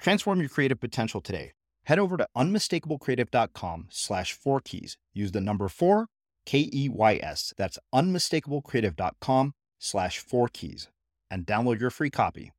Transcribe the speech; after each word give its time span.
Transform 0.00 0.40
your 0.40 0.48
creative 0.48 0.80
potential 0.80 1.20
today. 1.20 1.52
Head 1.84 1.98
over 1.98 2.16
to 2.16 2.26
unmistakablecreative.com 2.36 3.88
slash 3.90 4.32
four 4.32 4.60
keys. 4.60 4.96
Use 5.12 5.32
the 5.32 5.40
number 5.40 5.68
four, 5.68 6.06
K 6.46 6.70
E 6.72 6.88
Y 6.88 7.20
S. 7.22 7.52
That's 7.56 7.78
unmistakablecreative.com 7.94 9.52
slash 9.78 10.18
four 10.18 10.48
keys 10.48 10.88
and 11.30 11.46
download 11.46 11.80
your 11.80 11.90
free 11.90 12.10
copy. 12.10 12.52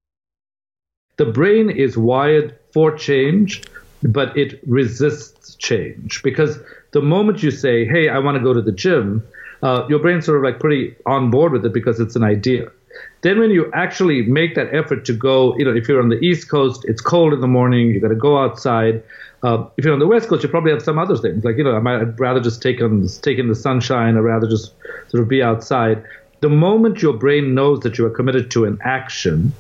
The 1.18 1.26
brain 1.26 1.70
is 1.70 1.98
wired 1.98 2.58
for 2.74 2.96
change, 2.96 3.64
but 4.04 4.36
it 4.38 4.60
resists 4.68 5.56
change 5.56 6.22
because 6.24 6.60
the 6.92 7.02
moment 7.02 7.44
you 7.44 7.52
say, 7.52 7.86
hey, 7.86 8.10
I 8.10 8.20
want 8.20 8.38
to 8.38 8.44
go 8.44 8.54
to 8.54 8.62
the 8.62 8.72
gym, 8.72 9.24
uh, 9.62 9.86
your 9.90 10.00
brain's 10.00 10.26
sort 10.26 10.38
of 10.38 10.44
like 10.44 10.60
pretty 10.60 10.96
on 11.06 11.30
board 11.30 11.52
with 11.52 11.66
it 11.66 11.74
because 11.74 12.00
it's 12.00 12.16
an 12.16 12.24
idea. 12.24 12.72
Then 13.22 13.40
when 13.40 13.52
you 13.52 13.72
actually 13.74 14.24
make 14.24 14.56
that 14.56 14.74
effort 14.74 15.06
to 15.06 15.14
go, 15.14 15.56
you 15.58 15.66
know, 15.66 15.76
if 15.76 15.88
you're 15.88 16.02
on 16.02 16.10
the 16.10 16.20
East 16.20 16.50
Coast, 16.50 16.86
it's 16.88 17.02
cold 17.02 17.34
in 17.34 17.42
the 17.42 17.48
morning, 17.48 17.90
you 17.90 18.00
got 18.00 18.08
to 18.08 18.16
go 18.16 18.38
outside. 18.38 19.04
Uh, 19.44 19.66
if 19.78 19.86
you're 19.86 19.94
on 19.94 20.00
the 20.00 20.08
West 20.08 20.28
Coast, 20.28 20.44
you 20.44 20.50
probably 20.50 20.72
have 20.72 20.82
some 20.82 20.98
other 20.98 21.18
things, 21.18 21.44
like 21.44 21.58
you 21.58 21.64
know, 21.64 21.76
I 21.76 21.80
might 21.80 22.20
rather 22.20 22.40
just 22.40 22.62
take 22.62 22.82
on 22.82 23.08
take 23.22 23.38
in 23.38 23.48
the 23.48 23.56
sunshine, 23.56 24.16
or 24.16 24.24
rather 24.24 24.48
just 24.48 24.74
sort 25.10 25.22
of 25.22 25.28
be 25.28 25.42
outside. 25.42 26.04
The 26.42 26.50
moment 26.50 27.02
your 27.02 27.14
brain 27.14 27.54
knows 27.54 27.82
that 27.82 27.98
you 27.98 28.06
are 28.06 28.10
committed 28.10 28.50
to 28.52 28.66
an 28.66 28.80
action, 28.84 29.54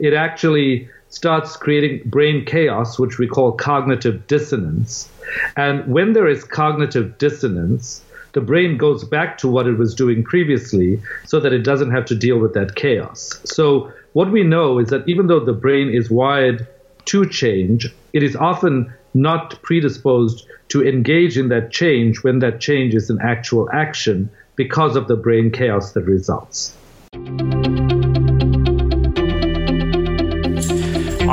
it 0.00 0.12
actually 0.12 0.88
starts 1.08 1.56
creating 1.56 2.08
brain 2.08 2.44
chaos, 2.44 2.98
which 2.98 3.18
we 3.18 3.26
call 3.26 3.52
cognitive 3.52 4.26
dissonance. 4.26 5.08
And 5.56 5.86
when 5.86 6.12
there 6.12 6.26
is 6.26 6.44
cognitive 6.44 7.18
dissonance, 7.18 8.02
the 8.36 8.42
brain 8.42 8.76
goes 8.76 9.02
back 9.02 9.38
to 9.38 9.48
what 9.48 9.66
it 9.66 9.78
was 9.78 9.94
doing 9.94 10.22
previously 10.22 11.00
so 11.24 11.40
that 11.40 11.54
it 11.54 11.64
doesn't 11.64 11.90
have 11.90 12.04
to 12.04 12.14
deal 12.14 12.38
with 12.38 12.52
that 12.52 12.74
chaos. 12.74 13.40
So, 13.44 13.90
what 14.12 14.30
we 14.30 14.42
know 14.42 14.78
is 14.78 14.90
that 14.90 15.08
even 15.08 15.26
though 15.26 15.40
the 15.40 15.54
brain 15.54 15.88
is 15.88 16.10
wired 16.10 16.68
to 17.06 17.26
change, 17.26 17.90
it 18.12 18.22
is 18.22 18.36
often 18.36 18.92
not 19.14 19.62
predisposed 19.62 20.46
to 20.68 20.86
engage 20.86 21.38
in 21.38 21.48
that 21.48 21.70
change 21.70 22.22
when 22.24 22.40
that 22.40 22.60
change 22.60 22.94
is 22.94 23.08
an 23.08 23.20
actual 23.22 23.70
action 23.72 24.28
because 24.54 24.96
of 24.96 25.08
the 25.08 25.16
brain 25.16 25.50
chaos 25.50 25.92
that 25.92 26.02
results. 26.02 26.76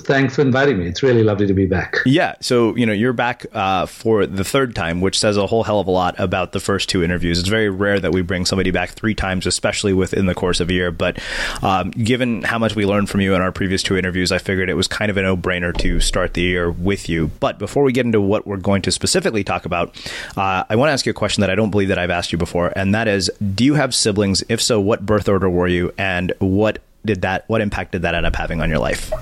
Thanks 0.00 0.34
for 0.36 0.42
inviting 0.42 0.78
me. 0.78 0.86
It's 0.86 1.02
really 1.02 1.22
lovely 1.22 1.46
to 1.46 1.54
be 1.54 1.66
back. 1.66 1.96
Yeah. 2.04 2.34
So, 2.40 2.74
you 2.76 2.86
know, 2.86 2.92
you're 2.92 3.12
back 3.12 3.46
uh, 3.52 3.86
for 3.86 4.26
the 4.26 4.44
third 4.44 4.74
time, 4.74 5.00
which 5.00 5.18
says 5.18 5.36
a 5.36 5.46
whole 5.46 5.64
hell 5.64 5.80
of 5.80 5.86
a 5.86 5.90
lot 5.90 6.14
about 6.18 6.52
the 6.52 6.60
first 6.60 6.88
two 6.88 7.02
interviews. 7.02 7.38
It's 7.38 7.48
very 7.48 7.70
rare 7.70 7.98
that 8.00 8.12
we 8.12 8.22
bring 8.22 8.44
somebody 8.44 8.70
back 8.70 8.90
three 8.90 9.14
times, 9.14 9.46
especially 9.46 9.92
within 9.92 10.26
the 10.26 10.34
course 10.34 10.60
of 10.60 10.68
a 10.68 10.72
year. 10.72 10.90
But 10.90 11.18
um, 11.62 11.90
given 11.90 12.42
how 12.42 12.58
much 12.58 12.74
we 12.74 12.84
learned 12.84 13.08
from 13.08 13.20
you 13.20 13.34
in 13.34 13.40
our 13.40 13.52
previous 13.52 13.82
two 13.82 13.96
interviews, 13.96 14.32
I 14.32 14.38
figured 14.38 14.68
it 14.68 14.74
was 14.74 14.88
kind 14.88 15.10
of 15.10 15.16
a 15.16 15.22
no 15.22 15.36
brainer 15.36 15.76
to 15.78 16.00
start 16.00 16.34
the 16.34 16.42
year 16.42 16.70
with 16.70 17.08
you. 17.08 17.28
But 17.40 17.58
before 17.58 17.82
we 17.82 17.92
get 17.92 18.06
into 18.06 18.20
what 18.20 18.46
we're 18.46 18.56
going 18.56 18.82
to 18.82 18.92
specifically 18.92 19.44
talk 19.44 19.64
about, 19.64 19.96
uh, 20.36 20.64
I 20.68 20.76
want 20.76 20.88
to 20.88 20.92
ask 20.92 21.06
you 21.06 21.10
a 21.10 21.14
question 21.14 21.40
that 21.40 21.50
I 21.50 21.54
don't 21.54 21.70
believe 21.70 21.88
that 21.88 21.98
I've 21.98 22.10
asked 22.10 22.32
you 22.32 22.38
before. 22.38 22.72
And 22.76 22.94
that 22.94 23.08
is 23.08 23.30
Do 23.54 23.64
you 23.64 23.74
have 23.74 23.94
siblings? 23.94 24.44
If 24.48 24.60
so, 24.60 24.80
what 24.80 25.06
birth 25.06 25.28
order 25.28 25.48
were 25.48 25.68
you? 25.68 25.92
And 25.96 26.32
what 26.38 26.78
did 27.04 27.22
that, 27.22 27.44
what 27.48 27.60
impact 27.60 27.92
did 27.92 28.02
that 28.02 28.14
end 28.14 28.26
up 28.26 28.36
having 28.36 28.60
on 28.60 28.68
your 28.68 28.80
life? 28.80 29.12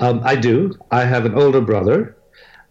Um, 0.00 0.20
I 0.24 0.36
do. 0.36 0.78
I 0.90 1.04
have 1.04 1.24
an 1.24 1.34
older 1.34 1.60
brother. 1.60 2.16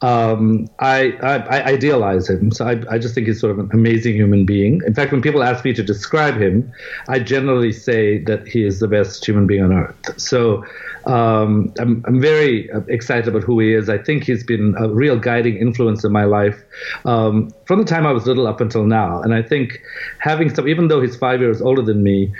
Um, 0.02 0.68
I, 0.80 1.14
I, 1.24 1.36
I, 1.38 1.64
idealize 1.64 2.30
him. 2.30 2.52
So 2.52 2.68
I, 2.68 2.82
I 2.92 2.98
just 2.98 3.16
think 3.16 3.28
he's 3.28 3.40
sort 3.40 3.54
of 3.54 3.60
an 3.60 3.70
amazing 3.72 4.16
human 4.16 4.46
being. 4.46 4.82
In 4.86 4.94
fact, 4.94 5.14
when 5.14 5.22
people 5.22 5.42
ask 5.42 5.64
me 5.64 5.72
to 5.72 5.82
describe 5.82 6.36
him, 6.36 6.70
I 7.08 7.20
generally 7.20 7.72
say 7.72 8.18
that 8.26 8.46
he 8.46 8.66
is 8.66 8.82
the 8.82 8.90
best 8.90 9.26
human 9.26 9.48
being 9.48 9.64
on 9.64 9.72
earth. 9.72 10.20
So 10.20 10.66
um, 11.06 11.74
I'm, 11.80 12.04
I'm 12.06 12.20
very 12.20 12.70
excited 12.90 13.30
about 13.30 13.44
who 13.44 13.60
he 13.62 13.74
is. 13.74 13.88
I 13.88 13.98
think 13.98 14.26
he's 14.26 14.44
been 14.44 14.76
a 14.78 14.90
real 14.90 15.18
guiding 15.18 15.56
influence 15.56 16.04
in 16.04 16.12
my 16.12 16.26
life 16.26 16.62
um, 17.06 17.52
from 17.66 17.80
the 17.80 17.86
time 17.86 18.06
I 18.06 18.12
was 18.12 18.26
little 18.26 18.46
up 18.46 18.60
until 18.60 18.86
now. 18.86 19.22
And 19.22 19.34
I 19.34 19.42
think 19.42 19.82
having 20.20 20.54
some, 20.54 20.68
even 20.68 20.90
though 20.90 21.00
he's 21.00 21.16
five 21.16 21.40
years 21.40 21.62
older 21.62 21.82
than 21.82 22.04
me, 22.04 22.34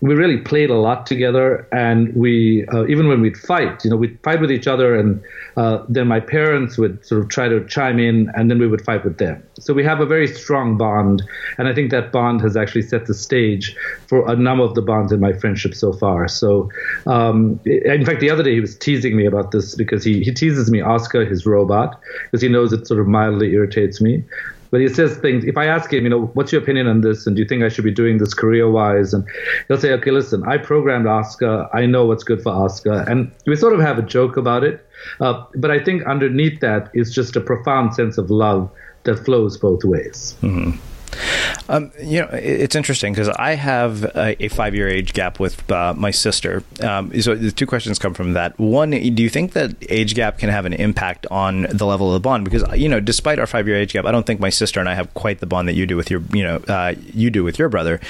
we 0.00 0.14
really 0.14 0.36
played 0.36 0.70
a 0.70 0.74
lot 0.74 1.06
together 1.06 1.66
and 1.72 2.14
we 2.14 2.66
uh, 2.68 2.84
even 2.86 3.08
when 3.08 3.20
we'd 3.20 3.36
fight 3.36 3.84
you 3.84 3.90
know 3.90 3.96
we'd 3.96 4.18
fight 4.22 4.40
with 4.40 4.50
each 4.50 4.66
other 4.66 4.94
and 4.94 5.22
uh, 5.56 5.82
then 5.88 6.06
my 6.06 6.20
parents 6.20 6.76
would 6.76 7.04
sort 7.04 7.22
of 7.22 7.30
try 7.30 7.48
to 7.48 7.66
chime 7.66 7.98
in 7.98 8.30
and 8.34 8.50
then 8.50 8.58
we 8.58 8.68
would 8.68 8.84
fight 8.84 9.02
with 9.04 9.16
them. 9.16 9.42
So 9.58 9.72
we 9.72 9.82
have 9.84 10.00
a 10.00 10.06
very 10.06 10.26
strong 10.26 10.76
bond 10.76 11.22
and 11.56 11.66
i 11.66 11.74
think 11.74 11.90
that 11.90 12.12
bond 12.12 12.42
has 12.42 12.56
actually 12.56 12.82
set 12.82 13.06
the 13.06 13.14
stage 13.14 13.74
for 14.06 14.30
a 14.30 14.36
number 14.36 14.64
of 14.64 14.74
the 14.74 14.82
bonds 14.82 15.12
in 15.12 15.20
my 15.20 15.32
friendship 15.32 15.74
so 15.74 15.92
far. 15.92 16.28
So 16.28 16.70
um, 17.06 17.58
in 17.64 18.04
fact 18.04 18.20
the 18.20 18.30
other 18.30 18.42
day 18.42 18.52
he 18.54 18.60
was 18.60 18.76
teasing 18.76 19.16
me 19.16 19.24
about 19.24 19.50
this 19.52 19.74
because 19.74 20.04
he, 20.04 20.22
he 20.22 20.32
teases 20.32 20.70
me 20.70 20.80
oscar 20.80 21.24
his 21.24 21.46
robot 21.46 22.00
because 22.24 22.42
he 22.42 22.48
knows 22.48 22.72
it 22.72 22.86
sort 22.86 23.00
of 23.00 23.06
mildly 23.06 23.52
irritates 23.52 24.00
me 24.00 24.24
but 24.70 24.80
he 24.80 24.88
says 24.88 25.16
things. 25.18 25.44
If 25.44 25.56
I 25.56 25.66
ask 25.66 25.92
him, 25.92 26.04
you 26.04 26.10
know, 26.10 26.26
what's 26.34 26.52
your 26.52 26.62
opinion 26.62 26.86
on 26.86 27.00
this, 27.00 27.26
and 27.26 27.36
do 27.36 27.42
you 27.42 27.48
think 27.48 27.62
I 27.62 27.68
should 27.68 27.84
be 27.84 27.92
doing 27.92 28.18
this 28.18 28.34
career-wise, 28.34 29.14
and 29.14 29.26
he'll 29.68 29.78
say, 29.78 29.92
okay, 29.92 30.10
listen, 30.10 30.42
I 30.46 30.58
programmed 30.58 31.06
Oscar. 31.06 31.68
I 31.72 31.86
know 31.86 32.04
what's 32.06 32.24
good 32.24 32.42
for 32.42 32.50
Oscar, 32.50 33.04
and 33.08 33.30
we 33.46 33.56
sort 33.56 33.72
of 33.72 33.80
have 33.80 33.98
a 33.98 34.02
joke 34.02 34.36
about 34.36 34.64
it. 34.64 34.86
Uh, 35.20 35.44
but 35.54 35.70
I 35.70 35.78
think 35.78 36.04
underneath 36.04 36.60
that 36.60 36.90
is 36.94 37.14
just 37.14 37.36
a 37.36 37.40
profound 37.40 37.94
sense 37.94 38.18
of 38.18 38.30
love 38.30 38.70
that 39.04 39.24
flows 39.24 39.56
both 39.56 39.84
ways. 39.84 40.34
Mm-hmm. 40.42 40.78
Um, 41.68 41.90
you 42.00 42.20
know, 42.20 42.28
it's 42.32 42.76
interesting 42.76 43.12
because 43.12 43.28
I 43.28 43.54
have 43.54 44.04
a, 44.04 44.44
a, 44.44 44.48
five-year 44.48 44.88
age 44.88 45.12
gap 45.12 45.40
with 45.40 45.70
uh, 45.70 45.94
my 45.96 46.10
sister. 46.10 46.62
Um, 46.80 47.20
so 47.20 47.34
the 47.34 47.50
two 47.50 47.66
questions 47.66 47.98
come 47.98 48.14
from 48.14 48.34
that. 48.34 48.58
One, 48.58 48.90
do 48.90 49.22
you 49.22 49.28
think 49.28 49.52
that 49.52 49.74
age 49.88 50.14
gap 50.14 50.38
can 50.38 50.48
have 50.48 50.64
an 50.64 50.72
impact 50.72 51.26
on 51.30 51.62
the 51.70 51.86
level 51.86 52.08
of 52.08 52.14
the 52.14 52.20
bond? 52.20 52.44
Because 52.44 52.64
you 52.78 52.88
know, 52.88 53.00
despite 53.00 53.38
our 53.38 53.46
five-year 53.46 53.76
age 53.76 53.92
gap, 53.92 54.04
I 54.04 54.12
don't 54.12 54.26
think 54.26 54.40
my 54.40 54.50
sister 54.50 54.80
and 54.80 54.88
I 54.88 54.94
have 54.94 55.12
quite 55.14 55.40
the 55.40 55.46
bond 55.46 55.68
that 55.68 55.74
you 55.74 55.86
do 55.86 55.96
with 55.96 56.10
your, 56.10 56.22
you 56.32 56.44
know, 56.44 56.56
uh, 56.68 56.94
you 57.12 57.30
do 57.30 57.42
with 57.42 57.58
your 57.58 57.68
brother. 57.68 58.00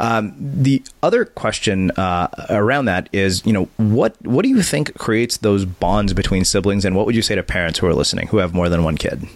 Um, 0.00 0.34
the 0.38 0.82
other 1.02 1.24
question 1.24 1.90
uh, 1.92 2.28
around 2.50 2.86
that 2.86 3.08
is, 3.12 3.44
you 3.46 3.52
know, 3.52 3.68
what 3.76 4.20
what 4.22 4.42
do 4.42 4.48
you 4.48 4.62
think 4.62 4.96
creates 4.98 5.38
those 5.38 5.64
bonds 5.64 6.12
between 6.12 6.44
siblings, 6.44 6.84
and 6.84 6.96
what 6.96 7.06
would 7.06 7.14
you 7.14 7.22
say 7.22 7.34
to 7.34 7.42
parents 7.42 7.78
who 7.78 7.86
are 7.86 7.94
listening 7.94 8.28
who 8.28 8.38
have 8.38 8.54
more 8.54 8.68
than 8.68 8.82
one 8.82 8.96
kid? 8.96 9.28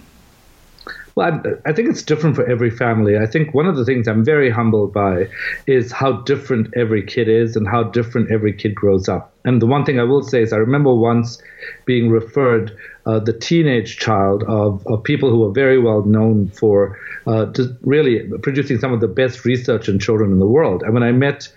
Well, 1.18 1.32
I, 1.44 1.70
I, 1.70 1.72
think 1.72 1.88
it's 1.88 2.04
different 2.04 2.36
for 2.36 2.48
every 2.48 2.70
family. 2.70 3.18
I 3.18 3.26
think 3.26 3.52
one 3.52 3.66
of 3.66 3.74
the 3.74 3.84
things 3.84 4.06
I'm 4.06 4.24
very 4.24 4.50
humbled 4.50 4.92
by 4.92 5.26
is 5.66 5.90
how 5.90 6.12
different 6.22 6.72
every 6.76 7.02
kid 7.02 7.28
is 7.28 7.56
and 7.56 7.66
how 7.66 7.82
different 7.82 8.30
every 8.30 8.52
kid 8.52 8.76
grows 8.76 9.08
up. 9.08 9.34
And 9.44 9.60
the 9.60 9.66
one 9.66 9.84
thing 9.84 9.98
I 9.98 10.04
will 10.04 10.22
say 10.22 10.42
is 10.42 10.52
I 10.52 10.58
remember 10.58 10.94
once 10.94 11.42
being 11.86 12.08
referred 12.08 12.70
uh, 13.04 13.18
the 13.18 13.32
teenage 13.32 13.98
child 13.98 14.44
of, 14.44 14.86
of 14.86 15.02
people 15.02 15.28
who 15.28 15.42
are 15.42 15.50
very 15.50 15.80
well 15.80 16.04
known 16.04 16.50
for 16.50 16.96
uh, 17.26 17.52
really 17.82 18.20
producing 18.42 18.78
some 18.78 18.92
of 18.92 19.00
the 19.00 19.08
best 19.08 19.44
research 19.44 19.88
in 19.88 19.98
children 19.98 20.30
in 20.30 20.38
the 20.38 20.46
world. 20.46 20.84
And 20.84 20.94
when 20.94 21.02
I 21.02 21.10
met 21.10 21.48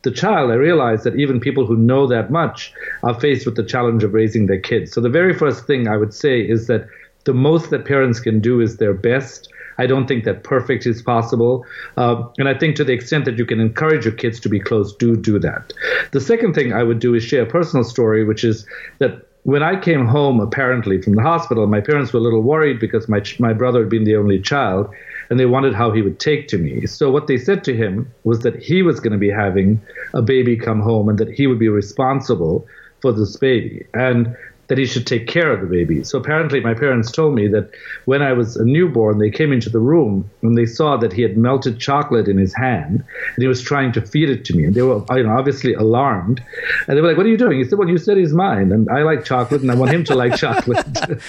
the 0.00 0.10
child, 0.10 0.50
I 0.50 0.54
realized 0.54 1.04
that 1.04 1.16
even 1.16 1.40
people 1.40 1.66
who 1.66 1.76
know 1.76 2.06
that 2.06 2.30
much 2.30 2.72
are 3.02 3.20
faced 3.20 3.44
with 3.44 3.56
the 3.56 3.64
challenge 3.64 4.02
of 4.02 4.14
raising 4.14 4.46
their 4.46 4.60
kids. 4.60 4.92
So 4.92 5.02
the 5.02 5.10
very 5.10 5.34
first 5.34 5.66
thing 5.66 5.88
I 5.88 5.98
would 5.98 6.14
say 6.14 6.40
is 6.40 6.68
that 6.68 6.88
the 7.24 7.34
most 7.34 7.70
that 7.70 7.84
parents 7.84 8.20
can 8.20 8.40
do 8.40 8.60
is 8.60 8.76
their 8.76 8.94
best. 8.94 9.48
I 9.78 9.86
don't 9.86 10.06
think 10.06 10.24
that 10.24 10.44
perfect 10.44 10.86
is 10.86 11.00
possible. 11.02 11.64
Uh, 11.96 12.24
and 12.38 12.48
I 12.48 12.54
think 12.54 12.76
to 12.76 12.84
the 12.84 12.92
extent 12.92 13.24
that 13.24 13.38
you 13.38 13.46
can 13.46 13.60
encourage 13.60 14.04
your 14.04 14.14
kids 14.14 14.38
to 14.40 14.48
be 14.48 14.60
close, 14.60 14.94
do 14.96 15.16
do 15.16 15.38
that. 15.38 15.72
The 16.12 16.20
second 16.20 16.54
thing 16.54 16.72
I 16.72 16.82
would 16.82 16.98
do 16.98 17.14
is 17.14 17.24
share 17.24 17.42
a 17.42 17.46
personal 17.46 17.84
story, 17.84 18.24
which 18.24 18.44
is 18.44 18.66
that 18.98 19.26
when 19.44 19.62
I 19.62 19.80
came 19.80 20.06
home, 20.06 20.38
apparently 20.38 21.00
from 21.00 21.14
the 21.14 21.22
hospital, 21.22 21.66
my 21.66 21.80
parents 21.80 22.12
were 22.12 22.20
a 22.20 22.22
little 22.22 22.42
worried 22.42 22.78
because 22.78 23.08
my 23.08 23.22
my 23.38 23.54
brother 23.54 23.80
had 23.80 23.88
been 23.88 24.04
the 24.04 24.16
only 24.16 24.38
child, 24.38 24.90
and 25.30 25.40
they 25.40 25.46
wondered 25.46 25.74
how 25.74 25.92
he 25.92 26.02
would 26.02 26.20
take 26.20 26.48
to 26.48 26.58
me. 26.58 26.86
So 26.86 27.10
what 27.10 27.26
they 27.26 27.38
said 27.38 27.64
to 27.64 27.74
him 27.74 28.12
was 28.24 28.40
that 28.40 28.56
he 28.56 28.82
was 28.82 29.00
going 29.00 29.12
to 29.12 29.18
be 29.18 29.30
having 29.30 29.80
a 30.12 30.20
baby 30.20 30.56
come 30.56 30.80
home, 30.80 31.08
and 31.08 31.18
that 31.18 31.30
he 31.30 31.46
would 31.46 31.58
be 31.58 31.68
responsible 31.68 32.66
for 33.00 33.12
this 33.12 33.36
baby. 33.36 33.86
And 33.94 34.36
that 34.70 34.78
he 34.78 34.86
should 34.86 35.04
take 35.04 35.26
care 35.26 35.52
of 35.52 35.60
the 35.60 35.66
baby. 35.66 36.04
So 36.04 36.16
apparently, 36.16 36.60
my 36.60 36.74
parents 36.74 37.10
told 37.10 37.34
me 37.34 37.48
that 37.48 37.68
when 38.04 38.22
I 38.22 38.32
was 38.32 38.56
a 38.56 38.64
newborn, 38.64 39.18
they 39.18 39.28
came 39.28 39.52
into 39.52 39.68
the 39.68 39.80
room 39.80 40.30
and 40.42 40.56
they 40.56 40.64
saw 40.64 40.96
that 40.98 41.12
he 41.12 41.22
had 41.22 41.36
melted 41.36 41.80
chocolate 41.80 42.28
in 42.28 42.38
his 42.38 42.54
hand 42.54 43.04
and 43.34 43.42
he 43.42 43.48
was 43.48 43.60
trying 43.60 43.90
to 43.92 44.00
feed 44.00 44.30
it 44.30 44.44
to 44.44 44.56
me. 44.56 44.64
And 44.64 44.74
they 44.76 44.82
were, 44.82 45.04
you 45.10 45.24
know, 45.24 45.36
obviously 45.36 45.74
alarmed. 45.74 46.40
And 46.86 46.96
they 46.96 47.02
were 47.02 47.08
like, 47.08 47.16
"What 47.16 47.26
are 47.26 47.30
you 47.30 47.36
doing?" 47.36 47.58
He 47.58 47.64
said, 47.64 47.80
"Well, 47.80 47.88
you 47.88 47.98
said 47.98 48.16
he's 48.16 48.32
mine, 48.32 48.70
and 48.70 48.88
I 48.88 49.02
like 49.02 49.24
chocolate, 49.24 49.60
and 49.60 49.72
I 49.72 49.74
want 49.74 49.90
him 49.90 50.04
to 50.04 50.14
like 50.14 50.36
chocolate." 50.36 50.86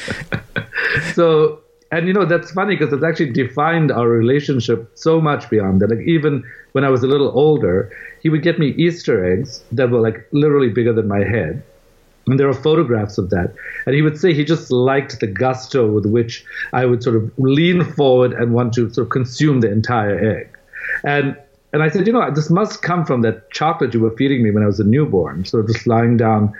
so 1.15 1.61
and 1.91 2.07
you 2.07 2.13
know 2.13 2.25
that's 2.25 2.51
funny 2.51 2.75
because 2.75 2.93
it's 2.93 3.03
actually 3.03 3.31
defined 3.31 3.91
our 3.91 4.07
relationship 4.07 4.87
so 4.93 5.19
much 5.19 5.49
beyond 5.49 5.81
that 5.81 5.89
like 5.89 6.07
even 6.07 6.43
when 6.71 6.83
i 6.85 6.89
was 6.89 7.03
a 7.03 7.07
little 7.07 7.31
older 7.37 7.91
he 8.21 8.29
would 8.29 8.43
get 8.43 8.57
me 8.57 8.69
easter 8.77 9.25
eggs 9.25 9.63
that 9.71 9.89
were 9.89 9.99
like 9.99 10.25
literally 10.31 10.69
bigger 10.69 10.93
than 10.93 11.07
my 11.07 11.19
head 11.19 11.61
and 12.31 12.39
there 12.39 12.49
are 12.49 12.53
photographs 12.53 13.17
of 13.17 13.29
that. 13.29 13.53
And 13.85 13.95
he 13.95 14.01
would 14.01 14.17
say 14.17 14.33
he 14.33 14.43
just 14.43 14.71
liked 14.71 15.19
the 15.19 15.27
gusto 15.27 15.87
with 15.87 16.05
which 16.05 16.43
I 16.73 16.85
would 16.85 17.03
sort 17.03 17.15
of 17.15 17.31
lean 17.37 17.83
forward 17.83 18.33
and 18.33 18.53
want 18.53 18.73
to 18.73 18.91
sort 18.93 19.05
of 19.07 19.11
consume 19.11 19.61
the 19.61 19.71
entire 19.71 20.37
egg. 20.37 20.57
And 21.03 21.37
and 21.73 21.81
I 21.81 21.89
said, 21.89 22.05
you 22.05 22.11
know, 22.11 22.29
this 22.31 22.49
must 22.49 22.81
come 22.81 23.05
from 23.05 23.21
that 23.21 23.49
chocolate 23.51 23.93
you 23.93 24.01
were 24.01 24.11
feeding 24.11 24.43
me 24.43 24.51
when 24.51 24.61
I 24.61 24.65
was 24.65 24.81
a 24.81 24.83
newborn, 24.83 25.45
sort 25.45 25.63
of 25.63 25.73
just 25.73 25.87
lying 25.87 26.17
down 26.17 26.53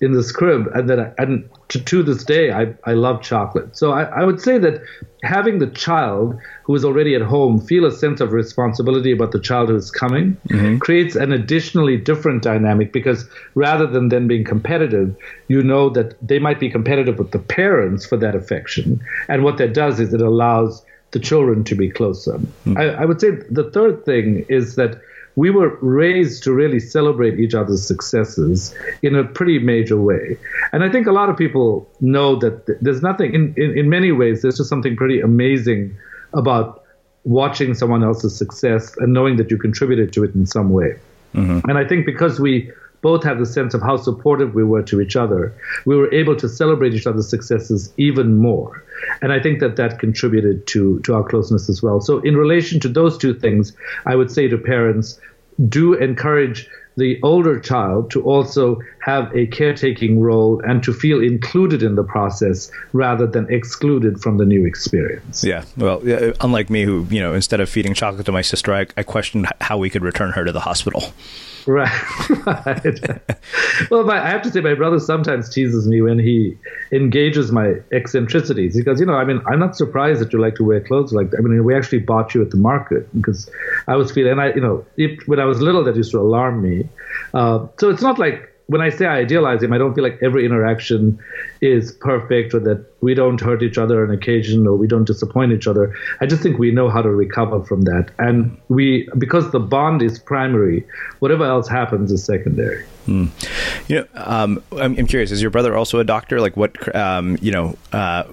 in 0.00 0.12
this 0.12 0.32
crib. 0.32 0.68
And 0.74 0.88
then, 0.88 1.00
I, 1.00 1.12
and 1.18 1.48
to, 1.68 1.82
to 1.82 2.02
this 2.02 2.24
day, 2.24 2.52
I, 2.52 2.74
I 2.84 2.92
love 2.92 3.22
chocolate. 3.22 3.76
So 3.76 3.92
I, 3.92 4.04
I 4.04 4.24
would 4.24 4.40
say 4.40 4.58
that 4.58 4.82
having 5.22 5.58
the 5.58 5.66
child 5.68 6.38
who 6.62 6.74
is 6.74 6.84
already 6.84 7.14
at 7.14 7.22
home 7.22 7.60
feel 7.60 7.84
a 7.84 7.92
sense 7.92 8.20
of 8.20 8.32
responsibility 8.32 9.10
about 9.12 9.32
the 9.32 9.40
child 9.40 9.68
who 9.68 9.76
is 9.76 9.90
coming 9.90 10.36
mm-hmm. 10.48 10.78
creates 10.78 11.16
an 11.16 11.32
additionally 11.32 11.96
different 11.96 12.42
dynamic 12.42 12.92
because 12.92 13.28
rather 13.54 13.86
than 13.86 14.08
then 14.08 14.28
being 14.28 14.44
competitive, 14.44 15.16
you 15.48 15.62
know 15.62 15.90
that 15.90 16.14
they 16.26 16.38
might 16.38 16.60
be 16.60 16.70
competitive 16.70 17.18
with 17.18 17.32
the 17.32 17.38
parents 17.38 18.06
for 18.06 18.16
that 18.16 18.34
affection. 18.34 19.00
And 19.28 19.44
what 19.44 19.58
that 19.58 19.74
does 19.74 20.00
is 20.00 20.14
it 20.14 20.20
allows 20.20 20.84
the 21.10 21.18
children 21.18 21.64
to 21.64 21.74
be 21.74 21.90
closer. 21.90 22.34
Mm-hmm. 22.34 22.78
I, 22.78 23.02
I 23.02 23.04
would 23.04 23.20
say 23.20 23.30
the 23.50 23.70
third 23.70 24.04
thing 24.04 24.44
is 24.48 24.76
that 24.76 25.00
we 25.38 25.50
were 25.50 25.78
raised 25.80 26.42
to 26.42 26.52
really 26.52 26.80
celebrate 26.80 27.38
each 27.38 27.54
other's 27.54 27.86
successes 27.86 28.74
in 29.02 29.14
a 29.14 29.22
pretty 29.22 29.60
major 29.60 29.96
way. 29.96 30.36
And 30.72 30.82
I 30.82 30.90
think 30.90 31.06
a 31.06 31.12
lot 31.12 31.28
of 31.30 31.36
people 31.36 31.88
know 32.00 32.34
that 32.40 32.66
there's 32.82 33.02
nothing, 33.02 33.32
in, 33.32 33.54
in, 33.56 33.78
in 33.78 33.88
many 33.88 34.10
ways, 34.10 34.42
there's 34.42 34.56
just 34.56 34.68
something 34.68 34.96
pretty 34.96 35.20
amazing 35.20 35.96
about 36.32 36.82
watching 37.22 37.72
someone 37.74 38.02
else's 38.02 38.36
success 38.36 38.96
and 38.96 39.12
knowing 39.12 39.36
that 39.36 39.48
you 39.48 39.58
contributed 39.58 40.12
to 40.14 40.24
it 40.24 40.34
in 40.34 40.44
some 40.44 40.70
way. 40.70 40.98
Mm-hmm. 41.34 41.70
And 41.70 41.78
I 41.78 41.86
think 41.86 42.04
because 42.04 42.40
we 42.40 42.72
both 43.00 43.22
have 43.24 43.38
the 43.38 43.46
sense 43.46 43.74
of 43.74 43.82
how 43.82 43.96
supportive 43.96 44.54
we 44.54 44.64
were 44.64 44.82
to 44.82 45.00
each 45.00 45.16
other, 45.16 45.54
we 45.86 45.96
were 45.96 46.12
able 46.12 46.36
to 46.36 46.48
celebrate 46.48 46.94
each 46.94 47.06
other's 47.06 47.28
successes 47.28 47.92
even 47.96 48.36
more. 48.36 48.82
And 49.22 49.32
I 49.32 49.40
think 49.40 49.60
that 49.60 49.76
that 49.76 49.98
contributed 49.98 50.66
to, 50.68 51.00
to 51.00 51.14
our 51.14 51.22
closeness 51.22 51.68
as 51.68 51.82
well. 51.82 52.00
So, 52.00 52.18
in 52.20 52.36
relation 52.36 52.80
to 52.80 52.88
those 52.88 53.16
two 53.16 53.34
things, 53.34 53.72
I 54.06 54.16
would 54.16 54.30
say 54.30 54.48
to 54.48 54.58
parents, 54.58 55.20
do 55.68 55.94
encourage 55.94 56.68
the 56.96 57.18
older 57.22 57.60
child 57.60 58.10
to 58.10 58.22
also 58.22 58.80
have 59.08 59.34
a 59.34 59.46
caretaking 59.46 60.20
role 60.20 60.60
and 60.68 60.82
to 60.82 60.92
feel 60.92 61.22
included 61.22 61.82
in 61.82 61.94
the 61.94 62.04
process 62.04 62.70
rather 62.92 63.26
than 63.26 63.50
excluded 63.50 64.20
from 64.20 64.36
the 64.36 64.44
new 64.44 64.66
experience. 64.66 65.42
Yeah. 65.42 65.64
Well, 65.78 66.00
yeah, 66.04 66.32
unlike 66.42 66.68
me, 66.68 66.84
who, 66.84 67.06
you 67.08 67.20
know, 67.20 67.32
instead 67.32 67.60
of 67.60 67.70
feeding 67.70 67.94
chocolate 67.94 68.26
to 68.26 68.32
my 68.32 68.42
sister, 68.42 68.74
I, 68.74 68.86
I 68.98 69.02
questioned 69.02 69.46
how 69.62 69.78
we 69.78 69.88
could 69.88 70.02
return 70.02 70.32
her 70.32 70.44
to 70.44 70.52
the 70.52 70.60
hospital. 70.60 71.14
Right, 71.66 71.90
right. 72.46 73.20
well, 73.90 74.04
my, 74.04 74.22
I 74.22 74.28
have 74.28 74.42
to 74.42 74.50
say, 74.50 74.60
my 74.60 74.74
brother 74.74 74.98
sometimes 74.98 75.48
teases 75.48 75.86
me 75.86 76.00
when 76.00 76.18
he 76.18 76.56
engages 76.92 77.50
my 77.50 77.76
eccentricities. 77.92 78.74
He 78.74 78.82
goes, 78.82 79.00
you 79.00 79.06
know, 79.06 79.14
I 79.14 79.24
mean, 79.24 79.40
I'm 79.46 79.58
not 79.58 79.76
surprised 79.76 80.20
that 80.20 80.32
you 80.32 80.38
like 80.38 80.54
to 80.56 80.64
wear 80.64 80.80
clothes 80.80 81.12
like 81.12 81.30
that. 81.30 81.38
I 81.38 81.40
mean, 81.40 81.64
we 81.64 81.74
actually 81.74 82.00
bought 82.00 82.34
you 82.34 82.42
at 82.42 82.50
the 82.50 82.56
market 82.56 83.08
because 83.14 83.50
I 83.86 83.96
was 83.96 84.10
feeling, 84.12 84.32
and 84.32 84.40
I, 84.40 84.52
you 84.52 84.60
know, 84.60 84.84
if, 84.96 85.26
when 85.28 85.40
I 85.40 85.44
was 85.44 85.60
little, 85.60 85.84
that 85.84 85.96
used 85.96 86.12
to 86.12 86.20
alarm 86.20 86.62
me. 86.62 86.88
Uh, 87.34 87.66
so 87.78 87.90
it's 87.90 88.02
not 88.02 88.18
like 88.18 88.48
when 88.68 88.82
I 88.82 88.90
say 88.90 89.06
I 89.06 89.16
idealize 89.20 89.62
him, 89.62 89.72
I 89.72 89.78
don't 89.78 89.94
feel 89.94 90.04
like 90.04 90.18
every 90.22 90.44
interaction 90.44 91.18
is 91.62 91.90
perfect 91.90 92.52
or 92.52 92.60
that 92.60 92.84
we 93.00 93.14
don't 93.14 93.40
hurt 93.40 93.62
each 93.62 93.78
other 93.78 94.04
on 94.04 94.10
occasion 94.10 94.66
or 94.66 94.76
we 94.76 94.86
don't 94.86 95.06
disappoint 95.06 95.52
each 95.52 95.66
other. 95.66 95.94
I 96.20 96.26
just 96.26 96.42
think 96.42 96.58
we 96.58 96.70
know 96.70 96.90
how 96.90 97.00
to 97.00 97.10
recover 97.10 97.64
from 97.64 97.82
that. 97.82 98.10
And 98.18 98.60
we, 98.68 99.08
because 99.16 99.52
the 99.52 99.58
bond 99.58 100.02
is 100.02 100.18
primary, 100.18 100.86
whatever 101.20 101.44
else 101.44 101.66
happens 101.66 102.12
is 102.12 102.22
secondary. 102.22 102.84
Hmm. 103.06 103.28
You 103.88 104.00
know, 104.00 104.06
um, 104.16 104.62
I'm, 104.72 104.98
I'm, 104.98 105.06
curious. 105.06 105.30
Is 105.30 105.40
your 105.40 105.50
brother 105.50 105.74
also 105.74 105.98
a 105.98 106.04
doctor? 106.04 106.38
Like, 106.38 106.58
what, 106.58 106.94
um, 106.94 107.38
you 107.40 107.50
know, 107.50 107.74
uh, 107.94 108.24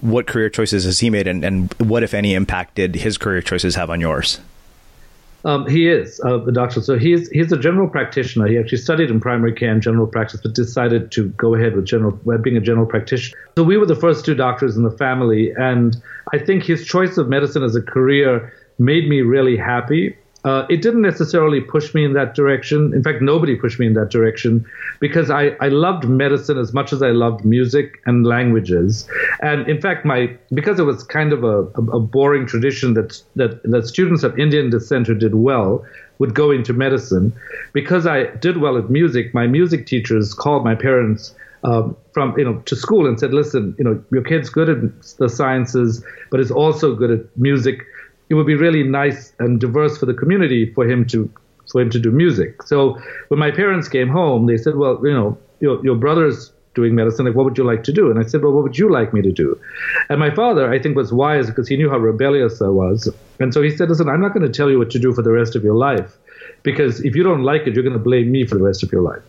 what 0.00 0.26
career 0.26 0.50
choices 0.50 0.82
has 0.86 0.98
he 0.98 1.08
made, 1.08 1.28
and, 1.28 1.44
and 1.44 1.72
what, 1.74 2.02
if 2.02 2.14
any, 2.14 2.34
impact 2.34 2.74
did 2.74 2.96
his 2.96 3.16
career 3.16 3.42
choices 3.42 3.76
have 3.76 3.90
on 3.90 4.00
yours? 4.00 4.40
Um, 5.44 5.68
he 5.68 5.88
is 5.88 6.20
uh, 6.24 6.38
the 6.38 6.52
doctor. 6.52 6.80
So 6.80 6.98
he's 6.98 7.28
he's 7.30 7.52
a 7.52 7.58
general 7.58 7.88
practitioner. 7.88 8.46
He 8.46 8.58
actually 8.58 8.78
studied 8.78 9.10
in 9.10 9.20
primary 9.20 9.52
care 9.52 9.70
and 9.70 9.82
general 9.82 10.06
practice, 10.06 10.40
but 10.42 10.54
decided 10.54 11.12
to 11.12 11.28
go 11.30 11.54
ahead 11.54 11.76
with 11.76 11.84
general 11.84 12.12
being 12.42 12.56
a 12.56 12.60
general 12.60 12.86
practitioner. 12.86 13.38
So 13.56 13.62
we 13.62 13.76
were 13.76 13.86
the 13.86 13.96
first 13.96 14.24
two 14.24 14.34
doctors 14.34 14.76
in 14.76 14.84
the 14.84 14.90
family, 14.90 15.52
and 15.58 15.96
I 16.32 16.38
think 16.38 16.64
his 16.64 16.86
choice 16.86 17.18
of 17.18 17.28
medicine 17.28 17.62
as 17.62 17.76
a 17.76 17.82
career 17.82 18.52
made 18.78 19.08
me 19.08 19.20
really 19.20 19.56
happy 19.56 20.16
uh, 20.44 20.66
it 20.68 20.82
didn't 20.82 21.00
necessarily 21.00 21.60
push 21.60 21.94
me 21.94 22.04
in 22.04 22.12
that 22.12 22.34
direction. 22.34 22.92
In 22.92 23.02
fact, 23.02 23.22
nobody 23.22 23.56
pushed 23.56 23.78
me 23.78 23.86
in 23.86 23.94
that 23.94 24.10
direction 24.10 24.66
because 25.00 25.30
I, 25.30 25.56
I 25.60 25.68
loved 25.68 26.04
medicine 26.04 26.58
as 26.58 26.74
much 26.74 26.92
as 26.92 27.02
I 27.02 27.10
loved 27.10 27.46
music 27.46 28.02
and 28.04 28.26
languages. 28.26 29.08
And 29.40 29.66
in 29.68 29.80
fact, 29.80 30.04
my 30.04 30.36
because 30.52 30.78
it 30.78 30.82
was 30.82 31.02
kind 31.02 31.32
of 31.32 31.44
a, 31.44 31.60
a 31.92 32.00
boring 32.00 32.46
tradition 32.46 32.92
that, 32.94 33.22
that 33.36 33.62
that 33.62 33.86
students 33.86 34.22
of 34.22 34.38
Indian 34.38 34.68
descent 34.68 35.06
who 35.06 35.14
did 35.14 35.34
well 35.34 35.84
would 36.18 36.34
go 36.34 36.50
into 36.50 36.74
medicine. 36.74 37.32
Because 37.72 38.06
I 38.06 38.26
did 38.36 38.58
well 38.58 38.76
at 38.76 38.90
music, 38.90 39.32
my 39.32 39.46
music 39.46 39.86
teachers 39.86 40.34
called 40.34 40.62
my 40.62 40.74
parents 40.74 41.34
um, 41.64 41.96
from 42.12 42.38
you 42.38 42.44
know 42.44 42.58
to 42.66 42.76
school 42.76 43.06
and 43.06 43.18
said, 43.18 43.32
"Listen, 43.32 43.74
you 43.78 43.84
know 43.84 44.02
your 44.12 44.22
kid's 44.22 44.50
good 44.50 44.68
at 44.68 45.16
the 45.16 45.30
sciences, 45.30 46.04
but 46.30 46.38
is 46.38 46.50
also 46.50 46.94
good 46.94 47.10
at 47.10 47.36
music." 47.38 47.86
It 48.28 48.34
would 48.34 48.46
be 48.46 48.54
really 48.54 48.82
nice 48.82 49.32
and 49.38 49.60
diverse 49.60 49.98
for 49.98 50.06
the 50.06 50.14
community 50.14 50.72
for 50.72 50.88
him 50.88 51.06
to 51.06 51.30
for 51.70 51.80
him 51.80 51.90
to 51.90 51.98
do 51.98 52.10
music. 52.10 52.62
So 52.64 52.98
when 53.28 53.40
my 53.40 53.50
parents 53.50 53.88
came 53.88 54.08
home, 54.08 54.46
they 54.46 54.56
said, 54.56 54.76
"Well, 54.76 55.00
you 55.02 55.12
know, 55.12 55.38
your 55.60 55.84
your 55.84 55.96
brother's 55.96 56.52
doing 56.74 56.94
medicine. 56.94 57.26
Like, 57.26 57.34
what 57.34 57.44
would 57.44 57.56
you 57.56 57.64
like 57.64 57.84
to 57.84 57.92
do?" 57.92 58.10
And 58.10 58.18
I 58.18 58.22
said, 58.22 58.42
"Well, 58.42 58.52
what 58.52 58.62
would 58.62 58.78
you 58.78 58.90
like 58.90 59.12
me 59.12 59.22
to 59.22 59.32
do?" 59.32 59.58
And 60.08 60.18
my 60.18 60.34
father, 60.34 60.72
I 60.72 60.78
think, 60.78 60.96
was 60.96 61.12
wise 61.12 61.46
because 61.48 61.68
he 61.68 61.76
knew 61.76 61.90
how 61.90 61.98
rebellious 61.98 62.60
I 62.60 62.68
was, 62.68 63.08
and 63.40 63.52
so 63.54 63.62
he 63.62 63.70
said, 63.70 63.88
"Listen, 63.88 64.08
I'm 64.08 64.20
not 64.20 64.34
going 64.34 64.46
to 64.46 64.52
tell 64.52 64.70
you 64.70 64.78
what 64.78 64.90
to 64.90 64.98
do 64.98 65.12
for 65.12 65.22
the 65.22 65.32
rest 65.32 65.56
of 65.56 65.64
your 65.64 65.74
life, 65.74 66.16
because 66.62 67.04
if 67.04 67.14
you 67.16 67.22
don't 67.22 67.42
like 67.42 67.66
it, 67.66 67.74
you're 67.74 67.84
going 67.84 68.00
to 68.00 68.06
blame 68.10 68.30
me 68.30 68.46
for 68.46 68.56
the 68.56 68.64
rest 68.64 68.82
of 68.82 68.92
your 68.92 69.02
life." 69.02 69.22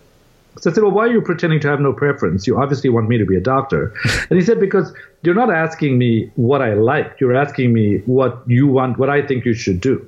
So 0.59 0.69
I 0.69 0.73
said, 0.73 0.83
Well, 0.83 0.91
why 0.91 1.05
are 1.05 1.11
you 1.11 1.21
pretending 1.21 1.59
to 1.61 1.67
have 1.67 1.79
no 1.79 1.93
preference? 1.93 2.47
You 2.47 2.61
obviously 2.61 2.89
want 2.89 3.09
me 3.09 3.17
to 3.17 3.25
be 3.25 3.35
a 3.35 3.41
doctor. 3.41 3.93
And 4.29 4.39
he 4.39 4.45
said, 4.45 4.59
Because 4.59 4.93
you're 5.23 5.35
not 5.35 5.51
asking 5.51 5.97
me 5.97 6.31
what 6.35 6.61
I 6.61 6.73
like. 6.73 7.19
You're 7.19 7.35
asking 7.35 7.73
me 7.73 7.99
what 8.05 8.43
you 8.47 8.67
want, 8.67 8.97
what 8.97 9.09
I 9.09 9.25
think 9.25 9.45
you 9.45 9.53
should 9.53 9.81
do. 9.81 10.07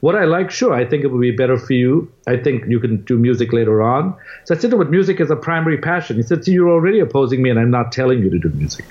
What 0.00 0.14
I 0.14 0.24
like, 0.24 0.50
sure, 0.50 0.72
I 0.72 0.84
think 0.84 1.02
it 1.02 1.08
would 1.08 1.20
be 1.20 1.30
better 1.30 1.58
for 1.58 1.72
you. 1.72 2.12
I 2.26 2.36
think 2.36 2.64
you 2.68 2.78
can 2.78 3.02
do 3.04 3.18
music 3.18 3.52
later 3.52 3.82
on. 3.82 4.14
So 4.44 4.54
I 4.54 4.58
said, 4.58 4.70
but 4.70 4.90
music 4.90 5.20
is 5.20 5.30
a 5.30 5.36
primary 5.36 5.78
passion. 5.78 6.16
He 6.16 6.22
said, 6.22 6.44
see, 6.44 6.52
you're 6.52 6.70
already 6.70 7.00
opposing 7.00 7.42
me 7.42 7.50
and 7.50 7.58
I'm 7.58 7.70
not 7.70 7.90
telling 7.90 8.20
you 8.20 8.30
to 8.30 8.38
do 8.38 8.50
music. 8.50 8.84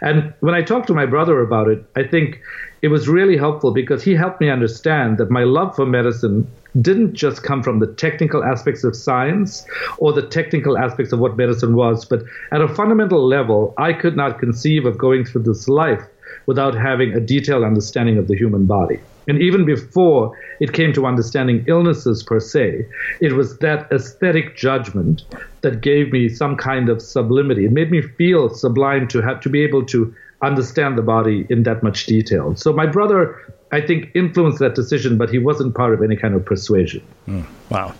And 0.00 0.32
when 0.40 0.54
I 0.54 0.62
talked 0.62 0.86
to 0.86 0.94
my 0.94 1.06
brother 1.06 1.40
about 1.40 1.68
it, 1.68 1.84
I 1.96 2.04
think 2.04 2.40
it 2.82 2.88
was 2.88 3.08
really 3.08 3.36
helpful 3.36 3.72
because 3.72 4.02
he 4.02 4.14
helped 4.14 4.40
me 4.40 4.48
understand 4.48 5.18
that 5.18 5.30
my 5.30 5.44
love 5.44 5.76
for 5.76 5.84
medicine 5.84 6.50
didn't 6.80 7.14
just 7.14 7.42
come 7.42 7.62
from 7.62 7.78
the 7.78 7.86
technical 7.86 8.44
aspects 8.44 8.84
of 8.84 8.94
science 8.94 9.66
or 9.98 10.12
the 10.12 10.26
technical 10.26 10.78
aspects 10.78 11.12
of 11.12 11.18
what 11.18 11.36
medicine 11.36 11.74
was, 11.74 12.04
but 12.04 12.22
at 12.52 12.60
a 12.60 12.68
fundamental 12.68 13.26
level, 13.26 13.74
I 13.78 13.92
could 13.92 14.16
not 14.16 14.38
conceive 14.38 14.86
of 14.86 14.98
going 14.98 15.24
through 15.24 15.42
this 15.42 15.68
life 15.68 16.02
without 16.46 16.74
having 16.74 17.12
a 17.12 17.20
detailed 17.20 17.64
understanding 17.64 18.18
of 18.18 18.28
the 18.28 18.36
human 18.36 18.66
body. 18.66 19.00
And 19.28 19.40
even 19.40 19.64
before 19.64 20.36
it 20.60 20.72
came 20.72 20.92
to 20.94 21.06
understanding 21.06 21.64
illnesses 21.68 22.22
per 22.22 22.40
se, 22.40 22.86
it 23.20 23.34
was 23.34 23.58
that 23.58 23.90
aesthetic 23.92 24.56
judgment 24.56 25.22
that 25.60 25.82
gave 25.82 26.10
me 26.10 26.28
some 26.28 26.56
kind 26.56 26.88
of 26.88 27.00
sublimity. 27.02 27.66
It 27.66 27.72
made 27.72 27.90
me 27.90 28.02
feel 28.02 28.48
sublime 28.48 29.06
to 29.08 29.20
have 29.20 29.40
to 29.42 29.48
be 29.48 29.62
able 29.62 29.84
to 29.86 30.12
understand 30.42 30.96
the 30.96 31.02
body 31.02 31.46
in 31.50 31.64
that 31.64 31.82
much 31.82 32.06
detail. 32.06 32.56
So 32.56 32.72
my 32.72 32.86
brother, 32.86 33.36
I 33.72 33.80
think, 33.80 34.10
influenced 34.14 34.58
that 34.58 34.74
decision, 34.74 35.16
but 35.16 35.30
he 35.30 35.38
wasn't 35.38 35.74
part 35.74 35.94
of 35.94 36.02
any 36.02 36.16
kind 36.16 36.34
of 36.34 36.44
persuasion. 36.44 37.02
Mm, 37.28 37.46
wow. 37.70 37.94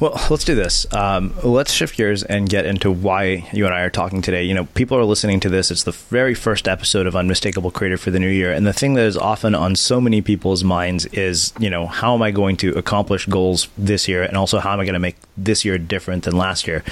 Well, 0.00 0.20
let's 0.28 0.44
do 0.44 0.56
this. 0.56 0.92
Um, 0.92 1.32
let's 1.44 1.72
shift 1.72 1.96
gears 1.96 2.24
and 2.24 2.48
get 2.48 2.66
into 2.66 2.90
why 2.90 3.48
you 3.52 3.64
and 3.64 3.72
I 3.72 3.82
are 3.82 3.90
talking 3.90 4.22
today. 4.22 4.42
You 4.42 4.52
know, 4.52 4.64
people 4.64 4.98
are 4.98 5.04
listening 5.04 5.38
to 5.40 5.48
this. 5.48 5.70
It's 5.70 5.84
the 5.84 5.92
very 5.92 6.34
first 6.34 6.66
episode 6.66 7.06
of 7.06 7.14
Unmistakable 7.14 7.70
Creative 7.70 8.00
for 8.00 8.10
the 8.10 8.18
New 8.18 8.28
Year. 8.28 8.52
And 8.52 8.66
the 8.66 8.72
thing 8.72 8.94
that 8.94 9.06
is 9.06 9.16
often 9.16 9.54
on 9.54 9.76
so 9.76 10.00
many 10.00 10.20
people's 10.20 10.64
minds 10.64 11.06
is, 11.06 11.52
you 11.60 11.70
know, 11.70 11.86
how 11.86 12.12
am 12.14 12.22
I 12.22 12.32
going 12.32 12.56
to 12.58 12.72
accomplish 12.72 13.26
goals 13.26 13.68
this 13.78 14.08
year? 14.08 14.24
And 14.24 14.36
also, 14.36 14.58
how 14.58 14.72
am 14.72 14.80
I 14.80 14.84
going 14.84 14.94
to 14.94 14.98
make 14.98 15.16
this 15.36 15.64
year 15.64 15.78
different 15.78 16.24
than 16.24 16.36
last 16.36 16.66
year? 16.66 16.82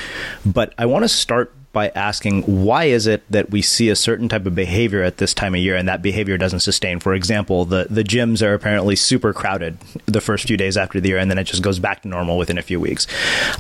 But 0.47 0.73
I 0.79 0.87
want 0.87 1.03
to 1.03 1.09
start 1.09 1.53
by 1.73 1.89
asking 1.91 2.43
why 2.43 2.85
is 2.85 3.07
it 3.07 3.23
that 3.31 3.51
we 3.51 3.63
see 3.63 3.89
a 3.89 3.97
certain 3.97 4.29
type 4.29 4.47
of 4.47 4.55
behavior 4.55 5.03
at 5.03 5.17
this 5.17 5.33
time 5.33 5.55
of 5.55 5.61
year 5.61 5.77
and 5.77 5.89
that 5.89 6.03
behavior 6.03 6.37
doesn't 6.37 6.61
sustain? 6.61 7.01
For 7.01 7.15
example, 7.15 7.65
the, 7.65 7.87
the 7.89 8.05
gyms 8.05 8.43
are 8.43 8.55
apparently 8.55 8.97
super 8.97 9.33
crowded 9.33 9.79
the 10.07 10.21
first 10.21 10.47
few 10.47 10.57
days 10.57 10.77
after 10.77 11.01
the 11.01 11.09
year 11.09 11.19
and 11.19 11.31
then 11.31 11.39
it 11.39 11.45
just 11.45 11.63
goes 11.63 11.79
back 11.79 12.03
to 12.03 12.09
normal 12.09 12.39
within 12.39 12.59
a 12.59 12.63
few 12.63 12.79
weeks. 12.79 13.07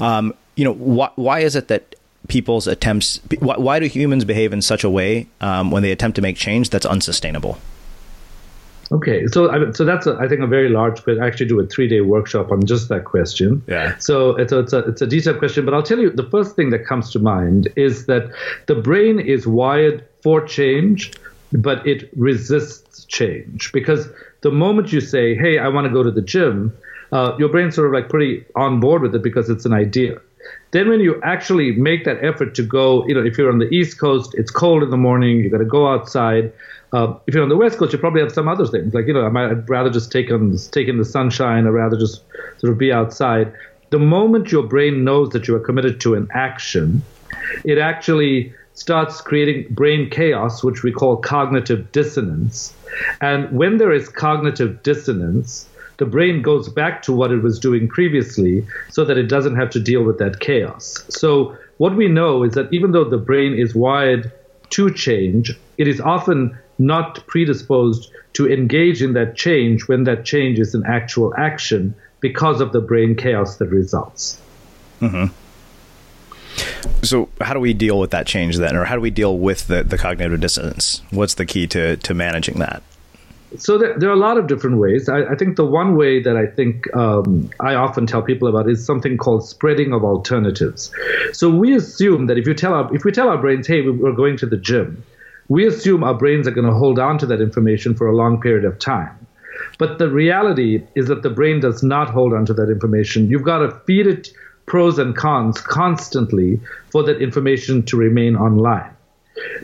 Um, 0.00 0.34
you 0.56 0.64
know, 0.64 0.74
wh- 0.74 1.18
why 1.18 1.40
is 1.40 1.56
it 1.56 1.68
that 1.68 1.94
people's 2.28 2.66
attempts, 2.66 3.20
why, 3.38 3.56
why 3.56 3.78
do 3.80 3.86
humans 3.86 4.24
behave 4.24 4.52
in 4.52 4.62
such 4.62 4.84
a 4.84 4.90
way 4.90 5.26
um, 5.40 5.70
when 5.70 5.82
they 5.82 5.92
attempt 5.92 6.16
to 6.16 6.22
make 6.22 6.36
change 6.36 6.70
that's 6.70 6.86
unsustainable? 6.86 7.58
Okay, 8.92 9.26
so 9.26 9.72
so 9.72 9.84
that's 9.86 10.06
a, 10.06 10.16
I 10.16 10.28
think 10.28 10.42
a 10.42 10.46
very 10.46 10.68
large 10.68 11.02
question. 11.02 11.22
I 11.22 11.26
actually 11.26 11.46
do 11.46 11.58
a 11.60 11.66
three 11.66 11.88
day 11.88 12.02
workshop 12.02 12.52
on 12.52 12.66
just 12.66 12.90
that 12.90 13.04
question. 13.04 13.62
Yeah. 13.66 13.96
So 13.98 14.36
it's 14.36 14.52
a, 14.52 14.58
it's 14.58 14.72
a 14.74 14.78
it's 14.80 15.00
a 15.00 15.06
detailed 15.06 15.38
question, 15.38 15.64
but 15.64 15.72
I'll 15.72 15.82
tell 15.82 15.98
you 15.98 16.10
the 16.10 16.28
first 16.28 16.56
thing 16.56 16.70
that 16.70 16.84
comes 16.84 17.10
to 17.12 17.18
mind 17.18 17.72
is 17.74 18.04
that 18.06 18.30
the 18.66 18.74
brain 18.74 19.18
is 19.18 19.46
wired 19.46 20.06
for 20.22 20.44
change, 20.44 21.12
but 21.52 21.86
it 21.86 22.10
resists 22.16 23.06
change 23.06 23.72
because 23.72 24.08
the 24.42 24.50
moment 24.50 24.92
you 24.92 25.00
say, 25.00 25.34
"Hey, 25.34 25.58
I 25.58 25.68
want 25.68 25.86
to 25.86 25.92
go 25.92 26.02
to 26.02 26.10
the 26.10 26.22
gym," 26.22 26.76
uh, 27.12 27.34
your 27.38 27.48
brain's 27.48 27.74
sort 27.74 27.86
of 27.86 27.94
like 27.94 28.10
pretty 28.10 28.44
on 28.56 28.78
board 28.78 29.00
with 29.00 29.14
it 29.14 29.22
because 29.22 29.48
it's 29.48 29.64
an 29.64 29.72
idea. 29.72 30.20
Then 30.72 30.88
when 30.88 31.00
you 31.00 31.20
actually 31.22 31.72
make 31.72 32.04
that 32.04 32.22
effort 32.22 32.54
to 32.56 32.62
go, 32.62 33.06
you 33.06 33.14
know, 33.14 33.24
if 33.24 33.38
you're 33.38 33.50
on 33.50 33.58
the 33.58 33.68
East 33.68 33.98
Coast, 33.98 34.34
it's 34.34 34.50
cold 34.50 34.82
in 34.82 34.90
the 34.90 34.96
morning, 34.96 35.38
you 35.38 35.48
got 35.50 35.58
to 35.58 35.64
go 35.64 35.86
outside. 35.86 36.52
Uh, 36.92 37.14
if 37.26 37.34
you're 37.34 37.42
on 37.42 37.48
the 37.48 37.56
West 37.56 37.78
Coast, 37.78 37.92
you 37.92 37.98
probably 37.98 38.20
have 38.20 38.32
some 38.32 38.48
other 38.48 38.66
things, 38.66 38.92
like 38.92 39.06
you 39.06 39.14
know, 39.14 39.24
I 39.24 39.30
might 39.30 39.68
rather 39.68 39.90
just 39.90 40.12
take 40.12 40.30
on 40.30 40.56
take 40.70 40.88
in 40.88 40.98
the 40.98 41.04
sunshine, 41.04 41.66
or 41.66 41.72
rather 41.72 41.96
just 41.96 42.22
sort 42.58 42.72
of 42.72 42.78
be 42.78 42.92
outside. 42.92 43.52
The 43.90 43.98
moment 43.98 44.52
your 44.52 44.62
brain 44.62 45.04
knows 45.04 45.30
that 45.30 45.48
you 45.48 45.54
are 45.56 45.60
committed 45.60 46.00
to 46.02 46.14
an 46.14 46.28
action, 46.32 47.02
it 47.64 47.78
actually 47.78 48.52
starts 48.74 49.20
creating 49.20 49.72
brain 49.74 50.10
chaos, 50.10 50.62
which 50.64 50.82
we 50.82 50.92
call 50.92 51.16
cognitive 51.16 51.92
dissonance. 51.92 52.74
And 53.20 53.50
when 53.52 53.78
there 53.78 53.92
is 53.92 54.08
cognitive 54.08 54.82
dissonance, 54.82 55.68
the 55.98 56.06
brain 56.06 56.42
goes 56.42 56.68
back 56.68 57.02
to 57.02 57.12
what 57.12 57.30
it 57.32 57.42
was 57.42 57.58
doing 57.58 57.88
previously 57.88 58.66
so 58.90 59.04
that 59.04 59.18
it 59.18 59.28
doesn't 59.28 59.56
have 59.56 59.70
to 59.70 59.80
deal 59.80 60.02
with 60.02 60.18
that 60.18 60.40
chaos. 60.40 61.04
So, 61.08 61.56
what 61.78 61.96
we 61.96 62.08
know 62.08 62.42
is 62.42 62.54
that 62.54 62.72
even 62.72 62.92
though 62.92 63.04
the 63.04 63.18
brain 63.18 63.54
is 63.54 63.74
wired 63.74 64.30
to 64.70 64.92
change, 64.92 65.58
it 65.78 65.88
is 65.88 66.00
often 66.00 66.56
not 66.86 67.26
predisposed 67.26 68.10
to 68.34 68.50
engage 68.50 69.02
in 69.02 69.12
that 69.14 69.36
change 69.36 69.88
when 69.88 70.04
that 70.04 70.24
change 70.24 70.58
is 70.58 70.74
an 70.74 70.84
actual 70.86 71.34
action 71.36 71.94
because 72.20 72.60
of 72.60 72.72
the 72.72 72.80
brain 72.80 73.14
chaos 73.14 73.56
that 73.56 73.68
results. 73.68 74.40
Mm-hmm. 75.00 75.34
So, 77.02 77.28
how 77.40 77.54
do 77.54 77.60
we 77.60 77.72
deal 77.72 77.98
with 77.98 78.10
that 78.10 78.26
change 78.26 78.58
then, 78.58 78.76
or 78.76 78.84
how 78.84 78.94
do 78.94 79.00
we 79.00 79.10
deal 79.10 79.38
with 79.38 79.66
the, 79.66 79.82
the 79.82 79.98
cognitive 79.98 80.40
dissonance? 80.40 81.02
What's 81.10 81.34
the 81.34 81.46
key 81.46 81.66
to, 81.68 81.96
to 81.96 82.14
managing 82.14 82.58
that? 82.58 82.82
So 83.58 83.76
there, 83.76 83.98
there, 83.98 84.08
are 84.08 84.14
a 84.14 84.18
lot 84.18 84.38
of 84.38 84.46
different 84.46 84.78
ways. 84.78 85.08
I, 85.08 85.24
I, 85.24 85.34
think 85.34 85.56
the 85.56 85.66
one 85.66 85.94
way 85.94 86.22
that 86.22 86.36
I 86.36 86.46
think 86.46 86.94
um, 86.96 87.50
I 87.60 87.74
often 87.74 88.06
tell 88.06 88.22
people 88.22 88.48
about 88.48 88.68
is 88.68 88.84
something 88.84 89.18
called 89.18 89.46
spreading 89.46 89.92
of 89.92 90.04
alternatives. 90.04 90.90
So 91.32 91.50
we 91.50 91.74
assume 91.74 92.28
that 92.28 92.38
if 92.38 92.46
you 92.46 92.54
tell 92.54 92.72
our, 92.72 92.94
if 92.94 93.04
we 93.04 93.12
tell 93.12 93.28
our 93.28 93.36
brains, 93.36 93.66
hey, 93.66 93.82
we're 93.82 94.12
going 94.12 94.38
to 94.38 94.46
the 94.46 94.56
gym, 94.56 95.04
we 95.52 95.66
assume 95.66 96.02
our 96.02 96.14
brains 96.14 96.48
are 96.48 96.50
going 96.50 96.66
to 96.66 96.72
hold 96.72 96.98
on 96.98 97.18
to 97.18 97.26
that 97.26 97.42
information 97.42 97.94
for 97.94 98.06
a 98.06 98.16
long 98.16 98.40
period 98.40 98.64
of 98.64 98.78
time. 98.78 99.14
But 99.78 99.98
the 99.98 100.08
reality 100.08 100.82
is 100.94 101.08
that 101.08 101.22
the 101.22 101.28
brain 101.28 101.60
does 101.60 101.82
not 101.82 102.08
hold 102.08 102.32
on 102.32 102.46
to 102.46 102.54
that 102.54 102.70
information. 102.70 103.28
You've 103.28 103.42
got 103.42 103.58
to 103.58 103.78
feed 103.80 104.06
it 104.06 104.32
pros 104.64 104.98
and 104.98 105.14
cons 105.14 105.60
constantly 105.60 106.58
for 106.88 107.02
that 107.02 107.20
information 107.20 107.82
to 107.82 107.98
remain 107.98 108.34
online. 108.34 108.90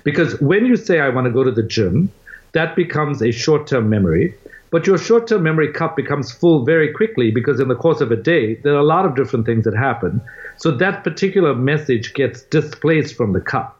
Because 0.04 0.38
when 0.42 0.66
you 0.66 0.76
say, 0.76 1.00
I 1.00 1.08
want 1.08 1.24
to 1.24 1.30
go 1.30 1.42
to 1.42 1.50
the 1.50 1.62
gym, 1.62 2.12
that 2.52 2.76
becomes 2.76 3.22
a 3.22 3.30
short 3.30 3.66
term 3.66 3.88
memory. 3.88 4.34
But 4.70 4.86
your 4.86 4.98
short 4.98 5.26
term 5.26 5.42
memory 5.42 5.72
cup 5.72 5.96
becomes 5.96 6.30
full 6.30 6.66
very 6.66 6.92
quickly 6.92 7.30
because 7.30 7.60
in 7.60 7.68
the 7.68 7.74
course 7.74 8.02
of 8.02 8.12
a 8.12 8.16
day, 8.16 8.56
there 8.56 8.74
are 8.74 8.84
a 8.86 8.92
lot 8.94 9.06
of 9.06 9.16
different 9.16 9.46
things 9.46 9.64
that 9.64 9.74
happen. 9.74 10.20
So 10.58 10.70
that 10.70 11.02
particular 11.02 11.54
message 11.54 12.12
gets 12.12 12.42
displaced 12.42 13.16
from 13.16 13.32
the 13.32 13.40
cup. 13.40 13.77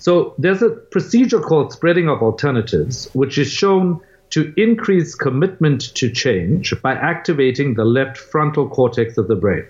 So 0.00 0.34
there's 0.38 0.62
a 0.62 0.70
procedure 0.70 1.40
called 1.40 1.72
spreading 1.72 2.08
of 2.08 2.22
alternatives, 2.22 3.10
which 3.12 3.36
is 3.36 3.52
shown 3.52 4.00
to 4.30 4.52
increase 4.56 5.14
commitment 5.14 5.94
to 5.96 6.10
change 6.10 6.74
by 6.80 6.92
activating 6.94 7.74
the 7.74 7.84
left 7.84 8.16
frontal 8.16 8.66
cortex 8.68 9.18
of 9.18 9.28
the 9.28 9.34
brain. 9.36 9.66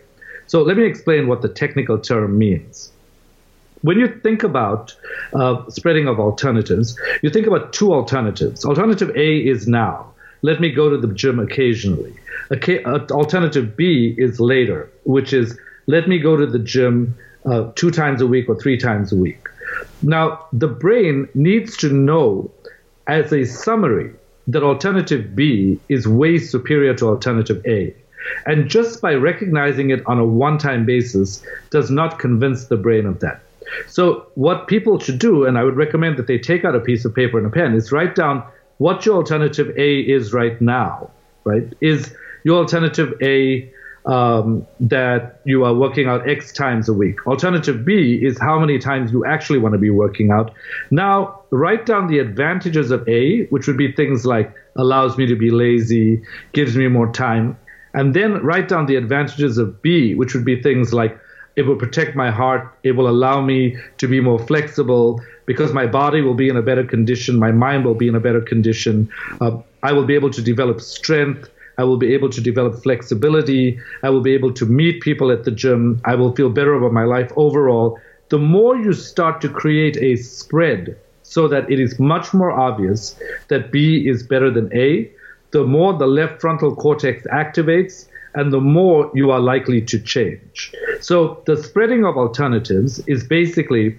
So 0.47 0.63
let 0.63 0.77
me 0.77 0.85
explain 0.85 1.27
what 1.27 1.43
the 1.43 1.49
technical 1.49 1.99
term 1.99 2.39
means. 2.39 2.93
When 3.83 3.99
you 3.99 4.07
think 4.07 4.45
about 4.45 4.95
uh, 5.33 5.69
spreading 5.69 6.07
of 6.07 6.21
alternatives, 6.21 6.97
you 7.23 7.31
think 7.31 7.49
about 7.49 7.73
two 7.73 7.93
alternatives. 7.93 8.65
Alternative 8.65 9.11
A 9.17 9.37
is 9.39 9.67
now. 9.67 10.13
Let 10.43 10.61
me 10.61 10.71
go 10.71 10.91
to 10.91 10.97
the 10.97 11.13
gym 11.13 11.41
occasionally. 11.41 12.15
Uh, 12.53 13.07
alternative 13.11 13.77
B 13.77 14.15
is 14.17 14.39
later, 14.39 14.91
which 15.05 15.33
is 15.33 15.59
let 15.87 16.09
me 16.09 16.19
go 16.21 16.37
to 16.37 16.47
the 16.47 16.59
gym 16.59 17.17
uh, 17.47 17.73
two 17.75 17.91
times 17.91 18.21
a 18.21 18.27
week 18.29 18.49
or 18.49 18.55
three 18.55 18.77
times 18.77 19.13
a 19.13 19.17
week. 19.17 19.50
Now, 20.03 20.47
the 20.53 20.69
brain 20.69 21.29
needs 21.35 21.77
to 21.79 21.93
know 21.93 22.51
as 23.07 23.33
a 23.33 23.45
summary 23.45 24.13
that 24.49 24.63
alternative 24.63 25.35
B 25.35 25.79
is 25.89 26.09
way 26.09 26.39
superior 26.39 26.95
to 26.95 27.07
alternative 27.07 27.65
A. 27.67 27.95
And 28.47 28.69
just 28.69 29.01
by 29.01 29.15
recognizing 29.15 29.91
it 29.91 30.05
on 30.07 30.19
a 30.19 30.25
one 30.25 30.59
time 30.59 30.85
basis 30.85 31.43
does 31.71 31.91
not 31.91 32.19
convince 32.19 32.67
the 32.67 32.77
brain 32.77 33.07
of 33.07 33.21
that. 33.21 33.41
So, 33.87 34.27
what 34.35 34.67
people 34.67 34.99
should 34.99 35.19
do, 35.19 35.45
and 35.45 35.57
I 35.57 35.65
would 35.65 35.77
recommend 35.77 36.17
that 36.17 36.27
they 36.27 36.39
take 36.39 36.65
out 36.65 36.75
a 36.75 36.81
piece 36.81 37.05
of 37.05 37.15
paper 37.15 37.39
and 37.39 37.47
a 37.47 37.51
pen, 37.51 37.75
is 37.75 37.93
write 37.93 38.15
down 38.15 38.43
what 38.79 39.07
your 39.07 39.17
alternative 39.17 39.73
A 39.77 40.01
is 40.01 40.33
right 40.33 40.61
now, 40.61 41.11
right? 41.45 41.73
Is 41.81 42.15
your 42.45 42.59
alternative 42.59 43.15
A 43.23 43.71
um, 44.07 44.67
that 44.81 45.41
you 45.45 45.65
are 45.65 45.75
working 45.75 46.07
out 46.07 46.29
X 46.29 46.53
times 46.53 46.89
a 46.89 46.93
week? 46.93 47.27
Alternative 47.27 47.85
B 47.85 48.19
is 48.23 48.39
how 48.39 48.59
many 48.59 48.79
times 48.79 49.13
you 49.13 49.25
actually 49.25 49.59
want 49.59 49.73
to 49.75 49.79
be 49.79 49.91
working 49.91 50.31
out. 50.31 50.53
Now, 50.91 51.43
write 51.51 51.87
down 51.87 52.07
the 52.09 52.19
advantages 52.19 52.91
of 52.91 53.09
A, 53.09 53.47
which 53.47 53.67
would 53.67 53.77
be 53.77 53.93
things 53.93 54.25
like 54.27 54.55
allows 54.77 55.19
me 55.19 55.27
to 55.27 55.37
be 55.37 55.51
lazy, 55.51 56.23
gives 56.53 56.77
me 56.77 56.89
more 56.89 57.13
time 57.13 57.57
and 57.95 58.15
then 58.15 58.35
write 58.43 58.69
down 58.69 58.87
the 58.87 58.97
advantages 58.97 59.59
of 59.59 59.83
B, 59.83 60.15
which 60.15 60.35
would 60.35 60.45
be 60.45 60.61
things 60.61 60.93
like 60.95 61.19
it 61.57 61.63
will 61.63 61.77
protect 61.77 62.15
my 62.15 62.31
heart, 62.31 62.73
it 62.85 62.93
will 62.93 63.09
allow 63.09 63.41
me 63.41 63.77
to 63.99 64.07
be 64.07 64.21
more 64.21 64.39
flexible 64.39 65.21
because 65.47 65.73
my 65.73 65.87
body 65.87 66.21
will 66.21 66.35
be 66.35 66.49
in 66.49 66.57
a 66.57 66.63
better 66.63 66.85
condition, 66.85 67.39
my 67.39 67.51
mind 67.51 67.85
will 67.85 67.95
be 67.95 68.07
in 68.07 68.15
a 68.15 68.21
better 68.21 68.41
condition, 68.41 69.11
uh, 69.41 69.59
I 69.83 69.93
will 69.93 70.05
be 70.05 70.15
able 70.15 70.31
to 70.31 70.43
develop 70.43 70.81
strength. 70.81 71.51
I 71.81 71.85
will 71.85 71.97
be 71.97 72.13
able 72.13 72.29
to 72.29 72.43
develop 72.43 72.83
flexibility. 72.83 73.81
I 74.03 74.11
will 74.11 74.21
be 74.21 74.35
able 74.35 74.53
to 74.61 74.67
meet 74.67 75.01
people 75.01 75.31
at 75.31 75.45
the 75.45 75.51
gym. 75.51 76.01
I 76.05 76.15
will 76.15 76.33
feel 76.35 76.51
better 76.51 76.75
about 76.75 76.93
my 76.93 77.05
life 77.05 77.33
overall. 77.37 77.99
The 78.29 78.39
more 78.39 78.77
you 78.77 78.93
start 78.93 79.41
to 79.41 79.49
create 79.49 79.97
a 79.97 80.17
spread 80.17 80.99
so 81.23 81.49
that 81.49 81.71
it 81.71 81.81
is 81.81 81.99
much 81.99 82.35
more 82.35 82.53
obvious 82.53 83.17
that 83.49 83.73
B 83.73 84.07
is 84.07 84.23
better 84.23 84.51
than 84.51 84.69
A, 84.77 85.11
the 85.53 85.65
more 85.65 85.95
the 85.95 86.07
left 86.07 86.43
frontal 86.43 86.77
cortex 86.77 87.27
activates 87.33 88.07
and 88.35 88.53
the 88.53 88.61
more 88.61 89.11
you 89.15 89.31
are 89.31 89.41
likely 89.41 89.81
to 89.81 89.99
change. 89.99 90.75
So 91.01 91.43
the 91.47 91.57
spreading 91.57 92.05
of 92.05 92.19
alternatives 92.19 93.01
is 93.07 93.27
basically 93.27 93.99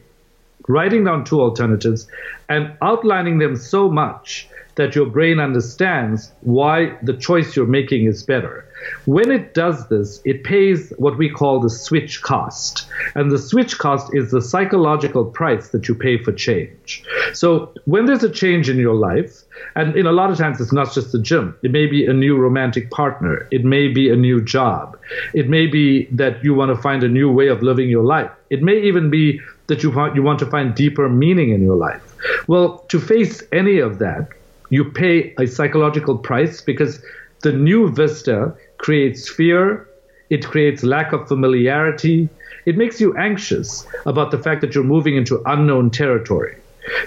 writing 0.68 1.04
down 1.04 1.24
two 1.24 1.42
alternatives 1.42 2.08
and 2.50 2.74
outlining 2.82 3.40
them 3.40 3.56
so 3.56 3.90
much 3.90 4.48
that 4.76 4.96
your 4.96 5.06
brain 5.06 5.40
understands 5.40 6.32
why 6.42 6.98
the 7.04 7.14
choice 7.14 7.56
you're 7.56 7.66
making 7.66 8.06
is 8.06 8.24
better. 8.24 8.66
When 9.06 9.30
it 9.30 9.54
does 9.54 9.88
this, 9.90 10.22
it 10.26 10.44
pays 10.44 10.92
what 10.98 11.18
we 11.18 11.30
call 11.30 11.60
the 11.60 11.70
switch 11.70 12.22
cost. 12.22 12.88
And 13.16 13.30
the 13.30 13.38
switch 13.38 13.78
cost 13.78 14.14
is 14.16 14.32
the 14.32 14.42
psychological 14.42 15.26
price 15.26 15.70
that 15.70 15.88
you 15.88 15.96
pay 15.96 16.18
for 16.18 16.32
change. 16.32 17.04
So 17.34 17.74
when 17.86 18.06
there's 18.06 18.24
a 18.24 18.30
change 18.30 18.70
in 18.70 18.78
your 18.78 18.96
life, 18.96 19.44
and 19.76 19.96
in 19.96 20.08
a 20.08 20.12
lot 20.12 20.32
of 20.32 20.38
times 20.38 20.60
it's 20.60 20.74
not 20.74 20.94
just 20.94 21.12
the 21.12 21.20
gym, 21.20 21.56
it 21.62 21.72
may 21.72 21.86
be 21.86 22.06
a 22.06 22.14
new 22.14 22.38
romantic 22.38 22.90
partner, 22.90 23.48
it 23.52 23.64
may 23.64 23.88
be 23.88 24.10
a 24.10 24.16
new 24.16 24.42
job, 24.42 24.98
it 25.34 25.48
may 25.48 25.68
be 25.68 26.06
that 26.06 26.44
you 26.44 26.54
want 26.54 26.76
to 26.76 26.82
find 26.82 27.04
a 27.04 27.10
new 27.10 27.32
way 27.32 27.48
of 27.48 27.62
living 27.62 27.90
your 27.90 28.04
life, 28.04 28.32
it 28.50 28.62
may 28.62 28.82
even 28.82 29.10
be 29.10 29.40
that 29.72 29.82
you 29.84 29.90
want, 29.90 30.16
you 30.16 30.22
want 30.22 30.38
to 30.40 30.46
find 30.46 30.76
deeper 30.76 31.08
meaning 31.08 31.52
in 31.52 31.62
your 31.62 31.78
life. 31.78 32.04
Well, 32.48 32.80
to 32.90 33.00
face 33.00 33.42
any 33.54 33.80
of 33.80 34.00
that, 34.00 34.28
you 34.70 34.84
pay 34.84 35.34
a 35.40 35.48
psychological 35.48 36.18
price 36.18 36.60
because 36.62 37.02
the 37.42 37.54
new 37.54 37.90
vista 37.90 38.54
creates 38.78 39.30
fear, 39.30 39.88
it 40.30 40.46
creates 40.46 40.84
lack 40.84 41.14
of 41.14 41.26
familiarity, 41.28 42.30
it 42.66 42.76
makes 42.78 43.00
you 43.00 43.16
anxious 43.18 43.86
about 44.06 44.32
the 44.32 44.38
fact 44.38 44.60
that 44.62 44.76
you're 44.76 44.84
moving 44.84 45.16
into 45.16 45.42
unknown 45.46 45.90
territory. 45.90 46.56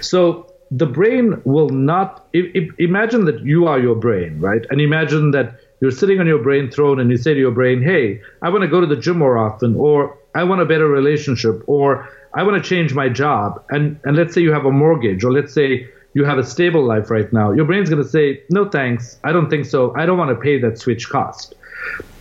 So 0.01 0.51
the 0.71 0.87
brain 0.87 1.41
will 1.45 1.69
not 1.69 2.27
imagine 2.33 3.27
that 3.27 3.41
you 3.41 3.67
are 3.67 3.79
your 3.79 3.95
brain, 3.95 4.41
right? 4.41 4.65
And 4.71 4.81
imagine 4.81 5.33
that 5.33 5.61
you're 5.81 5.91
sitting 5.91 6.19
on 6.19 6.27
your 6.27 6.43
brain 6.43 6.71
throne 6.71 6.99
and 6.99 7.11
you 7.11 7.19
say 7.19 7.35
to 7.35 7.41
your 7.41 7.53
brain, 7.53 7.83
hey, 7.83 8.23
I 8.41 8.49
want 8.49 8.63
to 8.63 8.69
go 8.69 8.81
to 8.81 8.87
the 8.87 8.97
gym 8.97 9.19
more 9.19 9.37
often, 9.37 9.77
or 9.77 10.17
I 10.35 10.45
want 10.45 10.61
a 10.61 10.65
better 10.65 10.89
relationship, 10.89 11.63
or 11.67 12.09
I 12.35 12.43
want 12.43 12.63
to 12.63 12.69
change 12.69 12.95
my 12.95 13.09
job. 13.09 13.63
And, 13.71 13.99
and 14.05 14.17
let's 14.17 14.35
say 14.35 14.41
you 14.41 14.53
have 14.53 14.65
a 14.65 14.73
mortgage, 14.73 15.25
or 15.25 15.33
let's 15.33 15.53
say 15.53 15.89
you 16.15 16.25
have 16.25 16.39
a 16.39 16.45
stable 16.45 16.85
life 16.85 17.11
right 17.11 17.33
now. 17.33 17.53
Your 17.53 17.65
brain's 17.65 17.91
going 17.91 18.03
to 18.03 18.09
say, 18.09 18.43
no 18.51 18.69
thanks, 18.69 19.19
I 19.25 19.33
don't 19.33 19.51
think 19.51 19.67
so. 19.67 19.95
I 19.97 20.07
don't 20.07 20.19
want 20.19 20.31
to 20.31 20.37
pay 20.37 20.59
that 20.61 20.79
switch 20.79 21.09
cost. 21.09 21.55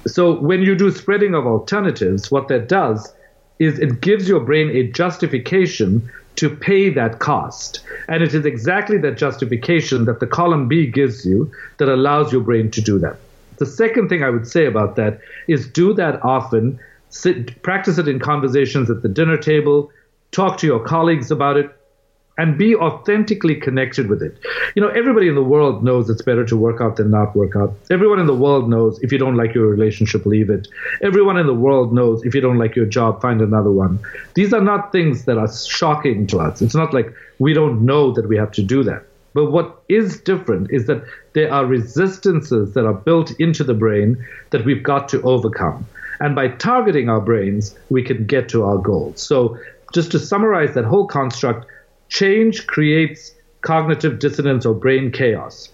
So 0.07 0.39
when 0.39 0.61
you 0.61 0.75
do 0.75 0.91
spreading 0.91 1.33
of 1.33 1.45
alternatives, 1.45 2.29
what 2.29 2.47
that 2.49 2.67
does 2.67 3.13
is 3.59 3.79
it 3.79 4.01
gives 4.01 4.27
your 4.27 4.39
brain 4.39 4.69
a 4.69 4.91
justification 4.91 6.09
to 6.35 6.49
pay 6.49 6.89
that 6.89 7.19
cost. 7.19 7.81
And 8.07 8.23
it 8.23 8.33
is 8.33 8.45
exactly 8.45 8.97
that 8.99 9.17
justification 9.17 10.05
that 10.05 10.19
the 10.19 10.27
column 10.27 10.67
B 10.67 10.87
gives 10.87 11.25
you 11.25 11.51
that 11.77 11.87
allows 11.87 12.31
your 12.31 12.41
brain 12.41 12.71
to 12.71 12.81
do 12.81 12.97
that. 12.99 13.17
The 13.57 13.65
second 13.67 14.09
thing 14.09 14.23
I 14.23 14.29
would 14.31 14.47
say 14.47 14.65
about 14.65 14.95
that 14.95 15.19
is 15.47 15.67
do 15.67 15.93
that 15.93 16.23
often. 16.23 16.79
Sit, 17.13 17.61
practice 17.61 17.99
it 17.99 18.07
in 18.07 18.19
conversations 18.19 18.89
at 18.89 19.03
the 19.03 19.07
dinner 19.07 19.37
table. 19.37 19.91
Talk 20.31 20.57
to 20.57 20.67
your 20.67 20.79
colleagues 20.83 21.29
about 21.29 21.57
it. 21.57 21.69
and 22.37 22.57
be 22.57 22.75
authentically 22.75 23.55
connected 23.55 24.09
with 24.09 24.21
it. 24.23 24.37
You 24.75 24.81
know, 24.81 24.87
everybody 24.89 25.27
in 25.27 25.35
the 25.35 25.43
world 25.43 25.83
knows 25.83 26.09
it's 26.09 26.23
better 26.23 26.43
to 26.45 26.57
work 26.57 26.81
out 26.81 26.95
than 26.95 27.11
not 27.11 27.35
work 27.35 27.55
out. 27.55 27.75
Everyone 27.91 28.19
in 28.19 28.25
the 28.25 28.35
world 28.35 28.69
knows 28.69 28.99
if 29.03 29.11
you 29.11 29.19
don't 29.19 29.35
like 29.35 29.53
your 29.53 29.67
relationship, 29.67 30.25
leave 30.25 30.49
it. 30.49 30.67
Everyone 31.03 31.37
in 31.37 31.45
the 31.45 31.53
world 31.53 31.93
knows 31.93 32.23
if 32.23 32.33
you 32.33 32.41
don't 32.41 32.57
like 32.57 32.75
your 32.75 32.87
job, 32.87 33.21
find 33.21 33.41
another 33.41 33.69
one. 33.71 33.99
These 34.33 34.51
are 34.51 34.61
not 34.61 34.91
things 34.91 35.25
that 35.25 35.37
are 35.37 35.53
shocking 35.53 36.25
to 36.27 36.39
us. 36.39 36.61
It's 36.61 36.75
not 36.75 36.93
like 36.93 37.13
we 37.37 37.53
don't 37.53 37.85
know 37.85 38.11
that 38.13 38.27
we 38.27 38.37
have 38.37 38.51
to 38.53 38.63
do 38.63 38.83
that. 38.83 39.03
But 39.35 39.51
what 39.51 39.83
is 39.89 40.19
different 40.19 40.71
is 40.71 40.87
that 40.87 41.03
there 41.33 41.51
are 41.51 41.65
resistances 41.65 42.73
that 42.73 42.85
are 42.85 42.93
built 42.93 43.31
into 43.39 43.63
the 43.63 43.73
brain 43.73 44.25
that 44.51 44.65
we've 44.65 44.83
got 44.83 45.09
to 45.09 45.21
overcome. 45.23 45.85
And 46.23 46.33
by 46.33 46.47
targeting 46.47 47.09
our 47.09 47.21
brains, 47.21 47.75
we 47.91 48.01
can 48.01 48.25
get 48.25 48.49
to 48.49 48.63
our 48.63 48.79
goals. 48.79 49.21
So, 49.21 49.59
just 49.93 50.09
to 50.11 50.19
summarize 50.19 50.73
that 50.73 50.85
whole 50.85 51.05
construct, 51.05 51.67
Change 52.13 52.67
creates 52.67 53.33
cognitive 53.61 54.19
dissonance 54.19 54.67
or 54.67 54.75
brain 54.75 55.11
chaos. 55.11 55.69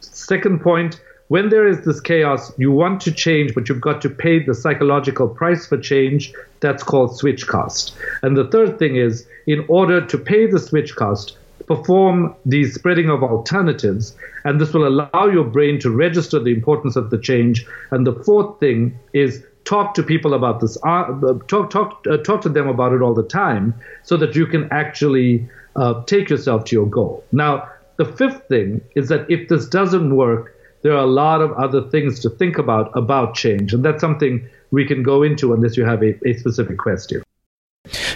Second 0.00 0.62
point, 0.62 0.98
when 1.28 1.50
there 1.50 1.68
is 1.68 1.84
this 1.84 2.00
chaos, 2.00 2.50
you 2.56 2.72
want 2.72 3.02
to 3.02 3.12
change, 3.12 3.54
but 3.54 3.68
you've 3.68 3.82
got 3.82 4.00
to 4.00 4.08
pay 4.08 4.42
the 4.42 4.54
psychological 4.54 5.28
price 5.28 5.66
for 5.66 5.76
change. 5.76 6.32
That's 6.60 6.82
called 6.82 7.18
switch 7.18 7.46
cost. 7.46 7.94
And 8.22 8.34
the 8.38 8.48
third 8.48 8.78
thing 8.78 8.96
is, 8.96 9.26
in 9.46 9.66
order 9.68 10.00
to 10.00 10.16
pay 10.16 10.46
the 10.46 10.58
switch 10.58 10.96
cost, 10.96 11.36
perform 11.66 12.34
the 12.46 12.64
spreading 12.64 13.10
of 13.10 13.22
alternatives, 13.22 14.16
and 14.44 14.58
this 14.58 14.72
will 14.72 14.88
allow 14.88 15.26
your 15.26 15.44
brain 15.44 15.78
to 15.80 15.90
register 15.90 16.38
the 16.38 16.54
importance 16.54 16.96
of 16.96 17.10
the 17.10 17.18
change. 17.18 17.66
And 17.90 18.06
the 18.06 18.14
fourth 18.24 18.60
thing 18.60 18.98
is 19.12 19.44
talk 19.66 19.94
to 19.94 20.02
people 20.02 20.32
about 20.32 20.60
this, 20.60 20.78
uh, 20.82 21.04
talk 21.48 21.70
talk 21.70 22.04
uh, 22.08 22.16
talk 22.18 22.40
to 22.42 22.48
them 22.48 22.68
about 22.68 22.92
it 22.92 23.02
all 23.02 23.12
the 23.12 23.22
time, 23.22 23.74
so 24.02 24.16
that 24.16 24.34
you 24.34 24.46
can 24.46 24.68
actually 24.70 25.46
uh, 25.74 26.02
take 26.04 26.30
yourself 26.30 26.64
to 26.64 26.76
your 26.76 26.86
goal. 26.86 27.22
Now, 27.32 27.68
the 27.96 28.06
fifth 28.06 28.48
thing 28.48 28.80
is 28.94 29.08
that 29.08 29.30
if 29.30 29.48
this 29.48 29.66
doesn't 29.66 30.14
work, 30.14 30.54
there 30.82 30.92
are 30.92 31.04
a 31.04 31.06
lot 31.06 31.42
of 31.42 31.52
other 31.52 31.82
things 31.90 32.20
to 32.20 32.30
think 32.30 32.56
about 32.56 32.96
about 32.96 33.34
change, 33.34 33.74
and 33.74 33.84
that's 33.84 34.00
something 34.00 34.48
we 34.70 34.86
can 34.86 35.02
go 35.02 35.22
into 35.22 35.52
unless 35.52 35.76
you 35.76 35.84
have 35.84 36.02
a, 36.02 36.14
a 36.26 36.34
specific 36.34 36.78
question. 36.78 37.22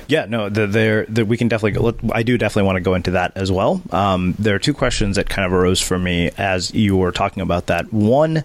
Yeah, 0.08 0.26
no, 0.26 0.48
there 0.48 1.06
the, 1.06 1.24
we 1.24 1.36
can 1.36 1.46
definitely 1.46 1.80
go. 1.80 2.12
I 2.12 2.24
do 2.24 2.36
definitely 2.36 2.66
want 2.66 2.76
to 2.76 2.80
go 2.80 2.94
into 2.94 3.12
that 3.12 3.32
as 3.36 3.52
well. 3.52 3.80
Um, 3.90 4.34
there 4.38 4.56
are 4.56 4.58
two 4.58 4.74
questions 4.74 5.16
that 5.16 5.28
kind 5.28 5.46
of 5.46 5.52
arose 5.52 5.80
for 5.80 5.98
me 5.98 6.30
as 6.36 6.74
you 6.74 6.96
were 6.96 7.12
talking 7.12 7.42
about 7.42 7.66
that. 7.66 7.92
One 7.92 8.42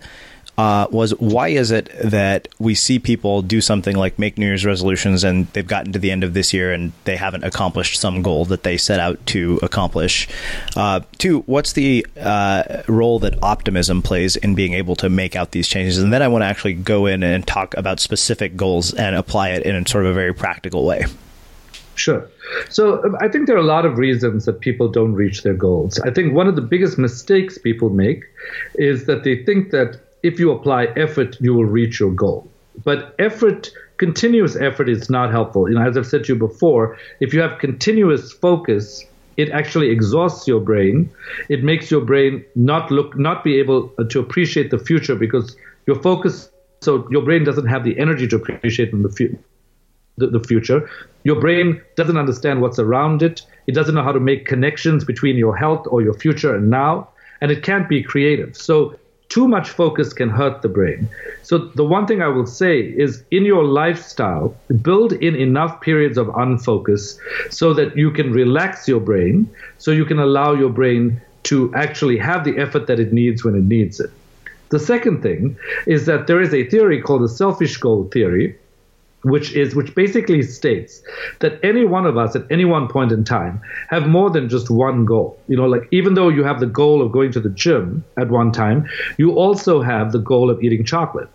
uh, 0.57 0.87
was 0.89 1.11
why 1.19 1.49
is 1.49 1.71
it 1.71 1.91
that 2.03 2.47
we 2.59 2.75
see 2.75 2.99
people 2.99 3.41
do 3.41 3.59
something 3.59 3.95
like 3.95 4.17
make 4.17 4.37
New 4.37 4.45
Year's 4.45 4.65
resolutions 4.65 5.23
and 5.23 5.47
they've 5.47 5.67
gotten 5.67 5.91
to 5.93 5.99
the 5.99 6.11
end 6.11 6.23
of 6.23 6.33
this 6.33 6.53
year 6.53 6.71
and 6.71 6.93
they 7.03 7.17
haven't 7.17 7.43
accomplished 7.43 7.99
some 7.99 8.21
goal 8.21 8.45
that 8.45 8.63
they 8.63 8.77
set 8.77 8.99
out 8.99 9.23
to 9.27 9.59
accomplish? 9.61 10.27
Uh, 10.75 11.01
two, 11.17 11.41
what's 11.41 11.73
the 11.73 12.05
uh, 12.19 12.83
role 12.87 13.19
that 13.19 13.41
optimism 13.43 14.01
plays 14.01 14.35
in 14.37 14.55
being 14.55 14.73
able 14.73 14.95
to 14.95 15.09
make 15.09 15.35
out 15.35 15.51
these 15.51 15.67
changes? 15.67 15.97
And 15.97 16.13
then 16.13 16.21
I 16.21 16.27
want 16.27 16.43
to 16.43 16.47
actually 16.47 16.73
go 16.73 17.05
in 17.05 17.23
and 17.23 17.45
talk 17.45 17.75
about 17.75 17.99
specific 17.99 18.55
goals 18.55 18.93
and 18.93 19.15
apply 19.15 19.49
it 19.49 19.63
in 19.63 19.85
sort 19.85 20.05
of 20.05 20.11
a 20.11 20.13
very 20.13 20.33
practical 20.33 20.85
way. 20.85 21.05
Sure. 21.95 22.29
So 22.69 23.03
um, 23.03 23.15
I 23.21 23.27
think 23.27 23.47
there 23.47 23.55
are 23.55 23.59
a 23.59 23.63
lot 23.63 23.85
of 23.85 23.97
reasons 23.97 24.45
that 24.45 24.59
people 24.59 24.87
don't 24.89 25.13
reach 25.13 25.43
their 25.43 25.53
goals. 25.53 25.99
I 26.01 26.11
think 26.11 26.33
one 26.33 26.47
of 26.47 26.55
the 26.55 26.61
biggest 26.61 26.97
mistakes 26.97 27.57
people 27.57 27.89
make 27.89 28.23
is 28.75 29.05
that 29.05 29.23
they 29.23 29.43
think 29.43 29.71
that 29.71 29.99
if 30.25 30.39
you 30.39 30.51
apply 30.51 30.85
effort, 30.97 31.38
you 31.39 31.53
will 31.53 31.65
reach 31.65 31.99
your 31.99 32.11
goal. 32.11 32.49
But 32.83 33.13
effort, 33.19 33.69
continuous 33.97 34.55
effort, 34.55 34.89
is 34.89 35.07
not 35.07 35.29
helpful. 35.31 35.69
You 35.69 35.75
know, 35.75 35.88
as 35.88 35.95
I've 35.95 36.07
said 36.07 36.23
to 36.25 36.33
you 36.33 36.39
before, 36.39 36.97
if 37.19 37.31
you 37.31 37.41
have 37.41 37.59
continuous 37.59 38.33
focus, 38.33 39.05
it 39.38 39.51
actually 39.51 39.91
exhausts 39.91 40.47
your 40.47 40.59
brain. 40.59 41.11
It 41.47 41.63
makes 41.63 41.91
your 41.91 42.01
brain 42.01 42.43
not 42.55 42.89
look, 42.89 43.15
not 43.19 43.43
be 43.43 43.59
able 43.59 43.89
to 43.89 44.19
appreciate 44.19 44.71
the 44.71 44.79
future 44.79 45.15
because 45.15 45.55
your 45.85 46.01
focus. 46.01 46.49
So 46.81 47.07
your 47.11 47.23
brain 47.23 47.43
doesn't 47.43 47.67
have 47.67 47.83
the 47.83 47.97
energy 47.99 48.27
to 48.29 48.35
appreciate 48.38 48.91
in 48.93 49.03
the 49.03 49.09
future. 49.09 49.39
The, 50.17 50.27
the, 50.27 50.39
future. 50.39 50.89
Your 51.23 51.39
brain 51.41 51.81
doesn't 51.97 52.17
understand 52.17 52.61
what's 52.61 52.79
around 52.79 53.21
it. 53.21 53.41
It 53.67 53.75
doesn't 53.75 53.93
know 53.93 54.03
how 54.03 54.13
to 54.13 54.19
make 54.19 54.45
connections 54.45 55.03
between 55.03 55.35
your 55.35 55.57
health 55.57 55.85
or 55.91 56.01
your 56.01 56.13
future 56.13 56.55
and 56.55 56.69
now, 56.69 57.09
and 57.41 57.51
it 57.51 57.63
can't 57.63 57.89
be 57.89 58.01
creative. 58.01 58.55
So 58.55 58.95
too 59.29 59.47
much 59.47 59.69
focus 59.69 60.13
can 60.13 60.29
hurt 60.29 60.61
the 60.61 60.69
brain. 60.69 61.09
So, 61.43 61.57
the 61.57 61.83
one 61.83 62.05
thing 62.07 62.21
I 62.21 62.27
will 62.27 62.45
say 62.45 62.79
is 62.79 63.23
in 63.31 63.45
your 63.45 63.63
lifestyle, 63.63 64.55
build 64.81 65.13
in 65.13 65.35
enough 65.35 65.81
periods 65.81 66.17
of 66.17 66.27
unfocus 66.27 67.17
so 67.49 67.73
that 67.73 67.95
you 67.97 68.11
can 68.11 68.31
relax 68.31 68.88
your 68.88 68.99
brain, 68.99 69.49
so 69.77 69.91
you 69.91 70.05
can 70.05 70.19
allow 70.19 70.53
your 70.53 70.69
brain 70.69 71.21
to 71.43 71.73
actually 71.75 72.17
have 72.17 72.43
the 72.43 72.57
effort 72.57 72.88
that 72.88 72.99
it 72.99 73.13
needs 73.13 73.43
when 73.43 73.55
it 73.55 73.63
needs 73.63 73.99
it. 73.99 74.09
The 74.69 74.79
second 74.79 75.21
thing 75.21 75.55
is 75.85 76.05
that 76.07 76.27
there 76.27 76.41
is 76.41 76.53
a 76.53 76.67
theory 76.69 77.01
called 77.01 77.21
the 77.21 77.29
selfish 77.29 77.77
goal 77.77 78.09
theory, 78.11 78.57
which 79.25 79.53
is 79.53 79.75
which 79.75 79.93
basically 79.95 80.43
states 80.43 81.01
that 81.39 81.59
any 81.63 81.83
one 81.83 82.05
of 82.05 82.15
us 82.15 82.35
at 82.35 82.43
any 82.51 82.63
one 82.63 82.88
point 82.88 83.11
in 83.11 83.23
time 83.23 83.59
have 83.89 84.07
more 84.07 84.29
than 84.29 84.47
just 84.47 84.69
one 84.69 85.03
goal. 85.03 85.38
You 85.47 85.57
know, 85.57 85.65
like 85.65 85.88
even 85.91 86.13
though 86.13 86.29
you 86.29 86.43
have 86.43 86.59
the 86.59 86.67
goal 86.67 87.01
of 87.01 87.11
going 87.11 87.31
to 87.31 87.39
the 87.39 87.49
gym 87.49 88.05
at 88.19 88.29
one 88.29 88.51
time, 88.51 88.88
you 89.17 89.33
also 89.33 89.81
have 89.81 90.11
the 90.11 90.19
goal 90.19 90.51
of 90.51 90.63
eating 90.63 90.85
chocolate. 90.85 91.27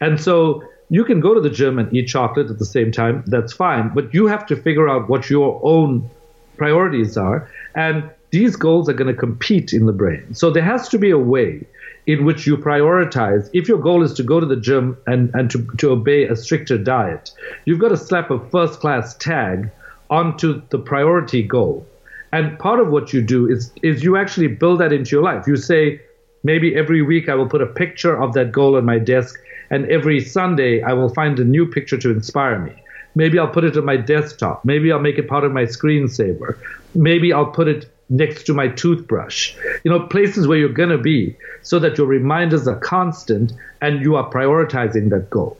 And 0.00 0.20
so 0.20 0.64
you 0.88 1.04
can 1.04 1.20
go 1.20 1.32
to 1.32 1.40
the 1.40 1.50
gym 1.50 1.78
and 1.78 1.94
eat 1.94 2.08
chocolate 2.08 2.50
at 2.50 2.58
the 2.58 2.64
same 2.64 2.90
time, 2.90 3.22
that's 3.28 3.52
fine, 3.52 3.92
but 3.94 4.12
you 4.12 4.26
have 4.26 4.44
to 4.46 4.56
figure 4.56 4.88
out 4.88 5.08
what 5.08 5.30
your 5.30 5.60
own 5.62 6.10
priorities 6.56 7.16
are 7.16 7.48
and 7.76 8.10
these 8.32 8.56
goals 8.56 8.88
are 8.88 8.92
going 8.92 9.12
to 9.12 9.18
compete 9.18 9.72
in 9.72 9.86
the 9.86 9.92
brain. 9.92 10.34
So 10.34 10.50
there 10.50 10.64
has 10.64 10.88
to 10.88 10.98
be 10.98 11.10
a 11.10 11.18
way 11.18 11.64
in 12.12 12.24
which 12.24 12.46
you 12.46 12.56
prioritize. 12.56 13.48
If 13.52 13.68
your 13.68 13.78
goal 13.78 14.02
is 14.02 14.12
to 14.14 14.22
go 14.22 14.40
to 14.40 14.46
the 14.46 14.56
gym 14.56 14.96
and, 15.06 15.30
and 15.34 15.50
to, 15.50 15.64
to 15.78 15.90
obey 15.90 16.24
a 16.24 16.34
stricter 16.34 16.76
diet, 16.76 17.30
you've 17.64 17.78
got 17.78 17.90
to 17.90 17.96
slap 17.96 18.30
a 18.30 18.40
first 18.50 18.80
class 18.80 19.16
tag 19.16 19.70
onto 20.10 20.60
the 20.70 20.78
priority 20.78 21.42
goal. 21.42 21.86
And 22.32 22.58
part 22.58 22.80
of 22.80 22.88
what 22.88 23.12
you 23.12 23.22
do 23.22 23.48
is, 23.48 23.72
is 23.82 24.02
you 24.02 24.16
actually 24.16 24.48
build 24.48 24.80
that 24.80 24.92
into 24.92 25.10
your 25.12 25.22
life. 25.22 25.46
You 25.46 25.56
say, 25.56 26.00
maybe 26.42 26.74
every 26.74 27.02
week 27.02 27.28
I 27.28 27.34
will 27.34 27.48
put 27.48 27.62
a 27.62 27.66
picture 27.66 28.20
of 28.20 28.32
that 28.34 28.50
goal 28.50 28.76
on 28.76 28.84
my 28.84 28.98
desk, 28.98 29.38
and 29.70 29.88
every 29.90 30.20
Sunday 30.20 30.82
I 30.82 30.92
will 30.92 31.10
find 31.10 31.38
a 31.38 31.44
new 31.44 31.66
picture 31.66 31.98
to 31.98 32.10
inspire 32.10 32.58
me. 32.58 32.72
Maybe 33.14 33.38
I'll 33.38 33.48
put 33.48 33.64
it 33.64 33.76
on 33.76 33.84
my 33.84 33.96
desktop. 33.96 34.64
Maybe 34.64 34.90
I'll 34.92 35.00
make 35.00 35.18
it 35.18 35.28
part 35.28 35.44
of 35.44 35.52
my 35.52 35.64
screensaver. 35.64 36.56
Maybe 36.94 37.32
I'll 37.32 37.46
put 37.50 37.68
it 37.68 37.88
next 38.10 38.44
to 38.44 38.54
my 38.54 38.68
toothbrush. 38.68 39.56
You 39.84 39.90
know, 39.90 40.00
places 40.06 40.46
where 40.46 40.58
you're 40.58 40.68
going 40.68 40.90
to 40.90 40.98
be 40.98 41.36
so 41.62 41.78
that 41.78 41.96
your 41.96 42.06
reminders 42.06 42.68
are 42.68 42.78
constant 42.78 43.52
and 43.80 44.02
you 44.02 44.16
are 44.16 44.30
prioritizing 44.30 45.10
that 45.10 45.30
goal. 45.30 45.56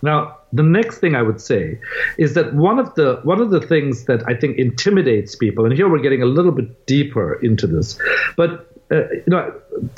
Now, 0.00 0.38
the 0.52 0.62
next 0.62 0.98
thing 0.98 1.14
I 1.14 1.22
would 1.22 1.40
say 1.40 1.78
is 2.18 2.34
that 2.34 2.54
one 2.54 2.78
of 2.78 2.94
the 2.94 3.20
one 3.22 3.40
of 3.40 3.50
the 3.50 3.60
things 3.60 4.04
that 4.06 4.26
I 4.28 4.34
think 4.34 4.58
intimidates 4.58 5.36
people, 5.36 5.64
and 5.64 5.74
here 5.74 5.88
we're 5.88 6.00
getting 6.00 6.22
a 6.22 6.26
little 6.26 6.52
bit 6.52 6.86
deeper 6.86 7.34
into 7.34 7.66
this, 7.66 7.98
but 8.36 8.68
uh, 8.90 9.08
you 9.10 9.22
know, 9.28 9.54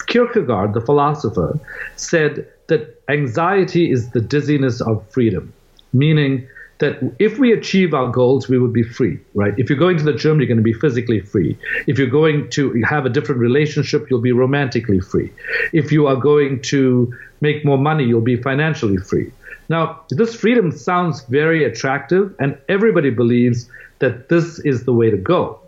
Kierkegaard, 0.06 0.74
the 0.74 0.80
philosopher, 0.80 1.58
said 1.96 2.46
that 2.68 3.02
anxiety 3.08 3.90
is 3.90 4.10
the 4.10 4.20
dizziness 4.20 4.80
of 4.80 5.04
freedom, 5.10 5.52
meaning 5.92 6.46
that 6.78 6.98
if 7.18 7.38
we 7.38 7.52
achieve 7.52 7.94
our 7.94 8.10
goals, 8.10 8.48
we 8.48 8.58
would 8.58 8.72
be 8.72 8.82
free, 8.82 9.18
right? 9.34 9.54
If 9.58 9.70
you're 9.70 9.78
going 9.78 9.96
to 9.98 10.04
the 10.04 10.12
gym, 10.12 10.40
you're 10.40 10.48
going 10.48 10.58
to 10.58 10.62
be 10.62 10.72
physically 10.72 11.20
free. 11.20 11.56
If 11.86 11.98
you're 11.98 12.08
going 12.08 12.50
to 12.50 12.82
have 12.82 13.06
a 13.06 13.08
different 13.08 13.40
relationship, 13.40 14.08
you'll 14.10 14.20
be 14.20 14.32
romantically 14.32 15.00
free. 15.00 15.32
If 15.72 15.92
you 15.92 16.06
are 16.06 16.16
going 16.16 16.62
to 16.62 17.14
make 17.40 17.64
more 17.64 17.78
money, 17.78 18.04
you'll 18.04 18.20
be 18.20 18.36
financially 18.36 18.96
free. 18.96 19.32
Now, 19.68 20.00
this 20.10 20.34
freedom 20.34 20.72
sounds 20.72 21.22
very 21.22 21.64
attractive, 21.64 22.34
and 22.38 22.58
everybody 22.68 23.10
believes 23.10 23.68
that 24.00 24.28
this 24.28 24.58
is 24.58 24.84
the 24.84 24.92
way 24.92 25.10
to 25.10 25.16
go. 25.16 25.60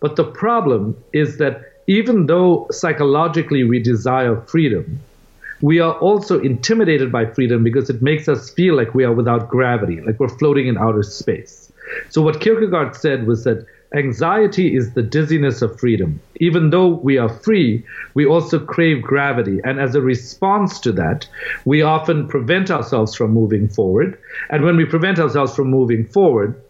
But 0.00 0.16
the 0.16 0.24
problem 0.24 0.96
is 1.12 1.36
that 1.38 1.62
even 1.86 2.26
though 2.26 2.66
psychologically 2.70 3.64
we 3.64 3.78
desire 3.78 4.40
freedom, 4.42 5.00
we 5.64 5.80
are 5.80 5.94
also 6.00 6.38
intimidated 6.40 7.10
by 7.10 7.24
freedom 7.24 7.64
because 7.64 7.88
it 7.88 8.02
makes 8.02 8.28
us 8.28 8.50
feel 8.50 8.76
like 8.76 8.94
we 8.94 9.02
are 9.02 9.14
without 9.14 9.48
gravity, 9.48 9.98
like 10.02 10.20
we're 10.20 10.28
floating 10.28 10.66
in 10.66 10.76
outer 10.76 11.02
space. 11.02 11.72
So, 12.10 12.20
what 12.20 12.42
Kierkegaard 12.42 12.94
said 12.94 13.26
was 13.26 13.44
that 13.44 13.64
anxiety 13.94 14.76
is 14.76 14.92
the 14.92 15.02
dizziness 15.02 15.62
of 15.62 15.80
freedom. 15.80 16.20
Even 16.36 16.68
though 16.68 16.88
we 16.88 17.16
are 17.16 17.30
free, 17.30 17.82
we 18.12 18.26
also 18.26 18.58
crave 18.58 19.00
gravity. 19.00 19.60
And 19.64 19.80
as 19.80 19.94
a 19.94 20.02
response 20.02 20.80
to 20.80 20.92
that, 20.92 21.26
we 21.64 21.80
often 21.80 22.28
prevent 22.28 22.70
ourselves 22.70 23.14
from 23.14 23.30
moving 23.30 23.66
forward. 23.66 24.18
And 24.50 24.64
when 24.64 24.76
we 24.76 24.84
prevent 24.84 25.18
ourselves 25.18 25.56
from 25.56 25.70
moving 25.70 26.04
forward, 26.04 26.62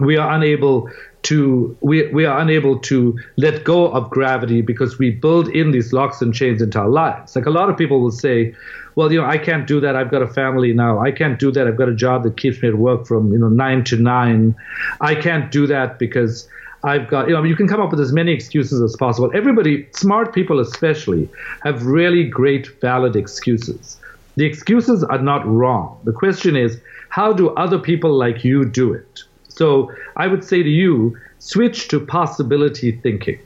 we 0.00 0.16
are 0.16 0.32
unable 0.32 0.88
to 1.22 1.76
we, 1.80 2.06
we 2.12 2.24
are 2.24 2.38
unable 2.38 2.78
to 2.78 3.18
let 3.36 3.64
go 3.64 3.88
of 3.88 4.08
gravity 4.10 4.60
because 4.62 4.98
we 4.98 5.10
build 5.10 5.48
in 5.48 5.72
these 5.72 5.92
locks 5.92 6.22
and 6.22 6.34
chains 6.34 6.62
into 6.62 6.78
our 6.78 6.88
lives 6.88 7.34
like 7.34 7.46
a 7.46 7.50
lot 7.50 7.68
of 7.68 7.76
people 7.76 8.00
will 8.00 8.10
say 8.10 8.54
well 8.94 9.12
you 9.12 9.20
know 9.20 9.26
i 9.26 9.36
can't 9.36 9.66
do 9.66 9.80
that 9.80 9.96
i've 9.96 10.10
got 10.10 10.22
a 10.22 10.28
family 10.28 10.72
now 10.72 10.98
i 11.00 11.10
can't 11.10 11.38
do 11.38 11.50
that 11.50 11.66
i've 11.66 11.76
got 11.76 11.88
a 11.88 11.94
job 11.94 12.22
that 12.22 12.36
keeps 12.36 12.62
me 12.62 12.68
at 12.68 12.76
work 12.76 13.06
from 13.06 13.32
you 13.32 13.38
know 13.38 13.48
9 13.48 13.84
to 13.84 13.96
9 13.96 14.54
i 15.00 15.14
can't 15.14 15.50
do 15.50 15.66
that 15.66 15.98
because 15.98 16.48
I've 16.84 17.08
got, 17.08 17.26
you 17.26 17.34
know, 17.34 17.42
you 17.42 17.56
can 17.56 17.66
come 17.66 17.80
up 17.80 17.90
with 17.90 18.00
as 18.00 18.12
many 18.12 18.32
excuses 18.32 18.80
as 18.80 18.94
possible. 18.94 19.32
Everybody, 19.34 19.88
smart 19.92 20.32
people 20.32 20.60
especially, 20.60 21.28
have 21.64 21.84
really 21.84 22.24
great, 22.24 22.80
valid 22.80 23.16
excuses. 23.16 23.98
The 24.36 24.46
excuses 24.46 25.02
are 25.02 25.18
not 25.18 25.44
wrong. 25.44 26.00
The 26.04 26.12
question 26.12 26.54
is, 26.54 26.80
how 27.08 27.32
do 27.32 27.50
other 27.50 27.78
people 27.78 28.12
like 28.12 28.44
you 28.44 28.64
do 28.64 28.92
it? 28.92 29.24
So 29.58 29.90
I 30.16 30.28
would 30.28 30.44
say 30.44 30.62
to 30.62 30.68
you, 30.68 31.18
switch 31.40 31.88
to 31.88 31.98
possibility 31.98 32.92
thinking. 32.92 33.40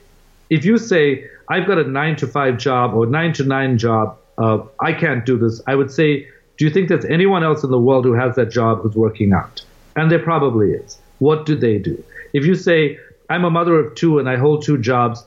If 0.51 0.62
you 0.62 0.77
say, 0.77 1.27
I've 1.48 1.66
got 1.66 1.79
a 1.79 1.85
nine 1.85 2.16
to 2.16 2.27
five 2.27 2.59
job 2.59 2.94
or 2.94 3.07
nine 3.07 3.33
to 3.35 3.44
nine 3.44 3.79
job, 3.79 4.18
uh, 4.37 4.59
I 4.81 4.92
can't 4.92 5.25
do 5.25 5.38
this, 5.38 5.62
I 5.66 5.75
would 5.75 5.90
say, 5.90 6.29
do 6.59 6.66
you 6.66 6.70
think 6.70 6.90
there's 6.90 7.07
anyone 7.07 7.42
else 7.42 7.64
in 7.64 7.70
the 7.70 7.79
world 7.79 8.05
who 8.05 8.12
has 8.12 8.37
that 8.37 8.51
job 8.51 8.83
who's 8.83 8.94
working 8.94 9.33
out? 9.33 9.64
And 9.96 10.11
there 10.11 10.18
probably 10.18 10.72
is. 10.72 10.98
What 11.18 11.46
do 11.46 11.57
they 11.57 11.79
do? 11.79 12.05
If 12.35 12.44
you 12.44 12.57
say, 12.57 12.98
I'm 13.31 13.46
a 13.46 13.51
mother 13.51 13.79
of 13.79 13.94
two 13.94 14.18
and 14.18 14.29
I 14.29 14.37
hold 14.37 14.62
two 14.62 14.77
jobs, 14.77 15.27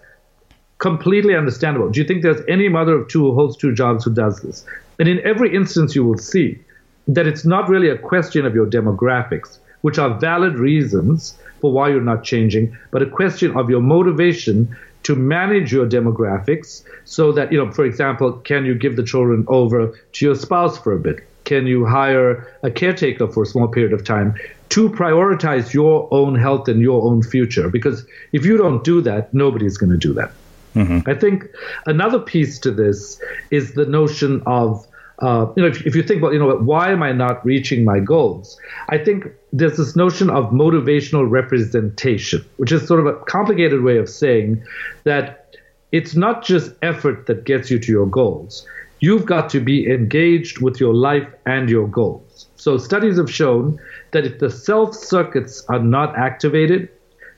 completely 0.78 1.36
understandable. 1.36 1.89
Do 1.89 2.00
you 2.00 2.06
think 2.06 2.21
there's 2.21 2.45
any 2.48 2.69
mother 2.69 2.93
of 2.93 3.08
two 3.08 3.21
who 3.21 3.34
holds 3.34 3.58
two 3.58 3.74
jobs 3.74 4.06
who 4.06 4.13
does 4.13 4.39
this? 4.41 4.63
And 5.00 5.08
in 5.10 5.19
every 5.26 5.56
instance, 5.56 5.95
you 5.95 6.06
will 6.06 6.19
see 6.19 6.60
that 7.08 7.26
it's 7.26 7.43
not 7.43 7.69
really 7.69 7.89
a 7.89 7.98
question 7.98 8.45
of 8.45 8.54
your 8.54 8.67
demographics, 8.67 9.58
which 9.86 10.00
are 10.00 10.17
valid 10.17 10.56
reasons 10.56 11.38
for 11.62 11.71
why 11.71 11.89
you're 11.89 12.02
not 12.02 12.24
changing, 12.24 12.76
but 12.89 13.04
a 13.04 13.06
question 13.06 13.56
of 13.56 13.69
your 13.69 13.82
motivation 13.82 14.76
to 15.04 15.13
manage 15.15 15.71
your 15.71 15.86
demographics 15.86 16.82
so 17.04 17.32
that, 17.32 17.52
you 17.52 17.58
know, 17.63 17.71
for 17.71 17.86
example, 17.86 18.32
can 18.32 18.65
you 18.65 18.74
give 18.74 18.95
the 18.95 19.04
children 19.04 19.45
over 19.48 19.95
to 20.13 20.26
your 20.26 20.34
spouse 20.34 20.76
for 20.80 20.91
a 20.93 20.98
bit? 20.98 21.19
Can 21.43 21.67
you 21.67 21.86
hire 21.86 22.52
a 22.63 22.71
caretaker 22.71 23.28
for 23.28 23.43
a 23.43 23.45
small 23.45 23.67
period 23.67 23.93
of 23.93 24.04
time 24.04 24.34
to 24.69 24.89
prioritize 24.89 25.71
your 25.71 26.08
own 26.10 26.34
health 26.34 26.67
and 26.67 26.82
your 26.82 27.04
own 27.04 27.21
future? 27.21 27.69
Because 27.69 28.08
if 28.32 28.43
you 28.43 28.58
don't 28.58 28.84
do 28.84 29.02
that, 29.02 29.32
nobody's 29.36 29.78
going 29.78 29.91
to 29.91 29.98
do 29.98 30.13
that. 30.15 30.32
Mm-hmm. 30.74 31.08
I 31.08 31.13
think 31.13 31.45
another 31.86 32.17
piece 32.17 32.58
to 32.62 32.71
this 32.71 33.21
is 33.52 33.76
the 33.76 33.86
notion 33.86 34.41
of 34.48 34.84
uh, 35.19 35.47
you 35.56 35.63
know, 35.63 35.69
if, 35.69 35.86
if, 35.86 35.95
you 35.95 36.04
think 36.04 36.19
about, 36.19 36.34
you 36.34 36.39
know, 36.39 36.58
why 36.58 36.91
am 36.91 37.01
I 37.01 37.13
not 37.13 37.45
reaching 37.45 37.86
my 37.86 37.99
goals? 37.99 38.60
I 38.89 38.97
think 38.97 39.28
there's 39.54 39.78
this 39.78 39.95
notion 39.95 40.30
of 40.30 40.51
motivational 40.51 41.30
representation, 41.30 42.43
which 42.58 42.71
is 42.71 42.86
sort 42.86 42.99
of 42.99 43.06
a 43.06 43.13
complicated 43.25 43.82
way 43.82 43.97
of 43.97 44.10
saying 44.10 44.63
that 45.06 45.56
it's 45.91 46.15
not 46.15 46.43
just 46.43 46.73
effort 46.82 47.28
that 47.28 47.45
gets 47.45 47.71
you 47.71 47.80
to 47.80 47.91
your 47.91 48.08
goals. 48.08 48.67
You've 48.99 49.25
got 49.25 49.49
to 49.51 49.62
be 49.62 49.89
engaged 49.89 50.60
with 50.60 50.80
your 50.80 50.93
life 50.93 51.28
and 51.45 51.69
your 51.69 51.88
goals. 51.88 52.47
So 52.58 52.78
studies 52.78 53.17
have 53.17 53.32
shown 53.32 53.80
that 54.12 54.25
if 54.25 54.39
the 54.39 54.49
self 54.49 54.95
circuits 54.95 55.63
are 55.69 55.80
not 55.80 56.17
activated, 56.17 56.89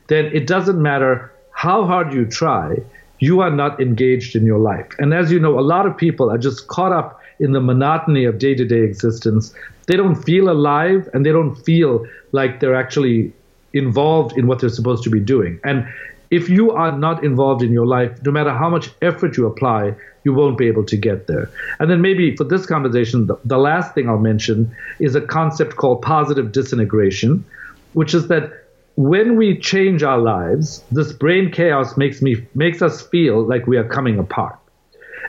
then 0.07 0.25
it 0.27 0.47
doesn't 0.47 0.81
matter 0.81 1.31
how 1.51 1.85
hard 1.85 2.13
you 2.13 2.25
try, 2.25 2.77
you 3.19 3.41
are 3.41 3.51
not 3.51 3.81
engaged 3.81 4.35
in 4.35 4.45
your 4.45 4.59
life. 4.59 4.87
And 4.99 5.13
as 5.13 5.31
you 5.31 5.39
know, 5.39 5.59
a 5.59 5.61
lot 5.61 5.85
of 5.85 5.97
people 5.97 6.31
are 6.31 6.37
just 6.37 6.67
caught 6.67 6.91
up 6.91 7.16
in 7.39 7.51
the 7.51 7.61
monotony 7.61 8.25
of 8.25 8.39
day 8.39 8.55
to 8.55 8.65
day 8.65 8.81
existence. 8.81 9.53
They 9.87 9.95
don't 9.95 10.15
feel 10.15 10.49
alive 10.49 11.09
and 11.13 11.25
they 11.25 11.31
don't 11.31 11.55
feel 11.55 12.05
like 12.31 12.59
they're 12.59 12.75
actually 12.75 13.33
involved 13.73 14.37
in 14.37 14.47
what 14.47 14.59
they're 14.59 14.69
supposed 14.69 15.03
to 15.03 15.09
be 15.09 15.19
doing. 15.19 15.59
And 15.63 15.87
if 16.29 16.49
you 16.49 16.71
are 16.71 16.97
not 16.97 17.23
involved 17.23 17.61
in 17.61 17.71
your 17.71 17.85
life, 17.85 18.21
no 18.25 18.31
matter 18.31 18.51
how 18.51 18.69
much 18.69 18.89
effort 19.01 19.37
you 19.37 19.45
apply, 19.45 19.95
you 20.23 20.33
won't 20.33 20.57
be 20.57 20.67
able 20.67 20.83
to 20.83 20.97
get 20.97 21.27
there. 21.27 21.49
And 21.79 21.89
then 21.89 22.01
maybe 22.01 22.35
for 22.35 22.43
this 22.43 22.65
conversation, 22.65 23.27
the, 23.27 23.37
the 23.45 23.57
last 23.57 23.93
thing 23.93 24.09
I'll 24.09 24.17
mention 24.17 24.75
is 24.99 25.15
a 25.15 25.21
concept 25.21 25.77
called 25.77 26.01
positive 26.01 26.51
disintegration, 26.51 27.45
which 27.93 28.13
is 28.13 28.27
that 28.27 28.51
when 28.97 29.37
we 29.37 29.57
change 29.57 30.03
our 30.03 30.17
lives, 30.17 30.83
this 30.91 31.13
brain 31.13 31.51
chaos 31.51 31.95
makes 31.97 32.21
me 32.21 32.45
makes 32.55 32.81
us 32.81 33.01
feel 33.07 33.43
like 33.43 33.67
we 33.67 33.77
are 33.77 33.87
coming 33.87 34.17
apart. 34.19 34.59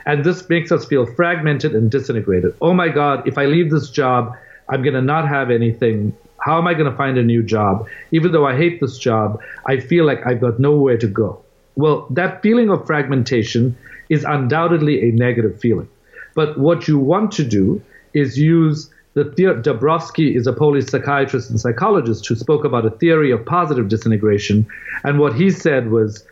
And 0.05 0.23
this 0.23 0.47
makes 0.49 0.71
us 0.71 0.85
feel 0.85 1.05
fragmented 1.05 1.73
and 1.75 1.89
disintegrated. 1.91 2.55
Oh 2.61 2.73
my 2.73 2.89
God, 2.89 3.27
if 3.27 3.37
I 3.37 3.45
leave 3.45 3.71
this 3.71 3.89
job, 3.89 4.35
I'm 4.69 4.83
going 4.83 4.93
to 4.93 5.01
not 5.01 5.27
have 5.27 5.49
anything. 5.49 6.15
How 6.39 6.57
am 6.57 6.67
I 6.67 6.73
going 6.73 6.89
to 6.89 6.95
find 6.95 7.17
a 7.17 7.23
new 7.23 7.43
job? 7.43 7.87
Even 8.11 8.31
though 8.31 8.45
I 8.45 8.55
hate 8.55 8.79
this 8.79 8.97
job, 8.97 9.39
I 9.65 9.79
feel 9.79 10.05
like 10.05 10.25
I've 10.25 10.41
got 10.41 10.59
nowhere 10.59 10.97
to 10.97 11.07
go. 11.07 11.41
Well, 11.75 12.07
that 12.11 12.41
feeling 12.41 12.69
of 12.69 12.85
fragmentation 12.85 13.77
is 14.09 14.23
undoubtedly 14.23 15.09
a 15.09 15.11
negative 15.11 15.59
feeling. 15.59 15.87
But 16.35 16.57
what 16.57 16.87
you 16.87 16.97
want 16.99 17.31
to 17.33 17.43
do 17.43 17.81
is 18.13 18.37
use 18.37 18.89
the, 19.13 19.25
theory. 19.25 19.61
Dabrowski 19.61 20.35
is 20.35 20.47
a 20.47 20.53
Polish 20.53 20.85
psychiatrist 20.85 21.49
and 21.49 21.59
psychologist 21.59 22.27
who 22.27 22.35
spoke 22.35 22.63
about 22.63 22.85
a 22.85 22.91
theory 22.91 23.31
of 23.31 23.45
positive 23.45 23.87
disintegration. 23.89 24.67
And 25.03 25.19
what 25.19 25.33
he 25.33 25.49
said 25.49 25.89
was 25.89 26.25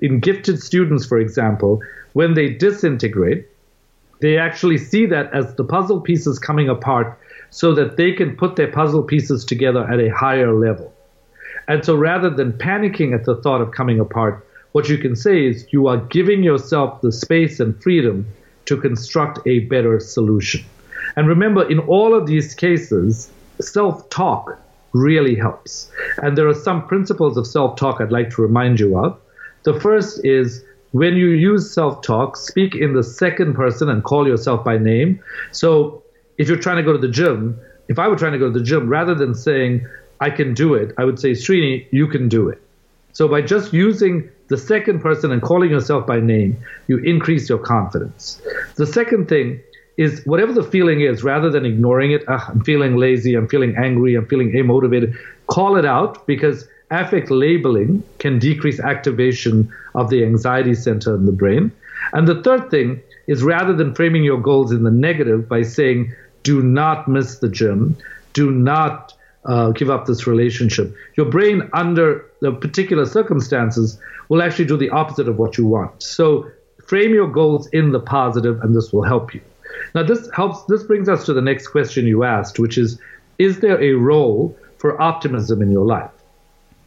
in 0.00 0.20
gifted 0.20 0.62
students, 0.62 1.06
for 1.06 1.18
example, 1.18 1.80
when 2.12 2.34
they 2.34 2.48
disintegrate, 2.48 3.48
they 4.20 4.38
actually 4.38 4.78
see 4.78 5.06
that 5.06 5.32
as 5.34 5.54
the 5.56 5.64
puzzle 5.64 6.00
pieces 6.00 6.38
coming 6.38 6.68
apart 6.68 7.18
so 7.50 7.74
that 7.74 7.96
they 7.96 8.12
can 8.12 8.36
put 8.36 8.56
their 8.56 8.70
puzzle 8.70 9.02
pieces 9.02 9.44
together 9.44 9.84
at 9.90 10.00
a 10.00 10.08
higher 10.08 10.52
level. 10.52 10.92
And 11.68 11.84
so 11.84 11.94
rather 11.94 12.30
than 12.30 12.52
panicking 12.52 13.14
at 13.14 13.24
the 13.24 13.36
thought 13.36 13.60
of 13.60 13.72
coming 13.72 14.00
apart, 14.00 14.46
what 14.72 14.88
you 14.88 14.98
can 14.98 15.16
say 15.16 15.46
is 15.46 15.66
you 15.70 15.86
are 15.86 15.98
giving 15.98 16.42
yourself 16.42 17.00
the 17.02 17.12
space 17.12 17.60
and 17.60 17.80
freedom 17.82 18.26
to 18.66 18.76
construct 18.80 19.38
a 19.46 19.60
better 19.60 20.00
solution. 20.00 20.64
And 21.16 21.28
remember, 21.28 21.68
in 21.68 21.78
all 21.80 22.14
of 22.14 22.26
these 22.26 22.54
cases, 22.54 23.30
self 23.60 24.08
talk 24.08 24.58
really 24.92 25.34
helps. 25.34 25.90
And 26.18 26.36
there 26.36 26.48
are 26.48 26.54
some 26.54 26.86
principles 26.86 27.36
of 27.36 27.46
self 27.46 27.76
talk 27.76 28.00
I'd 28.00 28.12
like 28.12 28.30
to 28.30 28.42
remind 28.42 28.80
you 28.80 28.96
of. 28.98 29.18
The 29.64 29.78
first 29.78 30.24
is 30.24 30.64
when 30.92 31.16
you 31.16 31.30
use 31.30 31.72
self 31.72 32.02
talk, 32.02 32.36
speak 32.36 32.74
in 32.74 32.94
the 32.94 33.02
second 33.02 33.54
person 33.54 33.88
and 33.88 34.04
call 34.04 34.26
yourself 34.26 34.64
by 34.64 34.78
name. 34.78 35.22
So 35.50 36.02
if 36.38 36.48
you're 36.48 36.58
trying 36.58 36.76
to 36.76 36.82
go 36.82 36.92
to 36.92 36.98
the 36.98 37.08
gym, 37.08 37.58
if 37.88 37.98
I 37.98 38.08
were 38.08 38.16
trying 38.16 38.32
to 38.32 38.38
go 38.38 38.52
to 38.52 38.58
the 38.58 38.64
gym, 38.64 38.88
rather 38.88 39.14
than 39.14 39.34
saying, 39.34 39.86
I 40.20 40.30
can 40.30 40.54
do 40.54 40.74
it, 40.74 40.94
I 40.98 41.04
would 41.04 41.18
say, 41.18 41.32
Srini, 41.32 41.86
you 41.90 42.06
can 42.06 42.28
do 42.28 42.48
it. 42.48 42.62
So 43.12 43.28
by 43.28 43.42
just 43.42 43.72
using 43.72 44.30
the 44.48 44.56
second 44.56 45.00
person 45.00 45.32
and 45.32 45.42
calling 45.42 45.70
yourself 45.70 46.06
by 46.06 46.20
name, 46.20 46.56
you 46.86 46.98
increase 46.98 47.48
your 47.48 47.58
confidence. 47.58 48.40
The 48.76 48.86
second 48.86 49.28
thing 49.28 49.60
is 49.96 50.22
whatever 50.24 50.52
the 50.52 50.62
feeling 50.62 51.00
is, 51.00 51.22
rather 51.22 51.50
than 51.50 51.66
ignoring 51.66 52.12
it, 52.12 52.24
ah, 52.28 52.46
I'm 52.48 52.62
feeling 52.64 52.96
lazy, 52.96 53.34
I'm 53.34 53.48
feeling 53.48 53.76
angry, 53.76 54.14
I'm 54.14 54.26
feeling 54.26 54.52
amotivated, 54.52 55.14
call 55.46 55.76
it 55.76 55.84
out 55.84 56.26
because 56.26 56.66
affect 57.00 57.30
labeling 57.30 58.02
can 58.18 58.38
decrease 58.38 58.78
activation 58.80 59.72
of 59.94 60.10
the 60.10 60.24
anxiety 60.24 60.74
center 60.74 61.14
in 61.14 61.26
the 61.26 61.32
brain. 61.32 61.72
And 62.12 62.28
the 62.28 62.42
third 62.42 62.70
thing 62.70 63.00
is 63.26 63.42
rather 63.42 63.72
than 63.72 63.94
framing 63.94 64.24
your 64.24 64.40
goals 64.40 64.72
in 64.72 64.82
the 64.82 64.90
negative 64.90 65.48
by 65.48 65.62
saying, 65.62 66.14
do 66.42 66.62
not 66.62 67.08
miss 67.08 67.38
the 67.38 67.48
gym, 67.48 67.96
do 68.32 68.50
not 68.50 69.14
uh, 69.44 69.70
give 69.70 69.90
up 69.90 70.06
this 70.06 70.26
relationship, 70.26 70.94
your 71.16 71.26
brain, 71.26 71.68
under 71.72 72.24
the 72.40 72.52
particular 72.52 73.06
circumstances, 73.06 73.98
will 74.28 74.42
actually 74.42 74.64
do 74.64 74.76
the 74.76 74.90
opposite 74.90 75.28
of 75.28 75.38
what 75.38 75.58
you 75.58 75.66
want. 75.66 76.02
So 76.02 76.48
frame 76.86 77.12
your 77.12 77.28
goals 77.28 77.68
in 77.68 77.92
the 77.92 78.00
positive, 78.00 78.60
and 78.62 78.74
this 78.74 78.92
will 78.92 79.02
help 79.02 79.34
you. 79.34 79.40
Now, 79.94 80.02
this 80.04 80.28
helps. 80.32 80.62
This 80.64 80.82
brings 80.84 81.08
us 81.08 81.24
to 81.26 81.32
the 81.32 81.40
next 81.40 81.68
question 81.68 82.06
you 82.06 82.24
asked, 82.24 82.58
which 82.58 82.78
is: 82.78 83.00
Is 83.38 83.60
there 83.60 83.80
a 83.82 83.92
role 83.92 84.56
for 84.78 85.00
optimism 85.00 85.60
in 85.62 85.70
your 85.70 85.84
life? 85.84 86.10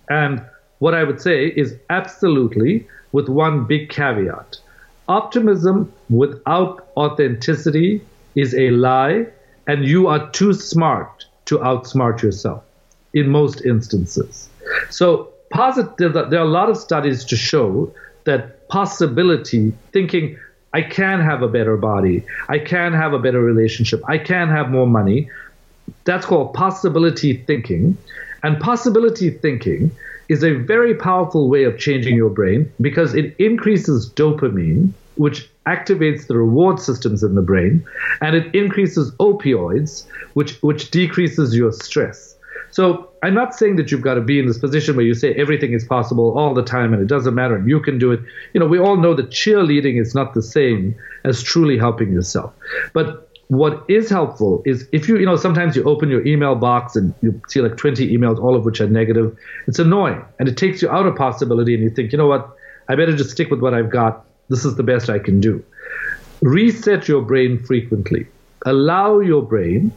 And 0.10 0.42
what 0.80 0.94
I 0.94 1.04
would 1.04 1.22
say 1.22 1.48
is 1.48 1.76
absolutely, 1.90 2.88
with 3.12 3.30
one 3.30 3.66
big 3.66 3.90
caveat. 3.90 4.58
Optimism 5.08 5.92
without 6.10 6.88
authenticity 6.98 8.02
is 8.36 8.54
a 8.56 8.72
lie, 8.72 9.28
and 9.68 9.86
you 9.86 10.08
are 10.08 10.30
too 10.32 10.54
smart 10.54 11.26
to 11.46 11.60
outsmart 11.60 12.22
yourself 12.22 12.64
in 13.14 13.30
most 13.30 13.62
instances. 13.66 14.50
So, 14.90 15.30
positive, 15.52 16.14
there 16.14 16.40
are 16.40 16.46
a 16.46 16.46
lot 16.46 16.70
of 16.70 16.78
studies 16.78 17.24
to 17.26 17.36
show 17.36 17.94
that 18.26 18.68
possibility, 18.68 19.74
thinking, 19.94 20.38
I 20.74 20.82
can 20.82 21.22
have 21.22 21.42
a 21.42 21.48
better 21.48 21.78
body, 21.78 22.26
I 22.50 22.60
can 22.60 22.92
have 22.94 23.14
a 23.14 23.20
better 23.20 23.40
relationship, 23.40 24.02
I 24.10 24.18
can 24.18 24.50
have 24.50 24.70
more 24.70 24.88
money, 24.88 25.30
that's 26.04 26.26
called 26.26 26.54
possibility 26.54 27.38
thinking. 27.38 27.98
And 28.46 28.60
possibility 28.60 29.32
thinking 29.32 29.90
is 30.30 30.44
a 30.44 30.54
very 30.54 30.94
powerful 30.94 31.50
way 31.50 31.64
of 31.64 31.80
changing 31.80 32.16
your 32.16 32.30
brain 32.30 32.72
because 32.80 33.16
it 33.16 33.36
increases 33.40 34.08
dopamine, 34.12 34.94
which 35.16 35.50
activates 35.66 36.28
the 36.28 36.38
reward 36.38 36.80
systems 36.80 37.24
in 37.24 37.34
the 37.34 37.42
brain, 37.42 37.84
and 38.22 38.36
it 38.36 38.54
increases 38.54 39.12
opioids, 39.14 40.06
which, 40.36 40.62
which 40.62 40.92
decreases 40.92 41.56
your 41.56 41.72
stress. 41.72 42.36
So 42.70 43.10
I'm 43.24 43.34
not 43.34 43.56
saying 43.56 43.78
that 43.78 43.90
you've 43.90 44.04
got 44.04 44.14
to 44.14 44.22
be 44.22 44.38
in 44.38 44.46
this 44.46 44.60
position 44.60 44.96
where 44.96 45.06
you 45.06 45.16
say 45.16 45.34
everything 45.34 45.74
is 45.74 45.84
possible 45.84 46.38
all 46.38 46.54
the 46.54 46.62
time 46.62 46.94
and 46.94 47.02
it 47.02 47.08
doesn't 47.08 47.34
matter 47.34 47.56
and 47.56 47.68
you 47.68 47.80
can 47.80 47.98
do 47.98 48.12
it. 48.12 48.20
You 48.54 48.60
know, 48.60 48.68
we 48.68 48.78
all 48.78 48.96
know 48.96 49.16
that 49.16 49.32
cheerleading 49.32 50.00
is 50.00 50.14
not 50.14 50.36
the 50.36 50.44
same 50.44 50.94
as 51.24 51.42
truly 51.42 51.80
helping 51.80 52.12
yourself. 52.12 52.54
But 52.94 53.26
what 53.48 53.84
is 53.88 54.10
helpful 54.10 54.64
is 54.66 54.88
if 54.92 55.08
you, 55.08 55.18
you 55.18 55.26
know, 55.26 55.36
sometimes 55.36 55.76
you 55.76 55.84
open 55.84 56.10
your 56.10 56.26
email 56.26 56.56
box 56.56 56.96
and 56.96 57.14
you 57.22 57.40
see 57.48 57.62
like 57.62 57.78
20 57.78 58.16
emails, 58.16 58.40
all 58.40 58.56
of 58.56 58.66
which 58.66 58.82
are 58.82 58.88
negative. 58.88 59.38
It's 59.68 59.80
annoying 59.80 60.24
and 60.40 60.50
it 60.50 60.58
takes 60.58 60.82
you 60.82 60.90
out 60.90 61.06
of 61.06 61.16
possibility 61.16 61.74
and 61.74 61.84
you 61.84 61.90
think, 61.90 62.12
you 62.12 62.18
know 62.18 62.28
what, 62.28 62.50
I 62.90 62.96
better 62.96 63.16
just 63.16 63.32
stick 63.32 63.52
with 63.52 63.60
what 63.60 63.74
I've 63.74 63.90
got. 63.90 64.26
This 64.50 64.66
is 64.66 64.76
the 64.76 64.84
best 64.84 65.10
I 65.10 65.20
can 65.20 65.40
do. 65.40 65.64
Reset 66.42 67.08
your 67.08 67.22
brain 67.22 67.64
frequently. 67.64 68.28
Allow 68.66 69.20
your 69.20 69.44
brain 69.44 69.92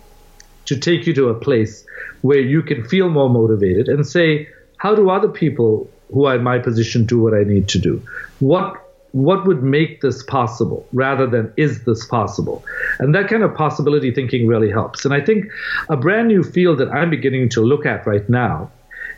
to 0.66 0.78
take 0.78 1.06
you 1.06 1.14
to 1.14 1.28
a 1.28 1.34
place 1.34 1.86
where 2.20 2.40
you 2.40 2.62
can 2.62 2.84
feel 2.86 3.08
more 3.08 3.30
motivated 3.30 3.88
and 3.88 4.06
say, 4.06 4.48
how 4.76 4.94
do 4.94 5.08
other 5.08 5.28
people 5.28 5.90
who 6.12 6.26
are 6.26 6.36
in 6.36 6.42
my 6.42 6.58
position 6.58 7.04
do 7.06 7.18
what 7.20 7.34
I 7.34 7.44
need 7.44 7.68
to 7.68 7.78
do? 7.78 8.02
What 8.40 8.87
what 9.12 9.46
would 9.46 9.62
make 9.62 10.00
this 10.00 10.22
possible 10.22 10.86
rather 10.92 11.26
than 11.26 11.52
is 11.56 11.84
this 11.84 12.06
possible? 12.06 12.64
And 12.98 13.14
that 13.14 13.28
kind 13.28 13.42
of 13.42 13.54
possibility 13.54 14.10
thinking 14.12 14.46
really 14.46 14.70
helps. 14.70 15.04
And 15.04 15.14
I 15.14 15.20
think 15.20 15.46
a 15.88 15.96
brand 15.96 16.28
new 16.28 16.42
field 16.42 16.78
that 16.78 16.90
I'm 16.90 17.10
beginning 17.10 17.48
to 17.50 17.62
look 17.62 17.86
at 17.86 18.06
right 18.06 18.28
now 18.28 18.70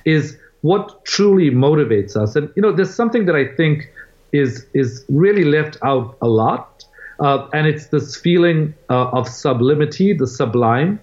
is 0.04 0.36
what 0.62 1.04
truly 1.04 1.50
motivates 1.50 2.16
us. 2.16 2.36
And 2.36 2.50
you 2.54 2.62
know, 2.62 2.72
there's 2.72 2.94
something 2.94 3.26
that 3.26 3.34
I 3.34 3.46
think 3.56 3.90
is 4.32 4.66
is 4.74 5.04
really 5.08 5.44
left 5.44 5.76
out 5.82 6.16
a 6.22 6.28
lot, 6.28 6.84
uh, 7.18 7.48
and 7.52 7.66
it's 7.66 7.86
this 7.86 8.16
feeling 8.16 8.74
uh, 8.88 9.08
of 9.10 9.28
sublimity, 9.28 10.12
the 10.12 10.26
sublime. 10.26 11.00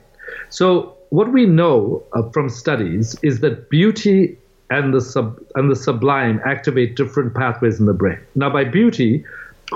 So 0.49 0.95
what 1.09 1.31
we 1.31 1.45
know 1.45 2.03
uh, 2.13 2.29
from 2.31 2.49
studies 2.49 3.15
is 3.23 3.39
that 3.41 3.69
beauty 3.69 4.37
and 4.69 4.93
the 4.93 5.01
sub 5.01 5.39
and 5.55 5.71
the 5.71 5.75
sublime 5.75 6.41
activate 6.45 6.95
different 6.95 7.33
pathways 7.33 7.79
in 7.79 7.85
the 7.85 7.93
brain. 7.93 8.19
Now, 8.35 8.49
by 8.49 8.63
beauty, 8.63 9.25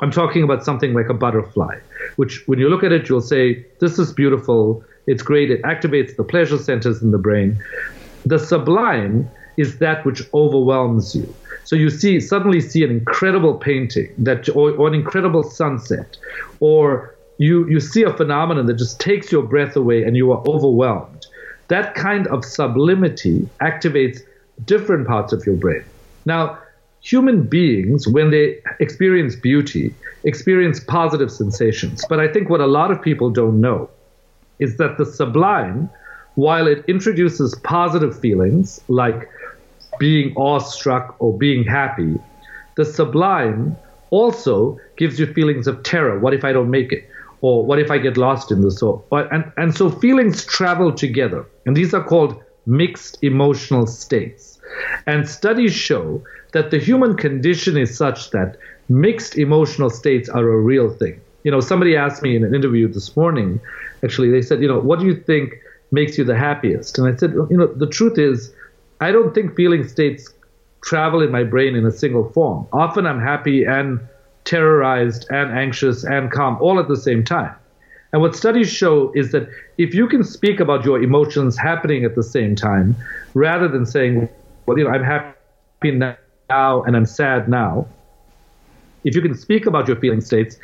I'm 0.01 0.11
talking 0.11 0.43
about 0.43 0.63
something 0.63 0.93
like 0.93 1.09
a 1.09 1.13
butterfly, 1.13 1.79
which 2.15 2.43
when 2.47 2.59
you 2.59 2.69
look 2.69 2.83
at 2.83 2.91
it, 2.91 3.09
you'll 3.09 3.21
say, 3.21 3.65
"This 3.79 3.99
is 3.99 4.11
beautiful. 4.13 4.83
It's 5.07 5.23
great. 5.23 5.49
It 5.51 5.61
activates 5.63 6.15
the 6.15 6.23
pleasure 6.23 6.57
centers 6.57 7.01
in 7.01 7.11
the 7.11 7.17
brain." 7.17 7.57
The 8.25 8.39
sublime 8.39 9.29
is 9.57 9.79
that 9.79 10.05
which 10.05 10.21
overwhelms 10.33 11.15
you. 11.15 11.33
So 11.63 11.75
you 11.75 11.89
see 11.89 12.19
suddenly 12.19 12.59
see 12.59 12.83
an 12.83 12.91
incredible 12.91 13.55
painting 13.55 14.09
that 14.17 14.49
or, 14.55 14.71
or 14.71 14.87
an 14.87 14.93
incredible 14.93 15.43
sunset, 15.43 16.17
or 16.59 17.15
you 17.37 17.67
you 17.69 17.79
see 17.79 18.03
a 18.03 18.13
phenomenon 18.13 18.65
that 18.65 18.75
just 18.75 18.99
takes 18.99 19.31
your 19.31 19.43
breath 19.43 19.75
away 19.75 20.03
and 20.03 20.17
you 20.17 20.31
are 20.31 20.43
overwhelmed. 20.47 21.27
That 21.69 21.95
kind 21.95 22.27
of 22.27 22.43
sublimity 22.43 23.47
activates 23.61 24.19
different 24.65 25.07
parts 25.07 25.33
of 25.33 25.45
your 25.45 25.55
brain. 25.55 25.83
Now, 26.25 26.57
human 27.01 27.43
beings, 27.43 28.07
when 28.07 28.29
they 28.29 28.59
experience 28.79 29.35
beauty, 29.35 29.93
experience 30.23 30.79
positive 30.79 31.31
sensations. 31.31 32.05
But 32.07 32.19
I 32.19 32.27
think 32.27 32.49
what 32.49 32.61
a 32.61 32.67
lot 32.67 32.91
of 32.91 33.01
people 33.01 33.29
don't 33.29 33.59
know 33.59 33.89
is 34.59 34.77
that 34.77 34.97
the 34.97 35.05
sublime, 35.05 35.89
while 36.35 36.67
it 36.67 36.85
introduces 36.87 37.55
positive 37.63 38.17
feelings 38.19 38.79
like 38.87 39.27
being 39.99 40.33
awestruck 40.35 41.15
or 41.19 41.37
being 41.37 41.63
happy, 41.63 42.19
the 42.77 42.85
sublime 42.85 43.75
also 44.11 44.79
gives 44.97 45.19
you 45.19 45.25
feelings 45.33 45.67
of 45.67 45.81
terror. 45.83 46.19
What 46.19 46.33
if 46.33 46.43
I 46.43 46.51
don't 46.51 46.69
make 46.69 46.91
it? 46.91 47.09
Or 47.41 47.65
what 47.65 47.79
if 47.79 47.89
I 47.89 47.97
get 47.97 48.17
lost 48.17 48.51
in 48.51 48.61
this? 48.61 48.81
Or, 48.83 49.03
and, 49.11 49.51
and 49.57 49.75
so 49.75 49.89
feelings 49.89 50.45
travel 50.45 50.91
together. 50.91 51.45
And 51.65 51.75
these 51.75 51.93
are 51.93 52.03
called 52.03 52.41
mixed 52.65 53.17
emotional 53.23 53.87
states. 53.87 54.59
And 55.07 55.27
studies 55.27 55.73
show 55.73 56.23
that 56.53 56.71
the 56.71 56.77
human 56.77 57.15
condition 57.15 57.77
is 57.77 57.95
such 57.95 58.31
that 58.31 58.57
mixed 58.89 59.37
emotional 59.37 59.89
states 59.89 60.29
are 60.29 60.47
a 60.47 60.57
real 60.57 60.89
thing. 60.89 61.19
You 61.43 61.51
know, 61.51 61.59
somebody 61.59 61.95
asked 61.95 62.21
me 62.21 62.35
in 62.35 62.43
an 62.43 62.53
interview 62.53 62.87
this 62.87 63.15
morning, 63.15 63.59
actually, 64.03 64.29
they 64.29 64.41
said, 64.41 64.61
you 64.61 64.67
know, 64.67 64.79
what 64.79 64.99
do 64.99 65.05
you 65.05 65.15
think 65.15 65.55
makes 65.91 66.17
you 66.17 66.23
the 66.23 66.37
happiest? 66.37 66.99
And 66.99 67.07
I 67.07 67.17
said, 67.17 67.33
you 67.33 67.57
know, 67.57 67.67
the 67.67 67.87
truth 67.87 68.17
is, 68.17 68.53
I 68.99 69.11
don't 69.11 69.33
think 69.33 69.55
feeling 69.55 69.87
states 69.87 70.31
travel 70.83 71.21
in 71.21 71.31
my 71.31 71.43
brain 71.43 71.75
in 71.75 71.85
a 71.85 71.91
single 71.91 72.29
form. 72.31 72.67
Often 72.73 73.07
I'm 73.07 73.19
happy 73.19 73.63
and 73.65 73.99
terrorized 74.45 75.25
and 75.29 75.51
anxious 75.51 76.03
and 76.03 76.31
calm 76.31 76.57
all 76.61 76.79
at 76.79 76.87
the 76.87 76.97
same 76.97 77.23
time. 77.23 77.55
And 78.13 78.21
what 78.21 78.35
studies 78.35 78.69
show 78.69 79.11
is 79.15 79.31
that 79.31 79.47
if 79.77 79.93
you 79.93 80.07
can 80.07 80.23
speak 80.23 80.59
about 80.59 80.83
your 80.83 81.01
emotions 81.01 81.57
happening 81.57 82.03
at 82.03 82.15
the 82.15 82.23
same 82.23 82.55
time, 82.55 82.95
rather 83.33 83.67
than 83.67 83.85
saying, 83.85 84.27
well, 84.65 84.77
you 84.77 84.83
know, 84.83 84.89
I'm 84.89 85.03
happy 85.03 85.91
now 85.91 86.83
and 86.83 86.95
I'm 86.97 87.05
sad 87.05 87.47
now, 87.47 87.87
if 89.03 89.15
you 89.15 89.21
can 89.21 89.35
speak 89.35 89.65
about 89.65 89.87
your 89.87 89.97
feeling 89.97 90.21
states 90.21 90.57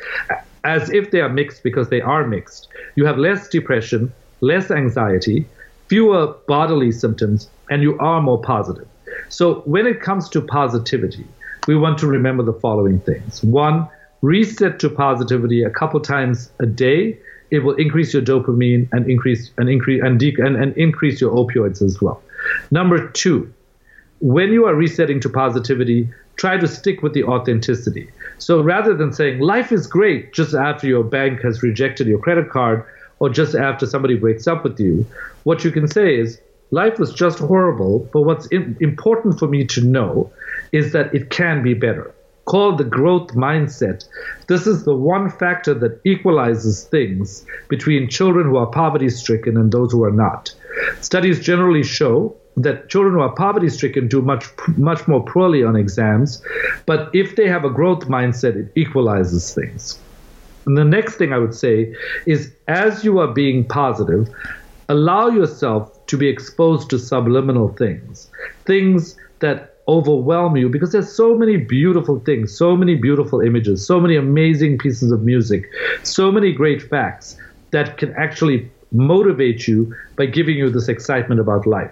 as 0.64 0.90
if 0.90 1.10
they 1.10 1.20
are 1.20 1.28
mixed 1.28 1.62
because 1.62 1.88
they 1.88 2.00
are 2.00 2.26
mixed, 2.26 2.68
you 2.96 3.06
have 3.06 3.16
less 3.16 3.48
depression, 3.48 4.12
less 4.40 4.70
anxiety, 4.70 5.46
fewer 5.88 6.34
bodily 6.46 6.92
symptoms, 6.92 7.48
and 7.70 7.82
you 7.82 7.98
are 7.98 8.20
more 8.20 8.40
positive. 8.40 8.86
So 9.30 9.60
when 9.60 9.86
it 9.86 10.00
comes 10.02 10.28
to 10.30 10.40
positivity, 10.42 11.26
we 11.66 11.76
want 11.76 11.98
to 11.98 12.06
remember 12.06 12.42
the 12.42 12.52
following 12.52 13.00
things. 13.00 13.42
One, 13.42 13.88
reset 14.22 14.78
to 14.80 14.90
positivity 14.90 15.62
a 15.62 15.70
couple 15.70 16.00
times 16.00 16.50
a 16.60 16.66
day 16.66 17.18
it 17.50 17.60
will 17.60 17.74
increase 17.74 18.12
your 18.12 18.22
dopamine 18.22 18.88
and 18.92 19.10
increase 19.10 19.50
and 19.58 19.68
increase 19.68 20.02
and, 20.02 20.20
de- 20.20 20.36
and, 20.38 20.56
and 20.56 20.76
increase 20.76 21.20
your 21.20 21.32
opioids 21.32 21.82
as 21.82 22.00
well. 22.00 22.22
Number 22.70 23.08
two, 23.08 23.52
when 24.20 24.52
you 24.52 24.66
are 24.66 24.74
resetting 24.74 25.20
to 25.20 25.28
positivity, 25.28 26.08
try 26.36 26.56
to 26.56 26.68
stick 26.68 27.02
with 27.02 27.14
the 27.14 27.24
authenticity. 27.24 28.10
So 28.38 28.62
rather 28.62 28.94
than 28.94 29.12
saying 29.12 29.40
life 29.40 29.72
is 29.72 29.86
great 29.86 30.32
just 30.32 30.54
after 30.54 30.86
your 30.86 31.04
bank 31.04 31.42
has 31.42 31.62
rejected 31.62 32.06
your 32.06 32.18
credit 32.18 32.50
card 32.50 32.84
or 33.18 33.28
just 33.28 33.54
after 33.54 33.86
somebody 33.86 34.14
breaks 34.14 34.46
up 34.46 34.62
with 34.62 34.78
you, 34.78 35.04
what 35.44 35.64
you 35.64 35.70
can 35.70 35.88
say 35.88 36.16
is 36.16 36.40
life 36.70 36.98
was 36.98 37.12
just 37.12 37.38
horrible, 37.38 38.08
but 38.12 38.22
what's 38.22 38.46
in- 38.48 38.76
important 38.80 39.38
for 39.38 39.48
me 39.48 39.64
to 39.66 39.80
know 39.80 40.30
is 40.72 40.92
that 40.92 41.12
it 41.14 41.30
can 41.30 41.62
be 41.62 41.74
better 41.74 42.12
called 42.48 42.78
the 42.78 42.84
growth 42.84 43.28
mindset. 43.34 44.08
This 44.46 44.66
is 44.66 44.84
the 44.84 44.96
one 44.96 45.30
factor 45.30 45.74
that 45.74 46.00
equalizes 46.04 46.84
things 46.84 47.44
between 47.68 48.08
children 48.08 48.46
who 48.46 48.56
are 48.56 48.66
poverty 48.66 49.10
stricken 49.10 49.56
and 49.58 49.70
those 49.70 49.92
who 49.92 50.02
are 50.02 50.10
not. 50.10 50.54
Studies 51.02 51.40
generally 51.40 51.82
show 51.82 52.34
that 52.56 52.88
children 52.88 53.14
who 53.14 53.20
are 53.20 53.34
poverty 53.34 53.68
stricken 53.68 54.08
do 54.08 54.22
much 54.22 54.46
much 54.76 55.06
more 55.06 55.24
poorly 55.24 55.62
on 55.62 55.76
exams, 55.76 56.42
but 56.86 57.10
if 57.12 57.36
they 57.36 57.48
have 57.48 57.64
a 57.64 57.70
growth 57.70 58.08
mindset, 58.08 58.56
it 58.56 58.72
equalizes 58.74 59.54
things. 59.54 60.02
And 60.66 60.76
the 60.76 60.84
next 60.84 61.16
thing 61.16 61.32
I 61.32 61.38
would 61.38 61.54
say 61.54 61.94
is 62.26 62.52
as 62.66 63.04
you 63.04 63.18
are 63.18 63.32
being 63.32 63.68
positive, 63.68 64.28
allow 64.88 65.28
yourself 65.28 66.06
to 66.06 66.16
be 66.16 66.28
exposed 66.28 66.90
to 66.90 66.98
subliminal 66.98 67.68
things, 67.68 68.30
things 68.66 69.16
that 69.40 69.77
overwhelm 69.88 70.56
you 70.56 70.68
because 70.68 70.92
there's 70.92 71.10
so 71.10 71.34
many 71.34 71.56
beautiful 71.56 72.20
things, 72.20 72.56
so 72.56 72.76
many 72.76 72.94
beautiful 72.94 73.40
images, 73.40 73.84
so 73.84 73.98
many 73.98 74.16
amazing 74.16 74.78
pieces 74.78 75.10
of 75.10 75.22
music, 75.22 75.70
so 76.02 76.30
many 76.30 76.52
great 76.52 76.82
facts 76.82 77.36
that 77.70 77.96
can 77.96 78.12
actually 78.14 78.70
motivate 78.92 79.66
you 79.66 79.94
by 80.16 80.26
giving 80.26 80.56
you 80.56 80.70
this 80.70 80.88
excitement 80.88 81.40
about 81.40 81.66
life. 81.66 81.90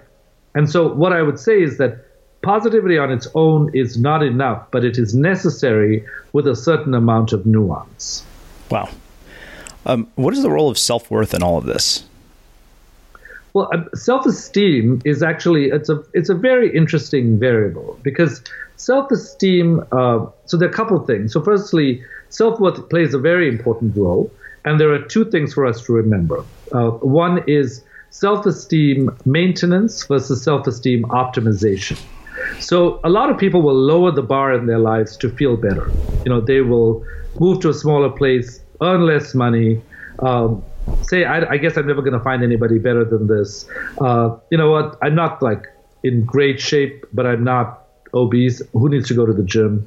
And 0.55 0.71
so, 0.71 0.93
what 0.93 1.13
I 1.13 1.23
would 1.23 1.39
say 1.39 1.61
is 1.63 1.79
that 1.79 2.05
positivity 2.43 2.97
on 2.97 3.11
its 3.11 3.27
own 3.35 3.71
is 3.75 3.99
not 3.99 4.23
enough, 4.23 4.71
but 4.71 4.85
it 4.85 4.97
is 4.99 5.15
necessary 5.15 6.05
with 6.33 6.47
a 6.47 6.57
certain 6.57 6.95
amount 6.95 7.33
of 7.33 7.45
nuance. 7.45 8.25
Wow. 8.71 8.89
Um, 9.85 10.11
what 10.17 10.35
is 10.35 10.43
the 10.43 10.51
role 10.51 10.71
of 10.71 10.79
self 10.79 11.11
worth 11.11 11.35
in 11.35 11.43
all 11.43 11.59
of 11.59 11.65
this? 11.65 12.05
Well, 13.57 13.71
uh, 13.73 13.85
self-esteem 13.95 15.01
is 15.07 15.23
actually 15.23 15.71
it's 15.71 15.89
a 15.89 16.05
it's 16.13 16.29
a 16.29 16.35
very 16.35 16.69
interesting 16.77 17.39
variable 17.39 17.99
because 18.03 18.43
self-esteem. 18.77 19.83
Uh, 19.93 20.27
so 20.45 20.59
there 20.59 20.69
are 20.69 20.71
a 20.71 20.75
couple 20.75 20.95
of 21.01 21.07
things. 21.07 21.33
So 21.33 21.41
firstly, 21.41 22.05
self-worth 22.29 22.91
plays 22.91 23.15
a 23.15 23.19
very 23.19 23.49
important 23.49 23.97
role, 23.97 24.31
and 24.67 24.79
there 24.79 24.93
are 24.93 24.99
two 24.99 25.25
things 25.31 25.55
for 25.55 25.65
us 25.65 25.83
to 25.87 25.95
remember. 25.95 26.45
Uh, 26.71 26.91
one 27.01 27.43
is 27.47 27.83
self-esteem 28.11 29.09
maintenance 29.25 30.05
versus 30.05 30.43
self-esteem 30.43 31.05
optimization. 31.05 31.99
So 32.61 33.01
a 33.05 33.09
lot 33.09 33.31
of 33.31 33.39
people 33.39 33.63
will 33.63 33.81
lower 33.93 34.13
the 34.13 34.27
bar 34.35 34.53
in 34.53 34.67
their 34.67 34.81
lives 34.81 35.17
to 35.17 35.31
feel 35.31 35.57
better. 35.57 35.91
You 36.27 36.31
know, 36.31 36.43
they 36.43 36.61
will 36.61 37.07
move 37.41 37.61
to 37.61 37.71
a 37.71 37.75
smaller 37.75 38.11
place, 38.11 38.61
earn 38.83 39.07
less 39.07 39.35
money. 39.35 39.81
Um, 40.19 40.63
say, 41.03 41.25
I, 41.25 41.53
I 41.53 41.57
guess 41.57 41.77
I'm 41.77 41.87
never 41.87 42.03
going 42.03 42.13
to 42.13 42.21
find 42.21 42.43
anybody 42.43 42.79
better 42.79 43.05
than 43.05 43.27
this. 43.27 43.67
Uh, 44.01 44.37
you 44.51 44.59
know 44.59 44.71
what? 44.71 44.97
I'm 45.03 45.15
not 45.15 45.43
like 45.43 45.67
in 46.03 46.25
great 46.25 46.61
shape, 46.61 47.05
but 47.13 47.27
I'm 47.27 47.45
not 47.45 47.85
obese. 48.15 48.63
Who 48.73 48.89
needs 48.89 49.09
to 49.09 49.15
go 49.15 49.27
to 49.27 49.33
the 49.33 49.43
gym? 49.43 49.87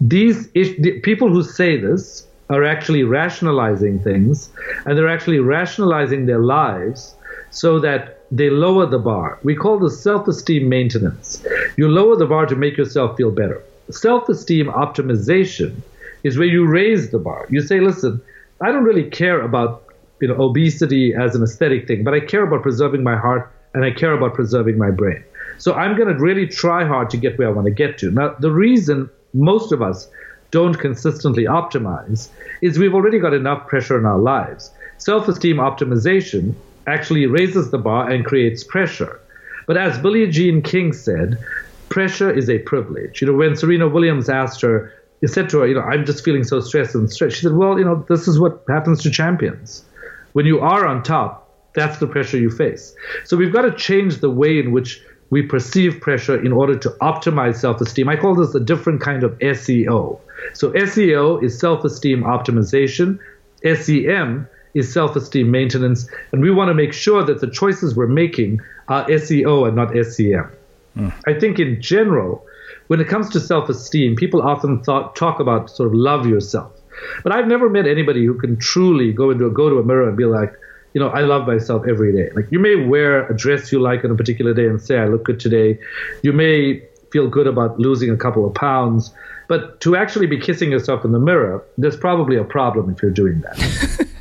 These 0.00 0.50
the 0.52 1.00
people 1.00 1.28
who 1.30 1.42
say 1.42 1.76
this 1.78 2.26
are 2.50 2.64
actually 2.64 3.04
rationalizing 3.04 4.00
things, 4.00 4.50
and 4.84 4.98
they're 4.98 5.08
actually 5.08 5.38
rationalizing 5.38 6.26
their 6.26 6.40
lives 6.40 7.14
so 7.50 7.78
that 7.78 8.20
they 8.30 8.50
lower 8.50 8.86
the 8.86 8.98
bar. 8.98 9.38
We 9.44 9.54
call 9.54 9.78
this 9.78 10.00
self-esteem 10.02 10.68
maintenance. 10.68 11.42
You 11.76 11.88
lower 11.88 12.16
the 12.16 12.26
bar 12.26 12.46
to 12.46 12.56
make 12.56 12.76
yourself 12.76 13.16
feel 13.16 13.30
better. 13.30 13.62
Self-esteem 13.90 14.66
optimization 14.66 15.76
is 16.24 16.36
where 16.36 16.48
you 16.48 16.66
raise 16.66 17.10
the 17.10 17.18
bar. 17.18 17.46
You 17.50 17.60
say, 17.60 17.80
listen, 17.80 18.20
I 18.60 18.72
don't 18.72 18.84
really 18.84 19.08
care 19.08 19.40
about 19.40 19.83
you 20.24 20.28
know 20.28 20.42
obesity 20.42 21.12
as 21.14 21.34
an 21.34 21.42
aesthetic 21.42 21.86
thing, 21.86 22.02
but 22.02 22.14
I 22.14 22.20
care 22.20 22.44
about 22.44 22.62
preserving 22.62 23.02
my 23.02 23.14
heart 23.14 23.52
and 23.74 23.84
I 23.84 23.90
care 23.90 24.14
about 24.14 24.32
preserving 24.32 24.78
my 24.78 24.90
brain. 24.90 25.22
So 25.58 25.74
I'm 25.74 25.98
going 25.98 26.08
to 26.08 26.14
really 26.14 26.46
try 26.46 26.82
hard 26.86 27.10
to 27.10 27.18
get 27.18 27.38
where 27.38 27.48
I 27.48 27.50
want 27.50 27.66
to 27.66 27.70
get 27.70 27.98
to. 27.98 28.10
Now, 28.10 28.34
the 28.40 28.50
reason 28.50 29.10
most 29.34 29.70
of 29.70 29.82
us 29.82 30.08
don't 30.50 30.78
consistently 30.78 31.44
optimize 31.44 32.30
is 32.62 32.78
we've 32.78 32.94
already 32.94 33.18
got 33.18 33.34
enough 33.34 33.66
pressure 33.66 33.98
in 33.98 34.06
our 34.06 34.18
lives. 34.18 34.70
Self 34.96 35.28
esteem 35.28 35.56
optimization 35.56 36.54
actually 36.86 37.26
raises 37.26 37.70
the 37.70 37.78
bar 37.78 38.08
and 38.10 38.24
creates 38.24 38.64
pressure. 38.64 39.20
But 39.66 39.76
as 39.76 39.98
Billie 39.98 40.26
Jean 40.30 40.62
King 40.62 40.94
said, 40.94 41.38
pressure 41.90 42.30
is 42.30 42.48
a 42.48 42.60
privilege. 42.60 43.20
You 43.20 43.26
know, 43.26 43.34
when 43.34 43.56
Serena 43.56 43.88
Williams 43.88 44.30
asked 44.30 44.62
her, 44.62 44.90
he 45.20 45.26
said 45.26 45.50
to 45.50 45.58
her, 45.58 45.66
you 45.66 45.74
know, 45.74 45.82
I'm 45.82 46.06
just 46.06 46.24
feeling 46.24 46.44
so 46.44 46.60
stressed 46.60 46.94
and 46.94 47.10
stressed. 47.12 47.36
She 47.36 47.42
said, 47.42 47.54
well, 47.54 47.78
you 47.78 47.84
know, 47.84 48.06
this 48.08 48.26
is 48.26 48.40
what 48.40 48.62
happens 48.68 49.02
to 49.02 49.10
champions. 49.10 49.84
When 50.34 50.46
you 50.46 50.58
are 50.58 50.84
on 50.84 51.04
top, 51.04 51.48
that's 51.74 51.98
the 51.98 52.08
pressure 52.08 52.38
you 52.38 52.50
face. 52.50 52.94
So 53.24 53.36
we've 53.36 53.52
got 53.52 53.62
to 53.62 53.72
change 53.72 54.18
the 54.18 54.30
way 54.30 54.58
in 54.58 54.72
which 54.72 55.00
we 55.30 55.42
perceive 55.42 56.00
pressure 56.00 56.44
in 56.44 56.52
order 56.52 56.76
to 56.76 56.90
optimize 57.00 57.56
self 57.56 57.80
esteem. 57.80 58.08
I 58.08 58.16
call 58.16 58.34
this 58.34 58.54
a 58.54 58.60
different 58.60 59.00
kind 59.00 59.22
of 59.22 59.38
SEO. 59.38 60.18
So 60.52 60.72
SEO 60.72 61.42
is 61.42 61.58
self 61.58 61.84
esteem 61.84 62.24
optimization, 62.24 63.20
SEM 63.62 64.48
is 64.74 64.92
self 64.92 65.14
esteem 65.14 65.52
maintenance, 65.52 66.08
and 66.32 66.42
we 66.42 66.50
want 66.50 66.68
to 66.68 66.74
make 66.74 66.92
sure 66.92 67.24
that 67.24 67.40
the 67.40 67.48
choices 67.48 67.94
we're 67.94 68.08
making 68.08 68.60
are 68.88 69.06
SEO 69.06 69.68
and 69.68 69.76
not 69.76 69.90
SEM. 69.92 70.50
Mm. 70.96 71.12
I 71.26 71.38
think 71.38 71.60
in 71.60 71.80
general, 71.80 72.44
when 72.88 73.00
it 73.00 73.06
comes 73.06 73.30
to 73.30 73.40
self 73.40 73.68
esteem, 73.68 74.16
people 74.16 74.42
often 74.42 74.82
thought, 74.82 75.14
talk 75.14 75.38
about 75.38 75.70
sort 75.70 75.86
of 75.86 75.94
love 75.94 76.26
yourself. 76.26 76.72
But 77.22 77.32
I've 77.32 77.46
never 77.46 77.68
met 77.68 77.86
anybody 77.86 78.24
who 78.24 78.34
can 78.34 78.56
truly 78.56 79.12
go 79.12 79.30
into 79.30 79.46
a, 79.46 79.50
go 79.50 79.68
to 79.68 79.78
a 79.78 79.84
mirror 79.84 80.08
and 80.08 80.16
be 80.16 80.24
like, 80.24 80.52
you 80.94 81.00
know, 81.00 81.08
I 81.08 81.20
love 81.20 81.46
myself 81.46 81.86
every 81.88 82.12
day. 82.12 82.30
Like 82.34 82.50
you 82.50 82.58
may 82.58 82.76
wear 82.76 83.26
a 83.26 83.36
dress 83.36 83.72
you 83.72 83.80
like 83.80 84.04
on 84.04 84.10
a 84.10 84.14
particular 84.14 84.54
day 84.54 84.66
and 84.66 84.80
say, 84.80 84.98
I 84.98 85.06
look 85.06 85.24
good 85.24 85.40
today. 85.40 85.78
You 86.22 86.32
may 86.32 86.82
feel 87.10 87.28
good 87.28 87.46
about 87.46 87.78
losing 87.78 88.10
a 88.10 88.16
couple 88.16 88.46
of 88.46 88.54
pounds. 88.54 89.12
But 89.48 89.80
to 89.82 89.96
actually 89.96 90.26
be 90.26 90.38
kissing 90.38 90.70
yourself 90.70 91.04
in 91.04 91.12
the 91.12 91.18
mirror, 91.18 91.64
there's 91.76 91.96
probably 91.96 92.36
a 92.36 92.44
problem 92.44 92.90
if 92.90 93.02
you're 93.02 93.10
doing 93.10 93.40
that. 93.42 94.08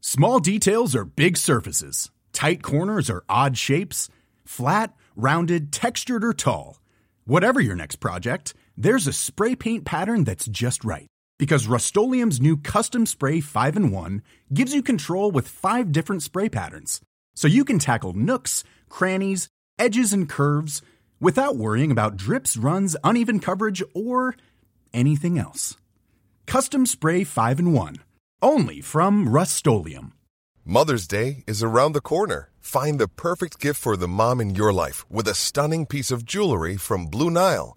Small 0.00 0.40
details 0.40 0.94
are 0.94 1.04
big 1.04 1.36
surfaces. 1.36 2.10
Tight 2.32 2.62
corners 2.62 3.08
are 3.08 3.24
odd 3.28 3.56
shapes. 3.56 4.10
Flat, 4.44 4.94
rounded, 5.16 5.72
textured, 5.72 6.24
or 6.24 6.34
tall. 6.34 6.78
Whatever 7.24 7.60
your 7.60 7.76
next 7.76 7.96
project, 7.96 8.52
there's 8.76 9.06
a 9.06 9.12
spray 9.12 9.54
paint 9.54 9.84
pattern 9.84 10.24
that's 10.24 10.46
just 10.46 10.84
right 10.84 11.06
because 11.38 11.66
Rust-Oleum 11.66 12.30
Custom 12.58 13.04
Spray 13.04 13.40
5 13.40 13.76
and 13.76 13.92
1 13.92 14.22
gives 14.54 14.74
you 14.74 14.82
control 14.82 15.30
with 15.30 15.48
five 15.48 15.90
different 15.90 16.22
spray 16.22 16.48
patterns. 16.48 17.00
So 17.34 17.48
you 17.48 17.64
can 17.64 17.78
tackle 17.78 18.12
nooks, 18.12 18.64
crannies, 18.88 19.48
edges, 19.78 20.12
and 20.12 20.28
curves 20.28 20.82
without 21.20 21.56
worrying 21.56 21.90
about 21.90 22.16
drips, 22.16 22.56
runs, 22.56 22.96
uneven 23.02 23.40
coverage, 23.40 23.82
or 23.94 24.36
anything 24.92 25.38
else. 25.38 25.76
Custom 26.46 26.86
Spray 26.86 27.24
5 27.24 27.58
and 27.58 27.74
1. 27.74 27.96
Only 28.40 28.80
from 28.80 29.28
Rust 29.28 29.66
Mother's 30.64 31.06
Day 31.06 31.44
is 31.46 31.62
around 31.62 31.92
the 31.92 32.00
corner. 32.00 32.50
Find 32.60 33.00
the 33.00 33.08
perfect 33.08 33.58
gift 33.58 33.80
for 33.80 33.96
the 33.96 34.08
mom 34.08 34.40
in 34.40 34.54
your 34.54 34.72
life 34.72 35.04
with 35.10 35.26
a 35.26 35.34
stunning 35.34 35.86
piece 35.86 36.10
of 36.10 36.24
jewelry 36.24 36.76
from 36.76 37.06
Blue 37.06 37.30
Nile. 37.30 37.76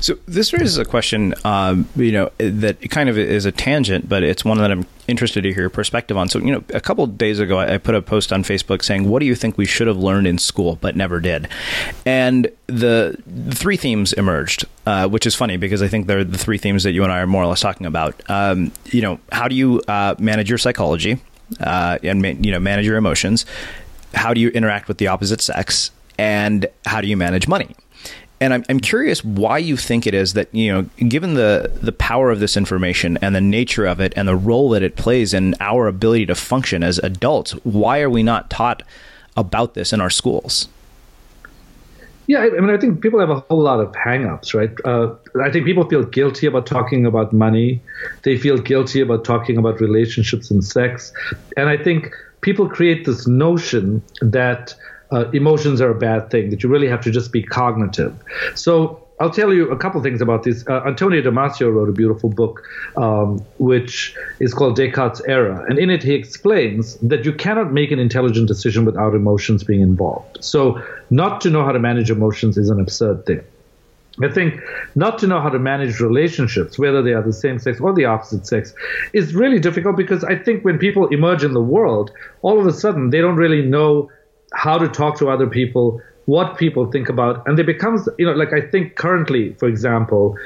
So 0.00 0.18
this 0.26 0.52
raises 0.52 0.78
a 0.78 0.84
question, 0.84 1.34
um, 1.44 1.86
you 1.94 2.12
know, 2.12 2.30
that 2.38 2.90
kind 2.90 3.08
of 3.08 3.18
is 3.18 3.44
a 3.44 3.52
tangent, 3.52 4.08
but 4.08 4.22
it's 4.22 4.44
one 4.44 4.58
that 4.58 4.70
I'm 4.70 4.86
interested 5.08 5.42
to 5.42 5.52
hear 5.52 5.62
your 5.62 5.70
perspective 5.70 6.16
on. 6.16 6.28
So, 6.28 6.38
you 6.38 6.52
know, 6.52 6.64
a 6.70 6.80
couple 6.80 7.06
days 7.06 7.38
ago, 7.38 7.58
I 7.58 7.76
put 7.76 7.94
a 7.94 8.00
post 8.00 8.32
on 8.32 8.42
Facebook 8.42 8.82
saying, 8.82 9.08
"What 9.08 9.20
do 9.20 9.26
you 9.26 9.34
think 9.34 9.58
we 9.58 9.66
should 9.66 9.86
have 9.86 9.98
learned 9.98 10.26
in 10.26 10.38
school 10.38 10.78
but 10.80 10.96
never 10.96 11.20
did?" 11.20 11.48
And 12.06 12.50
the, 12.66 13.18
the 13.26 13.54
three 13.54 13.76
themes 13.76 14.12
emerged, 14.14 14.64
uh, 14.86 15.08
which 15.08 15.26
is 15.26 15.34
funny 15.34 15.58
because 15.58 15.82
I 15.82 15.88
think 15.88 16.06
they're 16.06 16.24
the 16.24 16.38
three 16.38 16.58
themes 16.58 16.84
that 16.84 16.92
you 16.92 17.04
and 17.04 17.12
I 17.12 17.20
are 17.20 17.26
more 17.26 17.42
or 17.42 17.46
less 17.46 17.60
talking 17.60 17.86
about. 17.86 18.20
Um, 18.28 18.72
you 18.86 19.02
know, 19.02 19.20
how 19.32 19.48
do 19.48 19.54
you 19.54 19.82
uh, 19.86 20.14
manage 20.18 20.48
your 20.48 20.58
psychology 20.58 21.20
uh, 21.60 21.98
and 22.02 22.22
ma- 22.22 22.28
you 22.28 22.52
know 22.52 22.60
manage 22.60 22.86
your 22.86 22.96
emotions? 22.96 23.44
How 24.14 24.32
do 24.32 24.40
you 24.40 24.48
interact 24.48 24.88
with 24.88 24.98
the 24.98 25.08
opposite 25.08 25.40
sex? 25.40 25.90
And 26.18 26.66
how 26.84 27.00
do 27.00 27.06
you 27.06 27.16
manage 27.16 27.48
money? 27.48 27.74
And 28.40 28.54
I'm, 28.54 28.64
I'm 28.70 28.80
curious 28.80 29.22
why 29.22 29.58
you 29.58 29.76
think 29.76 30.06
it 30.06 30.14
is 30.14 30.32
that, 30.32 30.48
you 30.54 30.72
know, 30.72 30.82
given 31.08 31.34
the, 31.34 31.70
the 31.82 31.92
power 31.92 32.30
of 32.30 32.40
this 32.40 32.56
information 32.56 33.18
and 33.20 33.34
the 33.34 33.40
nature 33.40 33.84
of 33.84 34.00
it 34.00 34.14
and 34.16 34.26
the 34.26 34.36
role 34.36 34.70
that 34.70 34.82
it 34.82 34.96
plays 34.96 35.34
in 35.34 35.54
our 35.60 35.86
ability 35.86 36.26
to 36.26 36.34
function 36.34 36.82
as 36.82 36.98
adults, 36.98 37.52
why 37.64 38.00
are 38.00 38.08
we 38.08 38.22
not 38.22 38.48
taught 38.48 38.82
about 39.36 39.74
this 39.74 39.92
in 39.92 40.00
our 40.00 40.08
schools? 40.08 40.68
Yeah, 42.28 42.42
I 42.42 42.60
mean, 42.60 42.70
I 42.70 42.76
think 42.78 43.02
people 43.02 43.18
have 43.18 43.30
a 43.30 43.40
whole 43.40 43.60
lot 43.60 43.80
of 43.80 43.90
hangups, 43.92 44.54
right? 44.54 44.70
Uh, 44.84 45.14
I 45.42 45.50
think 45.50 45.66
people 45.66 45.88
feel 45.88 46.04
guilty 46.04 46.46
about 46.46 46.64
talking 46.64 47.04
about 47.04 47.32
money. 47.32 47.82
They 48.22 48.38
feel 48.38 48.56
guilty 48.56 49.00
about 49.00 49.24
talking 49.24 49.58
about 49.58 49.80
relationships 49.80 50.48
and 50.48 50.64
sex. 50.64 51.12
And 51.56 51.68
I 51.68 51.76
think 51.76 52.14
people 52.40 52.68
create 52.68 53.04
this 53.04 53.26
notion 53.26 54.00
that 54.20 54.74
uh, 55.12 55.30
emotions 55.32 55.80
are 55.80 55.90
a 55.90 55.98
bad 55.98 56.30
thing, 56.30 56.50
that 56.50 56.62
you 56.62 56.68
really 56.68 56.88
have 56.88 57.00
to 57.02 57.10
just 57.10 57.32
be 57.32 57.42
cognitive. 57.42 58.14
So 58.54 59.06
I'll 59.20 59.30
tell 59.30 59.52
you 59.52 59.70
a 59.70 59.76
couple 59.76 60.02
things 60.02 60.22
about 60.22 60.44
this. 60.44 60.64
Uh, 60.66 60.82
Antonio 60.86 61.20
Damasio 61.20 61.72
wrote 61.72 61.90
a 61.90 61.92
beautiful 61.92 62.30
book, 62.30 62.62
um, 62.96 63.44
which 63.58 64.16
is 64.40 64.54
called 64.54 64.76
Descartes' 64.76 65.20
Error. 65.28 65.66
And 65.68 65.78
in 65.78 65.90
it, 65.90 66.02
he 66.02 66.14
explains 66.14 66.96
that 66.96 67.26
you 67.26 67.32
cannot 67.34 67.70
make 67.70 67.90
an 67.90 67.98
intelligent 67.98 68.48
decision 68.48 68.86
without 68.86 69.14
emotions 69.14 69.62
being 69.62 69.82
involved. 69.82 70.42
So, 70.42 70.82
not 71.10 71.42
to 71.42 71.50
know 71.50 71.64
how 71.64 71.72
to 71.72 71.78
manage 71.78 72.10
emotions 72.10 72.56
is 72.56 72.70
an 72.70 72.80
absurd 72.80 73.26
thing. 73.26 73.42
I 74.22 74.28
think 74.28 74.60
not 74.94 75.18
to 75.18 75.26
know 75.26 75.40
how 75.40 75.50
to 75.50 75.58
manage 75.58 76.00
relationships, 76.00 76.78
whether 76.78 77.02
they 77.02 77.12
are 77.12 77.22
the 77.22 77.32
same 77.32 77.58
sex 77.58 77.80
or 77.80 77.92
the 77.92 78.06
opposite 78.06 78.46
sex, 78.46 78.74
is 79.12 79.34
really 79.34 79.60
difficult 79.60 79.96
because 79.96 80.24
I 80.24 80.36
think 80.36 80.64
when 80.64 80.78
people 80.78 81.08
emerge 81.08 81.44
in 81.44 81.52
the 81.52 81.62
world, 81.62 82.10
all 82.42 82.58
of 82.58 82.66
a 82.66 82.72
sudden 82.72 83.10
they 83.10 83.20
don't 83.20 83.36
really 83.36 83.62
know 83.62 84.10
how 84.52 84.78
to 84.78 84.88
talk 84.88 85.18
to 85.18 85.28
other 85.28 85.46
people, 85.46 86.00
what 86.26 86.58
people 86.58 86.90
think 86.90 87.08
about, 87.08 87.46
and 87.46 87.58
it 87.58 87.66
becomes, 87.66 88.08
you 88.18 88.26
know, 88.26 88.32
like 88.32 88.52
I 88.52 88.60
think 88.60 88.96
currently, 88.96 89.54
for 89.54 89.68
example, 89.68 90.36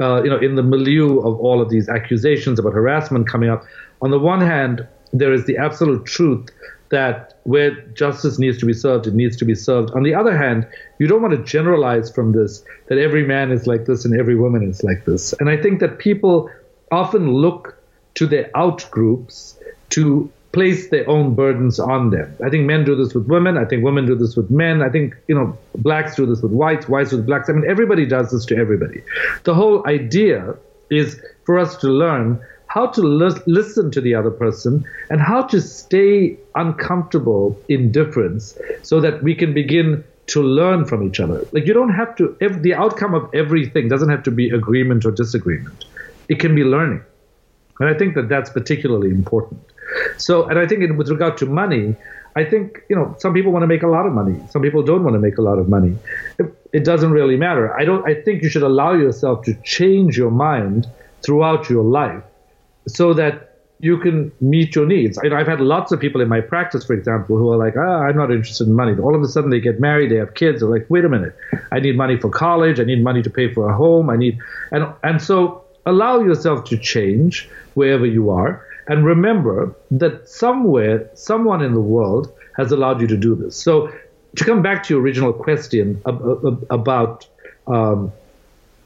uh, 0.00 0.22
you 0.22 0.30
know, 0.30 0.38
in 0.38 0.56
the 0.56 0.62
milieu 0.62 1.20
of 1.20 1.38
all 1.38 1.60
of 1.60 1.68
these 1.68 1.88
accusations 1.88 2.58
about 2.58 2.72
harassment 2.72 3.28
coming 3.28 3.50
up, 3.50 3.64
on 4.00 4.10
the 4.10 4.18
one 4.18 4.40
hand, 4.40 4.86
there 5.12 5.32
is 5.32 5.44
the 5.46 5.56
absolute 5.58 6.06
truth 6.06 6.48
that 6.90 7.38
where 7.44 7.70
justice 7.94 8.38
needs 8.38 8.58
to 8.58 8.66
be 8.66 8.72
served, 8.74 9.06
it 9.06 9.14
needs 9.14 9.36
to 9.38 9.44
be 9.44 9.54
served. 9.54 9.90
On 9.92 10.02
the 10.02 10.14
other 10.14 10.36
hand, 10.36 10.66
you 10.98 11.06
don't 11.06 11.22
want 11.22 11.34
to 11.34 11.42
generalize 11.42 12.10
from 12.10 12.32
this 12.32 12.62
that 12.88 12.98
every 12.98 13.26
man 13.26 13.50
is 13.50 13.66
like 13.66 13.86
this 13.86 14.04
and 14.04 14.18
every 14.18 14.36
woman 14.36 14.62
is 14.62 14.84
like 14.84 15.06
this. 15.06 15.32
And 15.40 15.48
I 15.48 15.56
think 15.56 15.80
that 15.80 15.98
people 15.98 16.50
often 16.90 17.32
look 17.32 17.78
to 18.16 18.26
their 18.26 18.50
out 18.54 18.86
groups 18.90 19.58
to 19.90 20.30
place 20.52 20.88
their 20.90 21.08
own 21.08 21.34
burdens 21.34 21.80
on 21.80 22.10
them. 22.10 22.36
I 22.44 22.50
think 22.50 22.66
men 22.66 22.84
do 22.84 22.94
this 22.94 23.14
with 23.14 23.26
women. 23.26 23.56
I 23.56 23.64
think 23.64 23.82
women 23.82 24.06
do 24.06 24.14
this 24.14 24.36
with 24.36 24.50
men. 24.50 24.82
I 24.82 24.90
think, 24.90 25.16
you 25.26 25.34
know, 25.34 25.56
blacks 25.78 26.14
do 26.16 26.26
this 26.26 26.42
with 26.42 26.52
whites, 26.52 26.88
whites 26.88 27.12
with 27.12 27.26
blacks. 27.26 27.48
I 27.48 27.52
mean, 27.52 27.68
everybody 27.68 28.04
does 28.04 28.30
this 28.30 28.44
to 28.46 28.56
everybody. 28.56 29.02
The 29.44 29.54
whole 29.54 29.86
idea 29.86 30.54
is 30.90 31.20
for 31.44 31.58
us 31.58 31.76
to 31.78 31.88
learn 31.88 32.38
how 32.66 32.86
to 32.86 33.02
li- 33.02 33.40
listen 33.46 33.90
to 33.90 34.00
the 34.00 34.14
other 34.14 34.30
person 34.30 34.84
and 35.10 35.20
how 35.20 35.42
to 35.42 35.60
stay 35.60 36.38
uncomfortable 36.54 37.58
in 37.68 37.92
difference 37.92 38.58
so 38.82 39.00
that 39.00 39.22
we 39.22 39.34
can 39.34 39.52
begin 39.54 40.04
to 40.26 40.42
learn 40.42 40.84
from 40.84 41.02
each 41.06 41.20
other. 41.20 41.46
Like 41.52 41.66
you 41.66 41.74
don't 41.74 41.92
have 41.92 42.14
to, 42.16 42.36
the 42.40 42.74
outcome 42.74 43.14
of 43.14 43.28
everything 43.34 43.88
doesn't 43.88 44.08
have 44.08 44.22
to 44.24 44.30
be 44.30 44.50
agreement 44.50 45.04
or 45.04 45.10
disagreement. 45.10 45.84
It 46.28 46.38
can 46.40 46.54
be 46.54 46.64
learning. 46.64 47.02
And 47.80 47.88
I 47.88 47.94
think 47.98 48.14
that 48.14 48.28
that's 48.28 48.50
particularly 48.50 49.10
important. 49.10 49.71
So, 50.16 50.48
and 50.48 50.58
I 50.58 50.66
think 50.66 50.82
in, 50.82 50.96
with 50.96 51.08
regard 51.08 51.36
to 51.38 51.46
money, 51.46 51.96
I 52.34 52.44
think 52.44 52.82
you 52.88 52.96
know 52.96 53.14
some 53.18 53.34
people 53.34 53.52
want 53.52 53.62
to 53.62 53.66
make 53.66 53.82
a 53.82 53.88
lot 53.88 54.06
of 54.06 54.12
money. 54.12 54.40
Some 54.50 54.62
people 54.62 54.82
don't 54.82 55.04
want 55.04 55.14
to 55.14 55.20
make 55.20 55.38
a 55.38 55.42
lot 55.42 55.58
of 55.58 55.68
money. 55.68 55.96
It, 56.38 56.46
it 56.72 56.84
doesn't 56.84 57.10
really 57.10 57.36
matter. 57.36 57.78
I 57.78 57.84
don't. 57.84 58.06
I 58.08 58.14
think 58.14 58.42
you 58.42 58.48
should 58.48 58.62
allow 58.62 58.92
yourself 58.94 59.44
to 59.44 59.54
change 59.62 60.16
your 60.16 60.30
mind 60.30 60.86
throughout 61.22 61.68
your 61.68 61.84
life, 61.84 62.22
so 62.86 63.12
that 63.14 63.50
you 63.80 63.98
can 63.98 64.32
meet 64.40 64.74
your 64.74 64.86
needs. 64.86 65.18
I, 65.18 65.26
I've 65.26 65.46
had 65.46 65.60
lots 65.60 65.92
of 65.92 66.00
people 66.00 66.20
in 66.20 66.28
my 66.28 66.40
practice, 66.40 66.84
for 66.84 66.94
example, 66.94 67.36
who 67.36 67.50
are 67.50 67.56
like, 67.56 67.74
ah, 67.76 68.04
I'm 68.04 68.16
not 68.16 68.30
interested 68.30 68.68
in 68.68 68.74
money. 68.74 68.96
All 68.98 69.14
of 69.14 69.22
a 69.22 69.28
sudden, 69.28 69.50
they 69.50 69.60
get 69.60 69.80
married, 69.80 70.10
they 70.10 70.16
have 70.16 70.34
kids. 70.34 70.60
They're 70.60 70.70
like, 70.70 70.86
wait 70.88 71.04
a 71.04 71.08
minute, 71.08 71.36
I 71.72 71.80
need 71.80 71.96
money 71.96 72.16
for 72.16 72.30
college. 72.30 72.80
I 72.80 72.84
need 72.84 73.02
money 73.02 73.22
to 73.22 73.30
pay 73.30 73.52
for 73.52 73.68
a 73.68 73.76
home. 73.76 74.08
I 74.08 74.16
need, 74.16 74.38
and 74.70 74.86
and 75.02 75.20
so 75.20 75.64
allow 75.84 76.20
yourself 76.20 76.64
to 76.70 76.78
change 76.78 77.48
wherever 77.74 78.06
you 78.06 78.30
are 78.30 78.64
and 78.88 79.04
remember 79.04 79.74
that 79.90 80.28
somewhere, 80.28 81.10
someone 81.14 81.62
in 81.62 81.74
the 81.74 81.80
world 81.80 82.32
has 82.56 82.72
allowed 82.72 83.00
you 83.00 83.06
to 83.06 83.16
do 83.16 83.34
this. 83.34 83.56
So, 83.56 83.92
to 84.36 84.44
come 84.44 84.62
back 84.62 84.82
to 84.84 84.94
your 84.94 85.02
original 85.02 85.32
question 85.32 86.00
about, 86.06 87.26
um, 87.66 88.12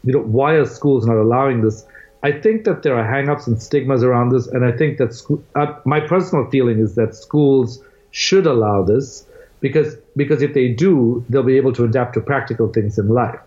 you 0.04 0.12
know, 0.12 0.20
why 0.20 0.54
are 0.54 0.64
schools 0.64 1.06
not 1.06 1.16
allowing 1.16 1.62
this? 1.62 1.86
I 2.22 2.32
think 2.32 2.64
that 2.64 2.82
there 2.82 2.98
are 2.98 3.04
hangups 3.04 3.46
and 3.46 3.62
stigmas 3.62 4.02
around 4.02 4.30
this, 4.30 4.48
and 4.48 4.64
I 4.64 4.72
think 4.72 4.98
that 4.98 5.40
uh, 5.54 5.78
my 5.84 6.00
personal 6.00 6.50
feeling 6.50 6.80
is 6.80 6.96
that 6.96 7.14
schools 7.14 7.82
should 8.10 8.46
allow 8.46 8.82
this 8.82 9.26
because 9.60 9.96
because 10.16 10.42
if 10.42 10.54
they 10.54 10.68
do, 10.68 11.24
they'll 11.28 11.42
be 11.42 11.56
able 11.56 11.72
to 11.74 11.84
adapt 11.84 12.14
to 12.14 12.20
practical 12.20 12.68
things 12.68 12.98
in 12.98 13.08
life. 13.08 13.38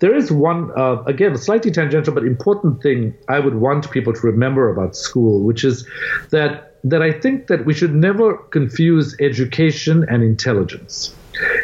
There 0.00 0.14
is 0.14 0.30
one, 0.30 0.70
uh, 0.76 1.02
again, 1.04 1.36
slightly 1.36 1.70
tangential 1.70 2.14
but 2.14 2.24
important 2.24 2.82
thing 2.82 3.14
I 3.28 3.38
would 3.40 3.56
want 3.56 3.90
people 3.90 4.12
to 4.12 4.20
remember 4.26 4.68
about 4.68 4.96
school, 4.96 5.42
which 5.42 5.64
is 5.64 5.86
that 6.30 6.66
that 6.82 7.02
I 7.02 7.12
think 7.12 7.48
that 7.48 7.66
we 7.66 7.74
should 7.74 7.94
never 7.94 8.38
confuse 8.38 9.14
education 9.20 10.06
and 10.08 10.22
intelligence. 10.22 11.14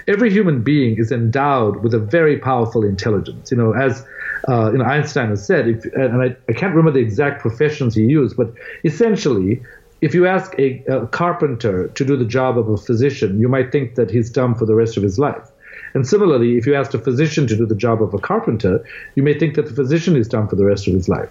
Every 0.06 0.30
human 0.30 0.62
being 0.62 0.98
is 0.98 1.10
endowed 1.10 1.82
with 1.82 1.94
a 1.94 1.98
very 1.98 2.38
powerful 2.38 2.84
intelligence. 2.84 3.50
You 3.50 3.56
know, 3.56 3.72
as 3.72 4.04
uh, 4.48 4.70
you 4.72 4.78
know, 4.78 4.84
Einstein 4.84 5.30
has 5.30 5.44
said, 5.44 5.68
if, 5.68 5.84
and 5.94 6.22
I, 6.22 6.36
I 6.48 6.52
can't 6.52 6.74
remember 6.74 6.92
the 6.92 7.04
exact 7.04 7.40
professions 7.40 7.94
he 7.94 8.02
used, 8.02 8.36
but 8.36 8.52
essentially, 8.84 9.62
if 10.00 10.14
you 10.14 10.26
ask 10.26 10.54
a, 10.58 10.84
a, 10.84 11.06
carpenter 11.08 11.88
to 11.88 12.04
do 12.04 12.16
the 12.16 12.24
job 12.24 12.58
of 12.58 12.68
a 12.68 12.76
physician, 12.76 13.40
you 13.40 13.48
might 13.48 13.72
think 13.72 13.94
that 13.94 14.10
he's 14.10 14.30
dumb 14.30 14.54
for 14.54 14.66
the 14.66 14.74
rest 14.74 14.96
of 14.96 15.02
his 15.02 15.18
life. 15.18 15.50
And 15.96 16.06
similarly, 16.06 16.58
if 16.58 16.66
you 16.66 16.74
asked 16.74 16.92
a 16.92 16.98
physician 16.98 17.46
to 17.46 17.56
do 17.56 17.64
the 17.64 17.74
job 17.74 18.02
of 18.02 18.12
a 18.12 18.18
carpenter, 18.18 18.84
you 19.14 19.22
may 19.22 19.32
think 19.32 19.54
that 19.54 19.64
the 19.64 19.72
physician 19.72 20.14
is 20.14 20.28
done 20.28 20.46
for 20.46 20.54
the 20.54 20.66
rest 20.66 20.86
of 20.86 20.92
his 20.92 21.08
life. 21.08 21.30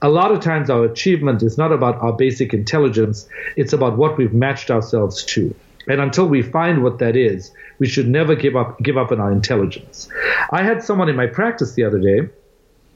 A 0.00 0.08
lot 0.08 0.32
of 0.32 0.40
times, 0.40 0.70
our 0.70 0.84
achievement 0.84 1.42
is 1.42 1.58
not 1.58 1.70
about 1.70 1.96
our 1.96 2.14
basic 2.14 2.54
intelligence, 2.54 3.28
it's 3.56 3.74
about 3.74 3.98
what 3.98 4.16
we've 4.16 4.32
matched 4.32 4.70
ourselves 4.70 5.22
to. 5.26 5.54
And 5.86 6.00
until 6.00 6.26
we 6.26 6.40
find 6.40 6.82
what 6.82 6.98
that 7.00 7.14
is, 7.14 7.52
we 7.78 7.86
should 7.86 8.08
never 8.08 8.34
give 8.34 8.56
up 8.56 8.80
give 8.82 8.96
up 8.96 9.12
on 9.12 9.20
our 9.20 9.30
intelligence. 9.30 10.08
I 10.50 10.62
had 10.62 10.82
someone 10.82 11.10
in 11.10 11.16
my 11.16 11.26
practice 11.26 11.74
the 11.74 11.84
other 11.84 11.98
day 11.98 12.26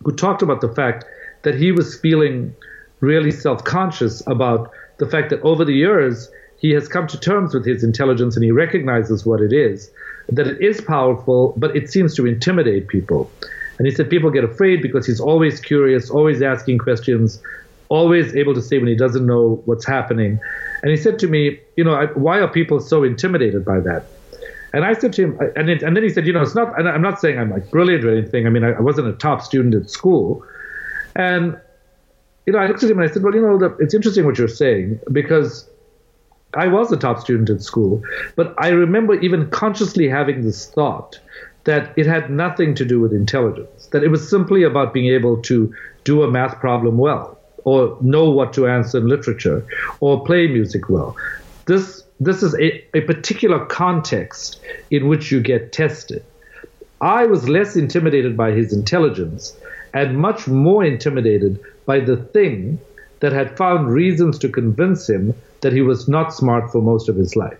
who 0.02 0.12
talked 0.12 0.40
about 0.40 0.62
the 0.62 0.72
fact 0.72 1.04
that 1.42 1.54
he 1.54 1.70
was 1.70 2.00
feeling 2.00 2.54
really 3.00 3.30
self-conscious 3.30 4.22
about 4.26 4.70
the 4.96 5.06
fact 5.06 5.28
that 5.28 5.42
over 5.42 5.66
the 5.66 5.74
years 5.74 6.30
he 6.56 6.70
has 6.70 6.88
come 6.88 7.06
to 7.08 7.20
terms 7.20 7.52
with 7.52 7.66
his 7.66 7.84
intelligence 7.84 8.36
and 8.36 8.44
he 8.44 8.50
recognizes 8.50 9.26
what 9.26 9.42
it 9.42 9.52
is 9.52 9.90
that 10.28 10.46
it 10.46 10.60
is 10.60 10.80
powerful, 10.80 11.54
but 11.56 11.74
it 11.76 11.90
seems 11.90 12.14
to 12.16 12.26
intimidate 12.26 12.88
people. 12.88 13.30
And 13.78 13.86
he 13.86 13.94
said 13.94 14.10
people 14.10 14.30
get 14.30 14.44
afraid 14.44 14.82
because 14.82 15.06
he's 15.06 15.20
always 15.20 15.58
curious, 15.58 16.10
always 16.10 16.42
asking 16.42 16.78
questions, 16.78 17.42
always 17.88 18.36
able 18.36 18.54
to 18.54 18.60
say 18.60 18.78
when 18.78 18.88
he 18.88 18.94
doesn't 18.94 19.24
know 19.24 19.62
what's 19.64 19.86
happening. 19.86 20.38
And 20.82 20.90
he 20.90 20.96
said 20.96 21.18
to 21.20 21.26
me, 21.26 21.58
you 21.76 21.84
know, 21.84 22.06
why 22.14 22.40
are 22.40 22.48
people 22.48 22.80
so 22.80 23.02
intimidated 23.04 23.64
by 23.64 23.80
that? 23.80 24.04
And 24.74 24.84
I 24.84 24.92
said 24.92 25.14
to 25.14 25.22
him, 25.22 25.38
and, 25.56 25.70
it, 25.70 25.82
and 25.82 25.96
then 25.96 26.04
he 26.04 26.10
said, 26.10 26.26
you 26.26 26.32
know, 26.34 26.42
it's 26.42 26.54
not, 26.54 26.78
and 26.78 26.88
I'm 26.88 27.00
not 27.00 27.20
saying 27.20 27.38
I'm 27.38 27.50
like 27.50 27.70
brilliant 27.70 28.04
or 28.04 28.14
anything. 28.14 28.46
I 28.46 28.50
mean, 28.50 28.64
I, 28.64 28.72
I 28.72 28.80
wasn't 28.80 29.08
a 29.08 29.14
top 29.14 29.40
student 29.40 29.74
at 29.74 29.88
school. 29.88 30.44
And, 31.16 31.58
you 32.44 32.52
know, 32.52 32.58
I 32.58 32.66
looked 32.66 32.82
at 32.82 32.90
him 32.90 32.98
and 32.98 33.08
I 33.08 33.12
said, 33.12 33.22
well, 33.22 33.34
you 33.34 33.40
know, 33.40 33.56
the, 33.56 33.74
it's 33.78 33.94
interesting 33.94 34.26
what 34.26 34.36
you're 34.36 34.46
saying 34.46 35.00
because 35.10 35.69
I 36.54 36.66
was 36.66 36.90
a 36.90 36.96
top 36.96 37.20
student 37.20 37.48
in 37.48 37.60
school, 37.60 38.02
but 38.34 38.54
I 38.58 38.68
remember 38.68 39.14
even 39.20 39.50
consciously 39.50 40.08
having 40.08 40.42
this 40.42 40.66
thought 40.66 41.18
that 41.64 41.92
it 41.96 42.06
had 42.06 42.30
nothing 42.30 42.74
to 42.74 42.84
do 42.84 43.00
with 43.00 43.12
intelligence, 43.12 43.86
that 43.92 44.02
it 44.02 44.08
was 44.08 44.28
simply 44.28 44.62
about 44.62 44.92
being 44.92 45.12
able 45.12 45.40
to 45.42 45.72
do 46.04 46.22
a 46.22 46.30
math 46.30 46.58
problem 46.58 46.98
well, 46.98 47.38
or 47.64 47.96
know 48.00 48.30
what 48.30 48.52
to 48.54 48.66
answer 48.66 48.98
in 48.98 49.06
literature, 49.06 49.64
or 50.00 50.24
play 50.24 50.46
music 50.48 50.88
well. 50.88 51.16
This 51.66 52.02
this 52.18 52.42
is 52.42 52.54
a, 52.54 52.84
a 52.94 53.00
particular 53.02 53.64
context 53.66 54.60
in 54.90 55.08
which 55.08 55.30
you 55.30 55.40
get 55.40 55.72
tested. 55.72 56.24
I 57.00 57.26
was 57.26 57.48
less 57.48 57.76
intimidated 57.76 58.36
by 58.36 58.50
his 58.52 58.74
intelligence 58.74 59.56
and 59.94 60.18
much 60.18 60.46
more 60.46 60.84
intimidated 60.84 61.58
by 61.86 62.00
the 62.00 62.16
thing 62.16 62.78
that 63.20 63.32
had 63.32 63.56
found 63.56 63.88
reasons 63.90 64.38
to 64.40 64.48
convince 64.48 65.08
him 65.08 65.34
that 65.62 65.72
he 65.72 65.82
was 65.82 66.08
not 66.08 66.34
smart 66.34 66.70
for 66.70 66.80
most 66.80 67.08
of 67.08 67.16
his 67.16 67.36
life. 67.36 67.58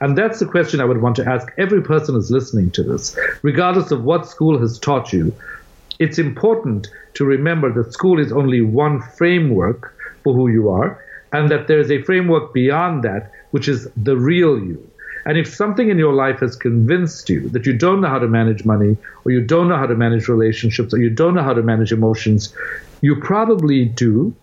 And 0.00 0.18
that's 0.18 0.40
the 0.40 0.46
question 0.46 0.80
I 0.80 0.84
would 0.84 1.00
want 1.00 1.16
to 1.16 1.28
ask 1.28 1.46
every 1.58 1.82
person 1.82 2.14
who's 2.14 2.30
listening 2.30 2.72
to 2.72 2.82
this, 2.82 3.16
regardless 3.42 3.92
of 3.92 4.02
what 4.02 4.26
school 4.26 4.58
has 4.58 4.78
taught 4.78 5.12
you. 5.12 5.32
It's 5.98 6.18
important 6.18 6.88
to 7.14 7.24
remember 7.24 7.72
that 7.72 7.92
school 7.92 8.18
is 8.18 8.32
only 8.32 8.62
one 8.62 9.00
framework 9.00 9.96
for 10.24 10.34
who 10.34 10.48
you 10.48 10.70
are, 10.70 11.04
and 11.32 11.50
that 11.50 11.68
there 11.68 11.78
is 11.78 11.90
a 11.90 12.02
framework 12.02 12.52
beyond 12.52 13.04
that, 13.04 13.30
which 13.52 13.68
is 13.68 13.88
the 13.96 14.16
real 14.16 14.58
you. 14.58 14.90
And 15.24 15.38
if 15.38 15.54
something 15.54 15.88
in 15.88 15.98
your 15.98 16.12
life 16.12 16.40
has 16.40 16.56
convinced 16.56 17.28
you 17.28 17.48
that 17.50 17.64
you 17.64 17.72
don't 17.72 18.00
know 18.00 18.08
how 18.08 18.18
to 18.18 18.26
manage 18.26 18.64
money, 18.64 18.96
or 19.24 19.30
you 19.30 19.40
don't 19.40 19.68
know 19.68 19.76
how 19.76 19.86
to 19.86 19.94
manage 19.94 20.26
relationships, 20.26 20.92
or 20.92 20.98
you 20.98 21.10
don't 21.10 21.34
know 21.34 21.44
how 21.44 21.54
to 21.54 21.62
manage 21.62 21.92
emotions, 21.92 22.52
you 23.02 23.14
probably 23.14 23.84
do. 23.84 24.34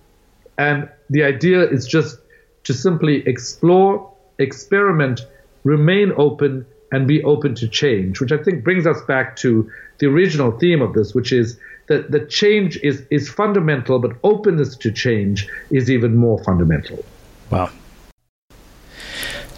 And 0.58 0.90
the 1.10 1.24
idea 1.24 1.68
is 1.70 1.86
just 1.86 2.18
to 2.64 2.74
simply 2.74 3.28
explore, 3.28 4.14
experiment, 4.38 5.22
remain 5.64 6.12
open, 6.18 6.66
and 6.92 7.08
be 7.08 7.24
open 7.24 7.56
to 7.56 7.68
change, 7.68 8.20
which 8.20 8.32
I 8.32 8.38
think 8.38 8.64
brings 8.64 8.88
us 8.88 9.02
back 9.08 9.36
to 9.38 9.70
the 10.00 10.08
original 10.08 10.52
theme 10.52 10.82
of 10.82 10.94
this, 10.94 11.14
which 11.14 11.32
is 11.32 11.60
that 11.88 12.12
the 12.12 12.22
change 12.22 12.78
is, 12.78 13.06
is 13.12 13.30
fundamental, 13.30 14.00
but 14.00 14.12
openness 14.24 14.76
to 14.78 14.92
change 14.92 15.48
is 15.72 15.90
even 15.90 16.16
more 16.16 16.42
fundamental. 16.44 17.04
Wow. 17.50 17.70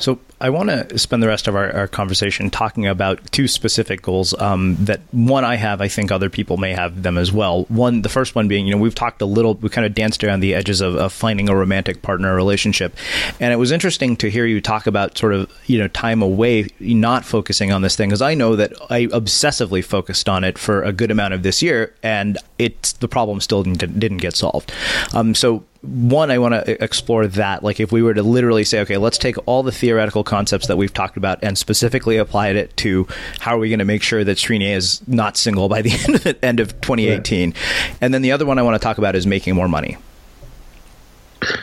So 0.02 0.20
I 0.40 0.50
want 0.50 0.70
to 0.70 0.98
spend 0.98 1.22
the 1.22 1.28
rest 1.28 1.48
of 1.48 1.56
our, 1.56 1.72
our, 1.72 1.88
conversation 1.88 2.50
talking 2.50 2.88
about 2.88 3.32
two 3.32 3.48
specific 3.48 4.02
goals. 4.02 4.34
Um, 4.40 4.76
that 4.86 5.02
one 5.12 5.46
I 5.46 5.56
have, 5.56 5.82
I 5.82 5.88
think 5.88 6.12
other 6.12 6.30
people 6.30 6.58
may 6.58 6.74
have 6.74 7.04
them 7.04 7.18
as 7.18 7.32
well. 7.32 7.66
One, 7.66 8.02
the 8.02 8.10
first 8.10 8.34
one 8.34 8.48
being, 8.48 8.66
you 8.66 8.74
know, 8.74 8.82
we've 8.82 8.96
talked 8.96 9.22
a 9.22 9.26
little, 9.26 9.54
we 9.56 9.70
kind 9.70 9.86
of 9.86 9.94
danced 9.94 10.24
around 10.24 10.40
the 10.40 10.56
edges 10.56 10.82
of, 10.82 10.96
of 10.96 11.14
finding 11.14 11.50
a 11.50 11.56
romantic 11.56 12.02
partner 12.02 12.36
relationship, 12.36 12.96
and 13.40 13.54
it 13.54 13.58
was 13.58 13.72
interesting 13.72 14.16
to 14.18 14.30
hear 14.30 14.46
you 14.46 14.62
talk 14.62 14.88
about 14.88 15.18
sort 15.18 15.34
of, 15.34 15.52
you 15.68 15.78
know, 15.78 15.88
time 15.90 16.22
away, 16.22 16.68
not 16.80 17.24
focusing 17.24 17.72
on 17.72 17.84
this 17.84 17.96
thing, 17.96 18.10
because 18.10 18.22
I 18.22 18.34
know 18.34 18.56
that 18.56 18.74
I 18.90 19.06
obsessively 19.08 19.84
focused 19.84 20.28
on 20.28 20.44
it 20.44 20.58
for 20.58 20.82
a 20.82 20.92
good 20.92 21.12
amount 21.12 21.36
of 21.36 21.44
this 21.44 21.62
year, 21.62 21.94
and 22.02 22.38
it's 22.58 22.94
the 22.94 23.08
problem 23.08 23.42
still 23.42 23.64
didn't, 23.64 24.00
didn't 24.00 24.18
get 24.18 24.36
solved. 24.36 24.72
Um, 25.14 25.36
so 25.36 25.64
one, 25.82 26.30
I 26.30 26.38
want 26.38 26.54
to 26.54 26.84
explore 26.84 27.26
that. 27.28 27.64
Like, 27.64 27.80
if 27.80 27.92
we 27.92 28.04
were 28.04 28.14
to 28.14 28.22
literally 28.22 28.64
say, 28.64 28.82
okay, 28.82 28.98
let's 28.98 29.18
take 29.18 29.36
all 29.48 29.64
the 29.64 29.72
theoretical 29.72 30.24
concepts 30.24 30.68
that 30.68 30.78
we've 30.78 30.94
talked 30.94 31.18
about 31.18 31.40
and 31.44 31.58
specifically 31.58 32.18
applied 32.18 32.56
it 32.56 32.76
to 32.78 33.08
how 33.40 33.56
are 33.56 33.60
we 33.60 33.70
going 33.70 33.80
to 33.80 33.86
make 33.86 34.04
sure 34.04 34.24
that 34.24 34.38
Srini 34.38 34.76
is 34.76 35.06
not 35.08 35.38
single 35.38 35.70
by 35.70 35.82
the 35.82 35.92
end 36.08 36.16
of, 36.16 36.24
the, 36.24 36.46
end 36.46 36.60
of 36.60 36.80
2018. 36.82 37.52
Yeah. 37.52 37.58
And 38.00 38.14
then 38.14 38.22
the 38.22 38.32
other 38.32 38.46
one 38.46 38.60
I 38.60 38.62
want 38.62 38.76
to 38.76 38.84
talk 38.84 39.00
about 39.00 39.16
is 39.16 39.26
making 39.26 39.56
more 39.56 39.68
money. 39.68 39.98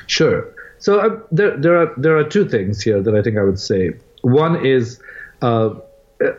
Sure. 0.07 0.53
So 0.79 1.01
uh, 1.01 1.21
there, 1.33 1.57
there 1.57 1.77
are 1.77 1.93
there 1.97 2.17
are 2.17 2.25
two 2.25 2.49
things 2.49 2.81
here 2.81 3.03
that 3.03 3.15
I 3.15 3.23
think 3.23 3.37
I 3.37 3.43
would 3.43 3.59
say. 3.59 3.93
One 4.23 4.65
is 4.65 5.01
uh, 5.43 5.75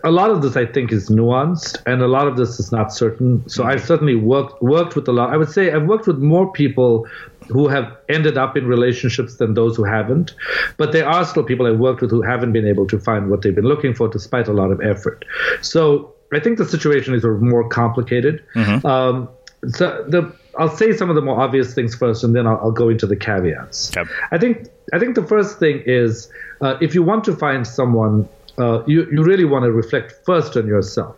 a 0.04 0.12
lot 0.12 0.30
of 0.30 0.42
this 0.42 0.56
I 0.56 0.66
think 0.66 0.92
is 0.92 1.10
nuanced, 1.10 1.82
and 1.86 2.02
a 2.02 2.08
lot 2.08 2.28
of 2.28 2.38
this 2.38 2.60
is 2.60 2.72
not 2.72 2.94
certain. 2.94 3.48
So 3.50 3.64
I've 3.64 3.84
certainly 3.86 4.16
worked 4.16 4.62
worked 4.62 4.96
with 4.96 5.08
a 5.08 5.12
lot. 5.12 5.34
I 5.34 5.38
would 5.38 5.50
say 5.50 5.72
I've 5.72 5.88
worked 5.88 6.08
with 6.08 6.20
more 6.20 6.52
people 6.52 7.08
who 7.50 7.68
have 7.68 7.98
ended 8.08 8.38
up 8.38 8.56
in 8.56 8.68
relationships 8.68 9.36
than 9.36 9.54
those 9.54 9.76
who 9.76 9.84
haven't. 9.84 10.34
But 10.78 10.92
there 10.92 11.08
are 11.08 11.26
still 11.26 11.44
people 11.44 11.68
I've 11.68 11.80
worked 11.80 12.02
with 12.02 12.12
who 12.12 12.22
haven't 12.22 12.54
been 12.54 12.68
able 12.68 12.88
to 12.88 13.00
find 13.00 13.30
what 13.30 13.42
they've 13.42 13.56
been 13.56 13.66
looking 13.66 13.94
for 13.94 14.08
despite 14.08 14.48
a 14.48 14.54
lot 14.54 14.72
of 14.72 14.82
effort. 14.82 15.26
So 15.62 16.14
I 16.32 16.40
think 16.40 16.58
the 16.58 16.66
situation 16.66 17.14
is 17.14 17.24
sort 17.24 17.36
of 17.36 17.42
more 17.42 17.68
complicated. 17.68 18.44
Mm-hmm. 18.56 18.86
Um, 18.86 19.30
so 19.68 20.06
the 20.08 20.34
I'll 20.58 20.76
say 20.76 20.94
some 20.94 21.10
of 21.10 21.16
the 21.16 21.22
more 21.22 21.40
obvious 21.40 21.74
things 21.74 21.96
first, 21.96 22.24
and 22.24 22.36
then 22.36 22.48
I'll, 22.48 22.58
I'll 22.58 22.72
go 22.72 22.90
into 22.90 23.08
the 23.08 23.16
caveats. 23.16 23.92
Yep. 23.96 24.08
I 24.32 24.38
think 24.38 24.68
I 24.94 25.00
think 25.00 25.16
the 25.16 25.26
first 25.26 25.60
thing 25.60 25.84
is 25.86 26.30
uh, 26.62 26.78
if 26.82 26.94
you 26.94 27.04
want 27.04 27.24
to 27.26 27.36
find 27.36 27.66
someone, 27.66 28.28
uh, 28.58 28.84
you 28.86 29.08
you 29.12 29.24
really 29.24 29.46
want 29.46 29.64
to 29.64 29.72
reflect 29.72 30.14
first 30.26 30.56
on 30.58 30.68
yourself. 30.68 31.16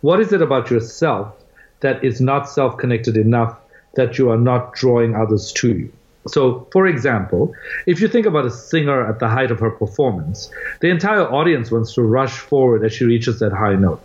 What 0.00 0.20
is 0.20 0.32
it 0.32 0.42
about 0.42 0.70
yourself 0.70 1.34
that 1.80 2.02
is 2.02 2.20
not 2.20 2.48
self-connected 2.48 3.16
enough 3.16 3.56
that 3.94 4.18
you 4.18 4.30
are 4.30 4.38
not 4.38 4.74
drawing 4.74 5.14
others 5.14 5.52
to 5.52 5.68
you. 5.68 5.92
So, 6.26 6.66
for 6.70 6.86
example, 6.86 7.54
if 7.86 8.00
you 8.00 8.08
think 8.08 8.26
about 8.26 8.44
a 8.44 8.50
singer 8.50 9.06
at 9.06 9.18
the 9.20 9.28
height 9.28 9.50
of 9.50 9.58
her 9.60 9.70
performance, 9.70 10.50
the 10.80 10.88
entire 10.88 11.22
audience 11.22 11.70
wants 11.70 11.94
to 11.94 12.02
rush 12.02 12.38
forward 12.38 12.84
as 12.84 12.92
she 12.92 13.04
reaches 13.04 13.38
that 13.38 13.52
high 13.52 13.74
note. 13.74 14.02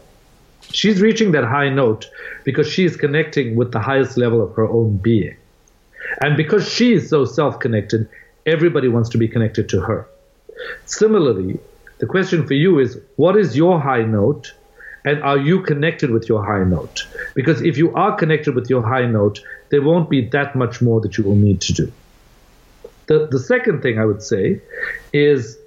She's 0.71 1.01
reaching 1.01 1.31
that 1.33 1.43
high 1.43 1.69
note 1.69 2.09
because 2.43 2.67
she 2.67 2.85
is 2.85 2.95
connecting 2.95 3.55
with 3.55 3.71
the 3.71 3.79
highest 3.79 4.17
level 4.17 4.41
of 4.41 4.55
her 4.55 4.67
own 4.67 4.97
being. 4.97 5.35
And 6.21 6.37
because 6.37 6.67
she 6.67 6.93
is 6.93 7.09
so 7.09 7.25
self 7.25 7.59
connected, 7.59 8.07
everybody 8.45 8.87
wants 8.87 9.09
to 9.09 9.17
be 9.17 9.27
connected 9.27 9.67
to 9.69 9.81
her. 9.81 10.07
Similarly, 10.85 11.59
the 11.99 12.05
question 12.05 12.47
for 12.47 12.53
you 12.53 12.79
is 12.79 12.99
what 13.17 13.35
is 13.35 13.57
your 13.57 13.79
high 13.79 14.03
note 14.03 14.53
and 15.05 15.21
are 15.23 15.37
you 15.37 15.61
connected 15.61 16.09
with 16.09 16.27
your 16.27 16.43
high 16.43 16.63
note? 16.63 17.07
Because 17.35 17.61
if 17.61 17.77
you 17.77 17.93
are 17.93 18.15
connected 18.15 18.55
with 18.55 18.69
your 18.69 18.81
high 18.81 19.05
note, 19.05 19.39
there 19.69 19.81
won't 19.81 20.09
be 20.09 20.27
that 20.29 20.55
much 20.55 20.81
more 20.81 20.99
that 21.01 21.17
you 21.17 21.23
will 21.23 21.35
need 21.35 21.61
to 21.61 21.73
do. 21.73 21.91
The, 23.07 23.27
the 23.27 23.39
second 23.39 23.81
thing 23.83 23.99
I 23.99 24.05
would 24.05 24.23
say 24.23 24.59
is 25.13 25.57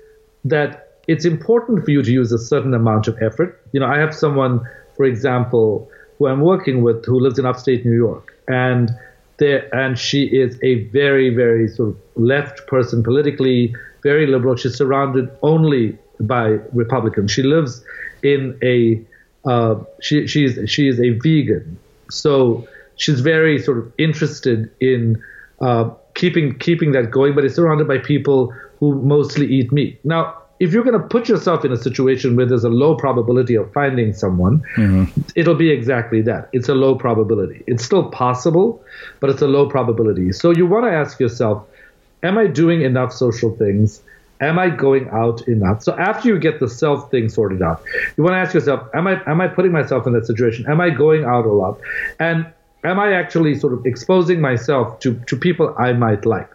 that 0.45 1.01
it's 1.07 1.24
important 1.24 1.84
for 1.84 1.93
you 1.93 2.03
to 2.03 2.11
use 2.11 2.32
a 2.32 2.39
certain 2.39 2.74
amount 2.74 3.07
of 3.07 3.16
effort. 3.22 3.64
You 3.72 3.80
know, 3.80 3.86
I 3.86 3.99
have 3.99 4.14
someone, 4.14 4.61
for 4.97 5.05
example, 5.05 5.89
who 6.18 6.26
I'm 6.26 6.41
working 6.41 6.82
with 6.82 7.05
who 7.07 7.20
lives 7.20 7.39
in 7.39 7.47
upstate 7.47 7.86
New 7.86 7.97
York, 7.97 8.36
and 8.49 8.91
there, 9.39 9.72
and 9.72 9.97
she 9.97 10.24
is 10.24 10.59
a 10.62 10.84
very, 10.86 11.32
very 11.32 11.68
sort 11.68 11.91
of 11.91 11.97
left 12.16 12.66
person 12.66 13.05
politically, 13.05 13.72
very 14.03 14.26
liberal. 14.26 14.57
She's 14.57 14.76
surrounded 14.76 15.30
only 15.43 15.97
by 16.18 16.59
Republicans. 16.72 17.30
She 17.30 17.45
lives 17.45 17.84
in 18.24 18.59
a 18.62 19.01
uh, 19.45 19.76
she 20.01 20.26
she's 20.26 20.59
she 20.70 20.89
is 20.89 21.01
a 21.01 21.11
vegan, 21.11 21.78
so 22.11 22.66
she's 22.97 23.20
very 23.20 23.59
sort 23.61 23.78
of 23.78 23.93
interested 23.99 24.70
in 24.80 25.22
uh, 25.61 25.91
keeping 26.14 26.59
keeping 26.59 26.93
that 26.93 27.11
going, 27.11 27.34
but 27.34 27.45
is 27.45 27.55
surrounded 27.55 27.89
by 27.89 27.99
people 27.99 28.53
who 28.80 29.01
mostly 29.03 29.47
eat 29.47 29.72
meat. 29.72 29.99
Now, 30.05 30.36
if 30.61 30.72
you're 30.72 30.84
going 30.84 31.01
to 31.01 31.07
put 31.07 31.28
yourself 31.28 31.64
in 31.64 31.72
a 31.72 31.76
situation 31.76 32.36
where 32.36 32.47
there's 32.47 32.64
a 32.64 32.68
low 32.68 32.97
probability 32.97 33.55
of 33.55 33.72
finding 33.72 34.12
someone, 34.12 34.61
mm-hmm. 34.76 35.20
it'll 35.36 35.55
be 35.55 35.70
exactly 35.70 36.20
that. 36.22 36.49
It's 36.53 36.68
a 36.68 36.74
low 36.74 36.97
probability. 36.97 37.62
It's 37.66 37.84
still 37.84 38.11
possible, 38.11 38.82
but 39.20 39.30
it's 39.30 39.43
a 39.43 39.47
low 39.47 39.68
probability. 39.68 40.32
So 40.32 40.51
you 40.51 40.66
want 40.66 40.86
to 40.86 40.93
ask 40.93 41.20
yourself, 41.20 41.64
am 42.22 42.39
I 42.39 42.47
doing 42.47 42.82
enough 42.82 43.12
social 43.12 43.55
things? 43.57 44.03
Am 44.41 44.59
I 44.59 44.70
going 44.70 45.09
out 45.11 45.47
enough? 45.49 45.82
So 45.82 45.97
after 45.99 46.28
you 46.28 46.39
get 46.39 46.61
the 46.61 46.68
self 46.68 47.11
thing 47.11 47.28
sorted 47.28 47.62
out, 47.62 47.82
you 48.16 48.24
want 48.24 48.34
to 48.34 48.39
ask 48.39 48.55
yourself, 48.55 48.89
am 48.95 49.07
I 49.07 49.22
am 49.30 49.41
I 49.41 49.49
putting 49.49 49.72
myself 49.72 50.07
in 50.07 50.12
that 50.14 50.26
situation? 50.26 50.66
Am 50.68 50.80
I 50.80 50.91
going 50.91 51.24
out 51.24 51.47
a 51.47 51.53
lot? 51.53 51.78
And 52.18 52.47
am 52.84 53.01
I 53.01 53.12
actually 53.12 53.55
sort 53.59 53.72
of 53.72 53.84
exposing 53.84 54.41
myself 54.41 55.01
to, 55.01 55.14
to 55.26 55.36
people 55.36 55.74
I 55.78 55.93
might 55.93 56.24
like? 56.24 56.51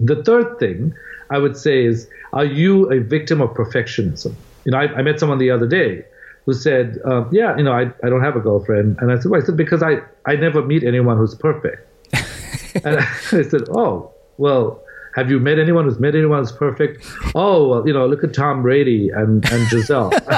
The 0.00 0.22
third 0.22 0.58
thing 0.58 0.94
I 1.30 1.38
would 1.38 1.56
say 1.56 1.84
is, 1.84 2.08
are 2.32 2.44
you 2.44 2.90
a 2.92 3.00
victim 3.00 3.40
of 3.40 3.50
perfectionism? 3.50 4.34
You 4.64 4.72
know, 4.72 4.78
I, 4.78 4.84
I 4.94 5.02
met 5.02 5.18
someone 5.18 5.38
the 5.38 5.50
other 5.50 5.66
day 5.66 6.04
who 6.44 6.52
said, 6.52 6.98
um, 7.04 7.28
yeah, 7.32 7.56
you 7.56 7.62
know, 7.62 7.72
I, 7.72 7.82
I 8.04 8.08
don't 8.08 8.22
have 8.22 8.36
a 8.36 8.40
girlfriend. 8.40 8.98
And 9.00 9.12
I 9.12 9.18
said, 9.18 9.30
well, 9.30 9.40
I 9.40 9.44
said, 9.44 9.56
because 9.56 9.82
I, 9.82 9.98
I 10.26 10.34
never 10.36 10.62
meet 10.62 10.82
anyone 10.82 11.16
who's 11.16 11.34
perfect. 11.34 11.86
and 12.84 12.98
I 12.98 13.42
said, 13.42 13.68
oh, 13.70 14.12
well, 14.38 14.81
have 15.14 15.30
you 15.30 15.38
met 15.38 15.58
anyone 15.58 15.84
who's 15.84 15.98
met 15.98 16.14
anyone 16.14 16.40
who's 16.40 16.52
perfect? 16.52 17.06
Oh, 17.34 17.68
well, 17.68 17.86
you 17.86 17.92
know, 17.92 18.06
look 18.06 18.24
at 18.24 18.34
Tom 18.34 18.62
Brady 18.62 19.10
and, 19.10 19.44
and 19.50 19.68
Gisele. 19.68 20.12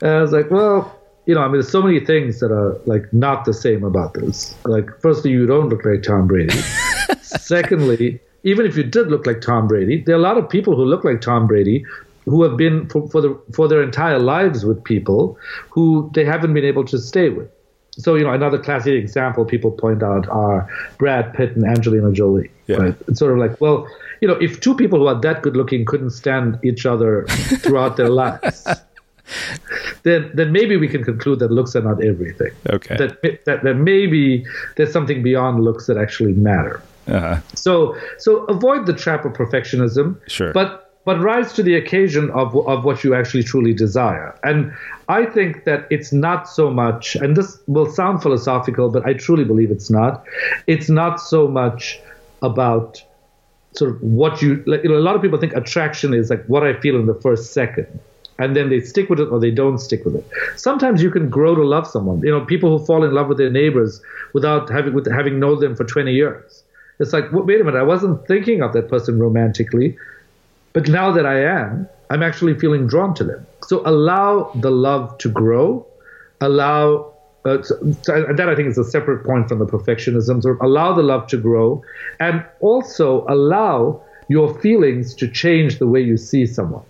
and 0.00 0.10
I 0.10 0.20
was 0.20 0.32
like, 0.32 0.50
well, 0.50 0.96
you 1.26 1.34
know, 1.34 1.42
I 1.42 1.46
mean, 1.46 1.54
there's 1.54 1.70
so 1.70 1.82
many 1.82 2.00
things 2.00 2.40
that 2.40 2.50
are 2.50 2.80
like 2.86 3.12
not 3.12 3.44
the 3.44 3.54
same 3.54 3.84
about 3.84 4.14
this. 4.14 4.54
Like, 4.64 4.90
firstly, 5.00 5.30
you 5.30 5.46
don't 5.46 5.68
look 5.68 5.84
like 5.84 6.02
Tom 6.02 6.26
Brady. 6.26 6.56
Secondly, 7.22 8.20
even 8.42 8.66
if 8.66 8.76
you 8.76 8.82
did 8.82 9.08
look 9.08 9.26
like 9.26 9.40
Tom 9.40 9.68
Brady, 9.68 10.02
there 10.02 10.14
are 10.14 10.18
a 10.18 10.22
lot 10.22 10.38
of 10.38 10.48
people 10.48 10.74
who 10.74 10.84
look 10.84 11.04
like 11.04 11.20
Tom 11.20 11.46
Brady 11.46 11.84
who 12.24 12.42
have 12.42 12.56
been 12.56 12.88
for, 12.88 13.08
for, 13.08 13.20
the, 13.20 13.40
for 13.54 13.68
their 13.68 13.82
entire 13.82 14.18
lives 14.18 14.64
with 14.64 14.82
people 14.84 15.38
who 15.70 16.10
they 16.14 16.24
haven't 16.24 16.54
been 16.54 16.64
able 16.64 16.84
to 16.84 16.98
stay 16.98 17.28
with. 17.28 17.50
So, 18.00 18.14
you 18.14 18.24
know, 18.24 18.32
another 18.32 18.58
classic 18.58 18.94
example 18.94 19.44
people 19.44 19.70
point 19.70 20.02
out 20.02 20.28
are 20.28 20.68
Brad 20.98 21.34
Pitt 21.34 21.56
and 21.56 21.64
Angelina 21.64 22.12
Jolie. 22.12 22.50
Yeah. 22.66 22.76
Right? 22.76 22.96
It's 23.08 23.18
sort 23.18 23.32
of 23.32 23.38
like, 23.38 23.60
well, 23.60 23.86
you 24.20 24.28
know, 24.28 24.34
if 24.34 24.60
two 24.60 24.74
people 24.74 24.98
who 24.98 25.06
are 25.06 25.20
that 25.20 25.42
good 25.42 25.56
looking 25.56 25.84
couldn't 25.84 26.10
stand 26.10 26.58
each 26.62 26.86
other 26.86 27.26
throughout 27.62 27.96
their 27.96 28.08
lives, 28.08 28.66
then 30.02 30.30
then 30.34 30.52
maybe 30.52 30.76
we 30.76 30.88
can 30.88 31.04
conclude 31.04 31.38
that 31.38 31.50
looks 31.50 31.74
are 31.76 31.82
not 31.82 32.02
everything. 32.02 32.52
Okay. 32.68 32.96
That 32.96 33.22
that, 33.44 33.62
that 33.62 33.76
maybe 33.76 34.44
there's 34.76 34.92
something 34.92 35.22
beyond 35.22 35.62
looks 35.64 35.86
that 35.86 35.96
actually 35.96 36.32
matter. 36.32 36.82
Uh-huh. 37.06 37.40
So 37.54 37.96
so 38.18 38.44
avoid 38.44 38.86
the 38.86 38.92
trap 38.92 39.24
of 39.24 39.32
perfectionism. 39.32 40.20
Sure. 40.28 40.52
But 40.52 40.89
but 41.04 41.20
rise 41.20 41.52
to 41.54 41.62
the 41.62 41.74
occasion 41.74 42.30
of, 42.30 42.54
of 42.66 42.84
what 42.84 43.02
you 43.02 43.14
actually 43.14 43.42
truly 43.42 43.72
desire. 43.72 44.38
And 44.44 44.72
I 45.08 45.24
think 45.24 45.64
that 45.64 45.86
it's 45.90 46.12
not 46.12 46.48
so 46.48 46.70
much, 46.70 47.16
and 47.16 47.36
this 47.36 47.58
will 47.66 47.90
sound 47.90 48.22
philosophical, 48.22 48.90
but 48.90 49.06
I 49.06 49.14
truly 49.14 49.44
believe 49.44 49.70
it's 49.70 49.90
not. 49.90 50.24
It's 50.66 50.88
not 50.88 51.20
so 51.20 51.48
much 51.48 51.98
about 52.42 53.02
sort 53.72 53.92
of 53.92 54.02
what 54.02 54.42
you, 54.42 54.62
like, 54.66 54.82
you 54.82 54.90
know, 54.90 54.96
a 54.96 55.00
lot 55.00 55.16
of 55.16 55.22
people 55.22 55.38
think 55.38 55.54
attraction 55.54 56.12
is 56.12 56.28
like 56.28 56.44
what 56.46 56.64
I 56.64 56.78
feel 56.80 56.96
in 56.96 57.06
the 57.06 57.14
first 57.14 57.52
second. 57.52 57.86
And 58.38 58.56
then 58.56 58.70
they 58.70 58.80
stick 58.80 59.10
with 59.10 59.20
it 59.20 59.28
or 59.28 59.38
they 59.38 59.50
don't 59.50 59.78
stick 59.78 60.04
with 60.04 60.16
it. 60.16 60.26
Sometimes 60.56 61.02
you 61.02 61.10
can 61.10 61.28
grow 61.28 61.54
to 61.54 61.62
love 61.62 61.86
someone. 61.86 62.20
You 62.22 62.30
know, 62.30 62.44
people 62.44 62.78
who 62.78 62.84
fall 62.86 63.04
in 63.04 63.12
love 63.12 63.28
with 63.28 63.36
their 63.36 63.50
neighbors 63.50 64.00
without 64.32 64.70
having 64.70 64.94
with 64.94 65.10
having 65.12 65.38
known 65.38 65.60
them 65.60 65.76
for 65.76 65.84
20 65.84 66.12
years. 66.12 66.64
It's 67.00 67.12
like, 67.12 67.24
wait 67.32 67.60
a 67.60 67.64
minute, 67.64 67.78
I 67.78 67.82
wasn't 67.82 68.26
thinking 68.26 68.62
of 68.62 68.72
that 68.72 68.88
person 68.88 69.18
romantically. 69.18 69.96
But 70.72 70.88
now 70.88 71.10
that 71.12 71.26
I 71.26 71.42
am, 71.42 71.88
I'm 72.10 72.22
actually 72.22 72.58
feeling 72.58 72.86
drawn 72.86 73.14
to 73.14 73.24
them. 73.24 73.46
So 73.62 73.82
allow 73.86 74.52
the 74.54 74.70
love 74.70 75.16
to 75.18 75.28
grow, 75.28 75.86
allow 76.40 77.12
uh, 77.44 77.62
so, 77.62 77.76
so 78.02 78.26
that 78.36 78.48
I 78.48 78.54
think 78.54 78.68
is 78.68 78.76
a 78.76 78.84
separate 78.84 79.24
point 79.24 79.48
from 79.48 79.60
the 79.60 79.66
perfectionism. 79.66 80.44
Of 80.44 80.60
allow 80.60 80.92
the 80.92 81.02
love 81.02 81.26
to 81.28 81.38
grow, 81.38 81.82
and 82.18 82.44
also 82.60 83.24
allow 83.28 84.02
your 84.28 84.58
feelings 84.60 85.14
to 85.16 85.28
change 85.28 85.78
the 85.78 85.86
way 85.86 86.00
you 86.00 86.16
see 86.16 86.46
someone. 86.46 86.84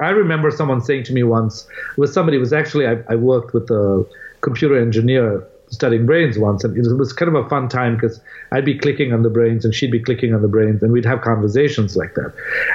I 0.00 0.10
remember 0.10 0.50
someone 0.50 0.80
saying 0.80 1.04
to 1.04 1.12
me 1.12 1.22
once, 1.22 1.66
was 1.96 2.12
somebody 2.12 2.38
was 2.38 2.52
actually 2.52 2.86
I, 2.86 2.98
I 3.08 3.16
worked 3.16 3.52
with 3.52 3.70
a 3.70 4.06
computer 4.40 4.78
engineer 4.78 5.46
studying 5.74 6.06
brains 6.06 6.38
once, 6.38 6.64
and 6.64 6.76
it 6.76 6.94
was 6.94 7.12
kind 7.12 7.34
of 7.34 7.44
a 7.44 7.48
fun 7.48 7.68
time 7.68 7.96
because 7.96 8.20
I'd 8.52 8.64
be 8.64 8.78
clicking 8.78 9.12
on 9.12 9.22
the 9.22 9.30
brains 9.30 9.64
and 9.64 9.74
she'd 9.74 9.90
be 9.90 10.00
clicking 10.00 10.34
on 10.34 10.42
the 10.42 10.48
brains, 10.48 10.82
and 10.82 10.92
we'd 10.92 11.04
have 11.04 11.20
conversations 11.20 11.96
like 11.96 12.14
that. 12.14 12.32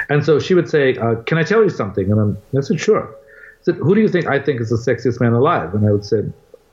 And 0.08 0.24
so 0.24 0.38
she 0.38 0.54
would 0.54 0.68
say, 0.68 0.96
uh, 0.96 1.16
"Can 1.22 1.38
I 1.38 1.42
tell 1.42 1.62
you 1.62 1.70
something?" 1.70 2.10
And 2.10 2.20
I'm, 2.20 2.38
I 2.56 2.60
said, 2.60 2.80
"Sure." 2.80 3.04
I 3.04 3.62
said, 3.62 3.76
"Who 3.76 3.94
do 3.94 4.00
you 4.00 4.08
think 4.08 4.26
I 4.26 4.38
think 4.38 4.60
is 4.60 4.70
the 4.70 4.76
sexiest 4.76 5.20
man 5.20 5.32
alive?" 5.32 5.74
And 5.74 5.86
I 5.86 5.92
would 5.92 6.04
say, 6.04 6.22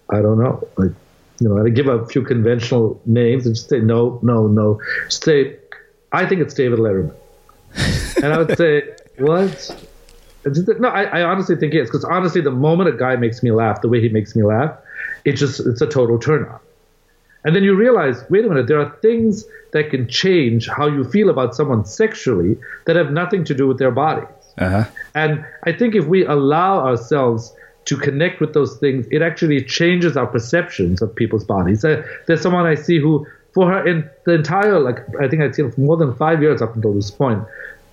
I 0.09 0.21
don't 0.21 0.39
know. 0.39 0.67
Like, 0.78 0.91
you 1.39 1.49
know, 1.49 1.63
I 1.63 1.69
give 1.69 1.88
a 1.88 2.05
few 2.07 2.23
conventional 2.23 2.99
names 3.05 3.45
and 3.45 3.55
just 3.55 3.69
say 3.69 3.80
no, 3.80 4.19
no, 4.23 4.47
no. 4.47 4.80
Just 5.05 5.23
say, 5.23 5.57
I 6.11 6.25
think 6.25 6.41
it's 6.41 6.53
David 6.53 6.80
Letterman. 6.80 7.13
and 8.23 8.34
I 8.34 8.38
would 8.38 8.57
say, 8.57 8.84
what? 9.17 9.86
No, 10.45 10.88
I, 10.88 11.03
I, 11.03 11.23
honestly 11.23 11.57
think 11.57 11.73
it 11.73 11.82
is 11.82 11.89
because 11.89 12.05
honestly, 12.05 12.39
the 12.39 12.51
moment 12.51 12.89
a 12.89 12.97
guy 12.97 13.17
makes 13.17 13.43
me 13.43 13.51
laugh, 13.51 13.82
the 13.82 13.89
way 13.89 13.99
he 13.99 14.07
makes 14.07 14.34
me 14.34 14.43
laugh, 14.43 14.78
it 15.28 15.34
just 15.34 15.59
it's 15.59 15.82
a 15.82 15.88
total 15.88 16.17
turn 16.17 16.43
on. 16.45 16.59
And 17.43 17.55
then 17.55 17.63
you 17.63 17.75
realize, 17.75 18.23
wait 18.30 18.45
a 18.45 18.49
minute, 18.49 18.67
there 18.67 18.80
are 18.80 18.89
things 19.01 19.45
that 19.73 19.89
can 19.89 20.07
change 20.07 20.67
how 20.67 20.88
you 20.88 21.03
feel 21.03 21.30
about 21.30 21.55
someone 21.55 21.86
sexually 21.86 22.57
that 22.86 22.95
have 22.95 23.11
nothing 23.11 23.43
to 23.45 23.53
do 23.53 23.67
with 23.67 23.78
their 23.78 23.91
bodies. 23.91 24.28
Uh-huh. 24.57 24.86
And 25.13 25.45
I 25.63 25.71
think 25.71 25.95
if 25.95 26.05
we 26.07 26.25
allow 26.25 26.80
ourselves 26.80 27.53
to 27.86 27.97
connect 27.97 28.41
with 28.41 28.53
those 28.53 28.78
things, 28.78 29.05
it 29.11 29.21
actually 29.21 29.63
changes 29.63 30.17
our 30.17 30.28
perceptions 30.28 31.01
of 31.01 31.13
people's 31.15 31.45
bodies. 31.45 31.86
Uh, 31.86 32.03
there's 32.25 32.41
someone 32.41 32.65
I 32.65 32.75
see 32.75 32.99
who, 32.99 33.28
for 33.53 33.69
her 33.71 33.88
in 33.88 34.09
the 34.25 34.34
entire, 34.34 34.80
like 34.80 34.99
I 35.21 35.28
think 35.28 35.41
I've 35.41 35.55
seen 35.55 35.71
for 35.71 35.82
more 35.82 35.97
than 35.97 36.15
five 36.15 36.41
years 36.41 36.61
up 36.61 36.75
until 36.75 36.93
this 36.93 37.11
point, 37.11 37.43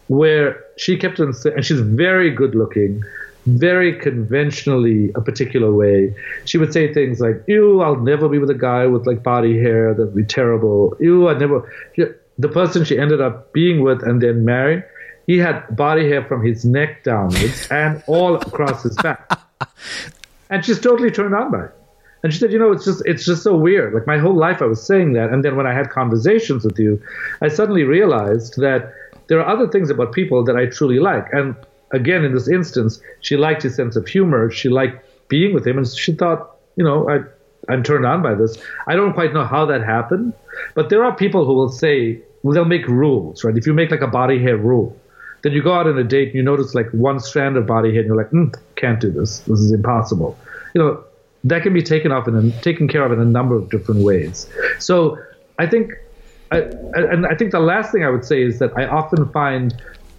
where 0.09 0.63
she 0.77 0.97
kept 0.97 1.21
on 1.21 1.33
saying, 1.33 1.57
and 1.57 1.65
she's 1.65 1.81
very 1.81 2.31
good 2.31 2.55
looking, 2.55 3.03
very 3.47 3.99
conventionally 3.99 5.11
a 5.15 5.21
particular 5.21 5.73
way. 5.73 6.15
She 6.45 6.59
would 6.59 6.73
say 6.73 6.93
things 6.93 7.21
like, 7.21 7.43
"Ew, 7.47 7.81
I'll 7.81 7.97
never 7.97 8.29
be 8.29 8.39
with 8.39 8.51
a 8.51 8.55
guy 8.55 8.87
with 8.87 9.07
like 9.07 9.23
body 9.23 9.59
hair. 9.59 9.95
That'd 9.95 10.15
be 10.15 10.25
terrible. 10.25 10.97
Ew, 11.01 11.29
I 11.29 11.39
never." 11.39 11.71
The 12.37 12.49
person 12.49 12.85
she 12.85 12.99
ended 12.99 13.21
up 13.21 13.53
being 13.53 13.83
with 13.83 14.03
and 14.03 14.21
then 14.21 14.45
married, 14.45 14.83
he 15.27 15.39
had 15.39 15.77
body 15.77 16.09
hair 16.09 16.25
from 16.25 16.45
his 16.45 16.65
neck 16.65 17.05
downwards 17.05 17.69
and 17.71 18.03
all 18.07 18.35
across 18.35 18.83
his 18.83 18.97
back 18.97 19.41
and 20.51 20.65
she's 20.65 20.81
totally 20.81 21.11
turned 21.11 21.35
on 21.35 21.51
by 21.51 21.65
it. 21.65 21.71
And 22.23 22.33
she 22.33 22.39
said, 22.39 22.53
you 22.53 22.59
know, 22.59 22.73
it's 22.73 22.85
just 22.85 23.03
it's 23.05 23.27
just 23.27 23.43
so 23.43 23.55
weird. 23.55 23.93
Like 23.93 24.07
my 24.07 24.19
whole 24.19 24.35
life 24.35 24.63
I 24.63 24.67
was 24.67 24.83
saying 24.83 25.13
that, 25.13 25.31
and 25.31 25.45
then 25.45 25.57
when 25.57 25.67
I 25.67 25.75
had 25.75 25.91
conversations 25.91 26.65
with 26.65 26.79
you, 26.79 27.03
I 27.43 27.49
suddenly 27.49 27.85
realized 27.85 28.57
that 28.57 28.93
there 29.27 29.39
are 29.41 29.47
other 29.47 29.69
things 29.69 29.91
about 29.91 30.13
people 30.13 30.43
that 30.45 30.57
I 30.57 30.67
truly 30.67 30.99
like. 31.01 31.27
And 31.33 31.55
again, 31.95 32.25
in 32.25 32.35
this 32.35 32.49
instance, 32.49 33.01
she 33.21 33.37
liked 33.37 33.63
his 33.63 33.75
sense 33.75 33.97
of 33.97 34.07
humor. 34.07 34.51
She 34.51 34.69
liked 34.69 35.05
being 35.29 35.55
with 35.55 35.67
him, 35.67 35.79
and 35.79 35.87
she 35.87 36.13
thought, 36.13 36.57
you 36.77 36.85
know, 36.85 37.09
I 37.09 37.21
I'm 37.69 37.83
turned 37.83 38.05
on 38.05 38.23
by 38.23 38.35
this. 38.35 38.59
I 38.87 38.95
don't 38.95 39.15
quite 39.15 39.33
know 39.33 39.45
how 39.45 39.65
that 39.67 39.83
happened, 39.83 40.35
but 40.75 40.91
there 40.91 41.05
are 41.05 41.15
people 41.15 41.45
who 41.47 41.55
will 41.55 41.69
say, 41.69 42.21
well, 42.43 42.55
they'll 42.55 42.65
make 42.65 42.87
rules, 42.87 43.45
right? 43.45 43.57
If 43.57 43.67
you 43.67 43.73
make 43.73 43.91
like 43.91 44.03
a 44.03 44.07
body 44.07 44.39
hair 44.39 44.57
rule, 44.57 44.97
then 45.43 45.53
you 45.53 45.63
go 45.63 45.73
out 45.73 45.87
on 45.87 45.99
a 45.99 46.05
date 46.05 46.29
and 46.29 46.35
you 46.35 46.43
notice 46.43 46.75
like 46.75 46.91
one 46.91 47.21
strand 47.21 47.57
of 47.57 47.67
body 47.67 47.91
hair 47.91 48.01
and 48.01 48.09
you're 48.09 48.17
like, 48.17 48.31
mm, 48.31 48.55
can't 48.77 49.01
do 49.01 49.11
this. 49.11 49.41
This 49.41 49.61
is 49.61 49.73
impossible. 49.73 50.37
You 50.75 50.83
know, 50.83 51.05
that 51.45 51.63
can 51.63 51.73
be 51.73 51.83
taken 51.83 52.13
off 52.13 52.29
in 52.29 52.35
a, 52.35 52.51
taken 52.63 52.89
care 52.89 53.05
of 53.05 53.13
in 53.13 53.21
a 53.21 53.25
number 53.25 53.55
of 53.55 53.71
different 53.71 54.03
ways. 54.03 54.49
So 54.79 55.19
I 55.59 55.67
think, 55.67 55.93
I, 56.51 56.59
and 56.95 57.27
I 57.27 57.35
think 57.35 57.53
the 57.53 57.61
last 57.61 57.93
thing 57.93 58.05
I 58.05 58.11
would 58.11 58.25
say 58.25 58.43
is 58.43 58.59
that 58.59 58.77
I 58.77 58.87
often 58.87 59.29
find 59.31 59.75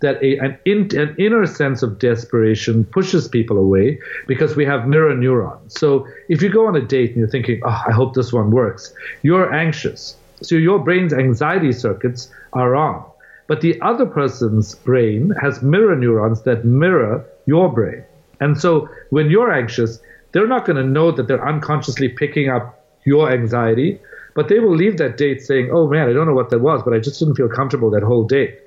that 0.05 0.21
a, 0.23 0.37
an, 0.37 0.57
in, 0.65 0.95
an 0.97 1.15
inner 1.17 1.45
sense 1.45 1.83
of 1.83 1.99
desperation 1.99 2.85
pushes 2.85 3.27
people 3.27 3.57
away 3.57 3.99
because 4.27 4.55
we 4.55 4.65
have 4.65 4.87
mirror 4.87 5.15
neurons. 5.15 5.79
So 5.79 6.07
if 6.29 6.41
you 6.41 6.49
go 6.49 6.67
on 6.67 6.75
a 6.75 6.81
date 6.81 7.11
and 7.11 7.19
you're 7.19 7.27
thinking, 7.27 7.61
oh, 7.65 7.83
I 7.87 7.91
hope 7.91 8.13
this 8.13 8.31
one 8.31 8.51
works, 8.51 8.93
you're 9.23 9.53
anxious. 9.53 10.15
So 10.41 10.55
your 10.55 10.79
brain's 10.79 11.13
anxiety 11.13 11.71
circuits 11.71 12.29
are 12.53 12.75
on. 12.75 13.03
But 13.47 13.61
the 13.61 13.79
other 13.81 14.05
person's 14.05 14.75
brain 14.75 15.31
has 15.41 15.61
mirror 15.61 15.95
neurons 15.95 16.43
that 16.43 16.65
mirror 16.65 17.25
your 17.45 17.71
brain. 17.71 18.03
And 18.39 18.59
so 18.59 18.89
when 19.09 19.29
you're 19.29 19.51
anxious, 19.51 19.99
they're 20.31 20.47
not 20.47 20.65
going 20.65 20.77
to 20.77 20.83
know 20.83 21.11
that 21.11 21.27
they're 21.27 21.47
unconsciously 21.47 22.09
picking 22.09 22.49
up 22.49 22.83
your 23.05 23.31
anxiety, 23.31 23.99
but 24.33 24.49
they 24.49 24.59
will 24.59 24.75
leave 24.75 24.97
that 24.97 25.17
date 25.17 25.41
saying, 25.41 25.69
oh 25.71 25.87
man, 25.87 26.09
I 26.09 26.13
don't 26.13 26.27
know 26.27 26.33
what 26.33 26.49
that 26.49 26.59
was, 26.59 26.81
but 26.83 26.93
I 26.93 26.99
just 26.99 27.19
didn't 27.19 27.35
feel 27.35 27.47
comfortable 27.47 27.89
that 27.91 28.03
whole 28.03 28.25
date. 28.25 28.59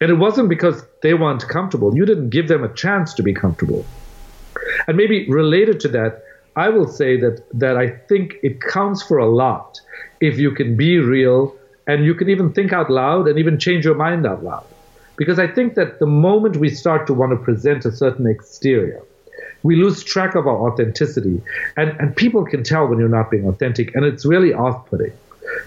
And 0.00 0.10
it 0.10 0.14
wasn't 0.14 0.48
because 0.48 0.84
they 1.02 1.14
weren't 1.14 1.46
comfortable. 1.48 1.96
You 1.96 2.06
didn't 2.06 2.30
give 2.30 2.48
them 2.48 2.62
a 2.62 2.72
chance 2.74 3.14
to 3.14 3.22
be 3.22 3.34
comfortable. 3.34 3.84
And 4.86 4.96
maybe 4.96 5.28
related 5.28 5.80
to 5.80 5.88
that, 5.88 6.22
I 6.56 6.68
will 6.68 6.88
say 6.88 7.18
that, 7.20 7.44
that 7.54 7.76
I 7.76 7.88
think 7.88 8.34
it 8.42 8.60
counts 8.60 9.02
for 9.02 9.18
a 9.18 9.28
lot 9.28 9.80
if 10.20 10.38
you 10.38 10.52
can 10.52 10.76
be 10.76 10.98
real 10.98 11.54
and 11.86 12.04
you 12.04 12.14
can 12.14 12.28
even 12.28 12.52
think 12.52 12.72
out 12.72 12.90
loud 12.90 13.28
and 13.28 13.38
even 13.38 13.58
change 13.58 13.84
your 13.84 13.94
mind 13.94 14.26
out 14.26 14.44
loud. 14.44 14.66
Because 15.16 15.38
I 15.38 15.48
think 15.48 15.74
that 15.74 15.98
the 15.98 16.06
moment 16.06 16.56
we 16.56 16.68
start 16.68 17.06
to 17.08 17.14
want 17.14 17.32
to 17.32 17.36
present 17.36 17.84
a 17.84 17.92
certain 17.92 18.26
exterior, 18.26 19.02
we 19.62 19.74
lose 19.76 20.04
track 20.04 20.34
of 20.34 20.46
our 20.46 20.70
authenticity. 20.70 21.42
And, 21.76 21.90
and 21.98 22.14
people 22.14 22.44
can 22.44 22.62
tell 22.62 22.86
when 22.86 22.98
you're 22.98 23.08
not 23.08 23.30
being 23.30 23.48
authentic, 23.48 23.94
and 23.94 24.04
it's 24.04 24.24
really 24.24 24.52
off 24.52 24.86
putting. 24.86 25.12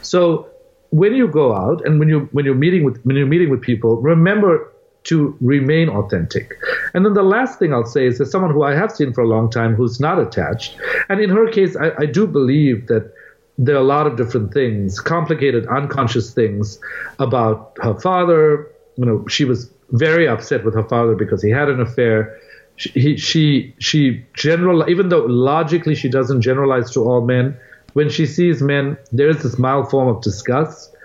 So 0.01 0.47
when 0.91 1.15
you 1.15 1.27
go 1.27 1.53
out 1.53 1.85
and 1.85 1.99
when 1.99 2.09
you 2.09 2.29
when 2.31 2.45
you're 2.45 2.55
meeting 2.55 2.83
with 2.83 3.01
when 3.03 3.15
you're 3.15 3.25
meeting 3.25 3.49
with 3.49 3.61
people, 3.61 3.97
remember 3.97 4.71
to 5.03 5.35
remain 5.41 5.89
authentic. 5.89 6.57
And 6.93 7.03
then 7.03 7.15
the 7.15 7.23
last 7.23 7.57
thing 7.57 7.73
I'll 7.73 7.85
say 7.85 8.05
is 8.05 8.19
that 8.19 8.27
someone 8.27 8.51
who 8.51 8.61
I 8.61 8.75
have 8.75 8.91
seen 8.91 9.13
for 9.13 9.21
a 9.21 9.27
long 9.27 9.49
time 9.49 9.73
who's 9.73 9.99
not 9.99 10.19
attached, 10.19 10.77
and 11.09 11.19
in 11.19 11.29
her 11.29 11.49
case, 11.49 11.75
I, 11.75 11.91
I 11.97 12.05
do 12.05 12.27
believe 12.27 12.87
that 12.87 13.11
there 13.57 13.75
are 13.75 13.79
a 13.79 13.83
lot 13.83 14.05
of 14.05 14.15
different 14.15 14.53
things, 14.53 14.99
complicated, 14.99 15.65
unconscious 15.67 16.33
things 16.33 16.79
about 17.19 17.77
her 17.81 17.93
father. 17.99 18.69
You 18.97 19.05
know, 19.05 19.27
she 19.27 19.45
was 19.45 19.71
very 19.91 20.27
upset 20.27 20.63
with 20.63 20.73
her 20.73 20.83
father 20.83 21.15
because 21.15 21.41
he 21.41 21.49
had 21.49 21.69
an 21.69 21.79
affair. 21.79 22.37
She, 22.75 22.89
he, 22.89 23.17
she, 23.17 23.75
she 23.79 24.25
general, 24.33 24.89
even 24.89 25.09
though 25.09 25.25
logically 25.25 25.95
she 25.95 26.09
doesn't 26.09 26.41
generalize 26.41 26.91
to 26.91 27.01
all 27.01 27.21
men, 27.21 27.57
when 27.93 28.09
she 28.09 28.25
sees 28.25 28.61
men, 28.61 28.97
there 29.11 29.29
is 29.29 29.43
this 29.43 29.57
mild 29.57 29.89
form 29.89 30.07
of 30.07 30.21
disgust. 30.21 30.95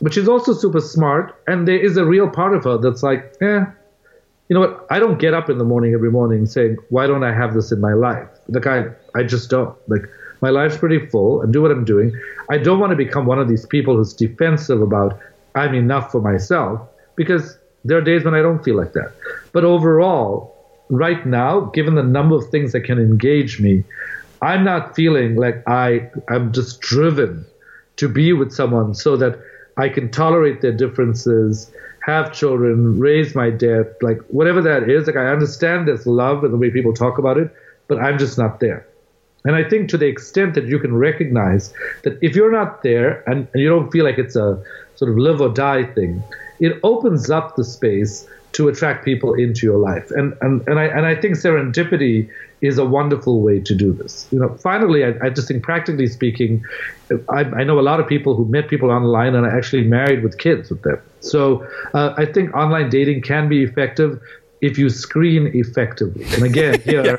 But 0.00 0.14
she's 0.14 0.28
also 0.28 0.52
super 0.52 0.80
smart, 0.80 1.40
and 1.46 1.68
there 1.68 1.78
is 1.78 1.96
a 1.96 2.04
real 2.04 2.28
part 2.28 2.54
of 2.54 2.64
her 2.64 2.76
that's 2.76 3.04
like, 3.04 3.36
eh, 3.40 3.64
you 4.48 4.54
know 4.54 4.60
what? 4.60 4.86
I 4.90 4.98
don't 4.98 5.18
get 5.18 5.32
up 5.32 5.48
in 5.48 5.58
the 5.58 5.64
morning 5.64 5.94
every 5.94 6.10
morning 6.10 6.46
saying, 6.46 6.76
why 6.90 7.06
don't 7.06 7.22
I 7.22 7.32
have 7.32 7.54
this 7.54 7.70
in 7.70 7.80
my 7.80 7.92
life? 7.92 8.28
Like 8.48 8.66
I, 8.66 8.86
I 9.14 9.22
just 9.22 9.48
don't. 9.48 9.74
Like 9.88 10.02
my 10.40 10.50
life's 10.50 10.76
pretty 10.76 11.06
full. 11.06 11.40
I 11.42 11.50
do 11.50 11.62
what 11.62 11.70
I'm 11.70 11.84
doing. 11.84 12.12
I 12.50 12.58
don't 12.58 12.80
want 12.80 12.90
to 12.90 12.96
become 12.96 13.26
one 13.26 13.38
of 13.38 13.48
these 13.48 13.64
people 13.64 13.96
who's 13.96 14.12
defensive 14.12 14.82
about 14.82 15.18
I'm 15.54 15.74
enough 15.74 16.10
for 16.10 16.20
myself 16.20 16.80
because 17.14 17.56
there 17.84 17.96
are 17.96 18.02
days 18.02 18.24
when 18.24 18.34
I 18.34 18.42
don't 18.42 18.62
feel 18.62 18.76
like 18.76 18.92
that. 18.92 19.12
But 19.52 19.64
overall, 19.64 20.54
right 20.90 21.24
now, 21.24 21.60
given 21.60 21.94
the 21.94 22.02
number 22.02 22.36
of 22.36 22.48
things 22.50 22.72
that 22.72 22.82
can 22.82 22.98
engage 22.98 23.60
me, 23.60 23.84
I'm 24.42 24.64
not 24.64 24.94
feeling 24.96 25.36
like 25.36 25.62
I 25.68 26.10
I'm 26.28 26.52
just 26.52 26.80
driven 26.80 27.46
to 27.96 28.08
be 28.08 28.32
with 28.32 28.52
someone 28.52 28.94
so 28.94 29.16
that 29.16 29.38
I 29.76 29.88
can 29.88 30.10
tolerate 30.10 30.60
their 30.60 30.72
differences, 30.72 31.70
have 32.04 32.32
children, 32.32 32.98
raise 32.98 33.34
my 33.34 33.50
debt, 33.50 33.96
like 34.02 34.18
whatever 34.28 34.60
that 34.62 34.88
is. 34.88 35.06
Like 35.06 35.16
I 35.16 35.28
understand 35.28 35.88
there's 35.88 36.06
love 36.06 36.44
and 36.44 36.52
the 36.52 36.58
way 36.58 36.70
people 36.70 36.92
talk 36.92 37.18
about 37.18 37.38
it, 37.38 37.54
but 37.86 37.98
I'm 37.98 38.18
just 38.18 38.36
not 38.36 38.60
there. 38.60 38.86
And 39.44 39.56
I 39.56 39.68
think 39.68 39.88
to 39.90 39.98
the 39.98 40.06
extent 40.06 40.54
that 40.54 40.66
you 40.66 40.78
can 40.78 40.94
recognize 40.94 41.72
that 42.02 42.18
if 42.22 42.36
you're 42.36 42.52
not 42.52 42.82
there 42.82 43.22
and, 43.28 43.48
and 43.52 43.62
you 43.62 43.68
don't 43.68 43.90
feel 43.90 44.04
like 44.04 44.18
it's 44.18 44.36
a 44.36 44.62
sort 44.96 45.10
of 45.10 45.18
live 45.18 45.40
or 45.40 45.48
die 45.48 45.84
thing, 45.84 46.22
it 46.60 46.78
opens 46.82 47.30
up 47.30 47.56
the 47.56 47.64
space 47.64 48.28
to 48.52 48.68
attract 48.68 49.04
people 49.04 49.34
into 49.34 49.66
your 49.66 49.78
life. 49.78 50.10
And 50.10 50.36
and, 50.42 50.66
and 50.68 50.78
I 50.78 50.84
and 50.84 51.06
I 51.06 51.14
think 51.14 51.36
serendipity 51.36 52.28
is 52.62 52.78
a 52.78 52.84
wonderful 52.84 53.42
way 53.42 53.58
to 53.60 53.74
do 53.74 53.92
this. 53.92 54.28
You 54.30 54.38
know, 54.38 54.54
finally, 54.54 55.04
I, 55.04 55.14
I 55.20 55.30
just 55.30 55.48
think 55.48 55.64
practically 55.64 56.06
speaking, 56.06 56.64
I, 57.28 57.40
I, 57.40 57.64
know 57.64 57.78
a 57.78 57.82
lot 57.82 57.98
of 57.98 58.06
people 58.06 58.36
who 58.36 58.44
met 58.44 58.68
people 58.68 58.90
online 58.90 59.34
and 59.34 59.44
are 59.44 59.58
actually 59.58 59.82
married 59.82 60.22
with 60.22 60.38
kids 60.38 60.70
with 60.70 60.82
them. 60.82 61.02
So 61.20 61.68
uh, 61.92 62.14
I 62.16 62.24
think 62.24 62.54
online 62.54 62.88
dating 62.88 63.22
can 63.22 63.48
be 63.48 63.64
effective 63.64 64.22
if 64.60 64.78
you 64.78 64.88
screen 64.90 65.50
effectively. 65.54 66.24
And 66.34 66.44
again, 66.44 66.80
here. 66.84 67.04
yeah. 67.04 67.16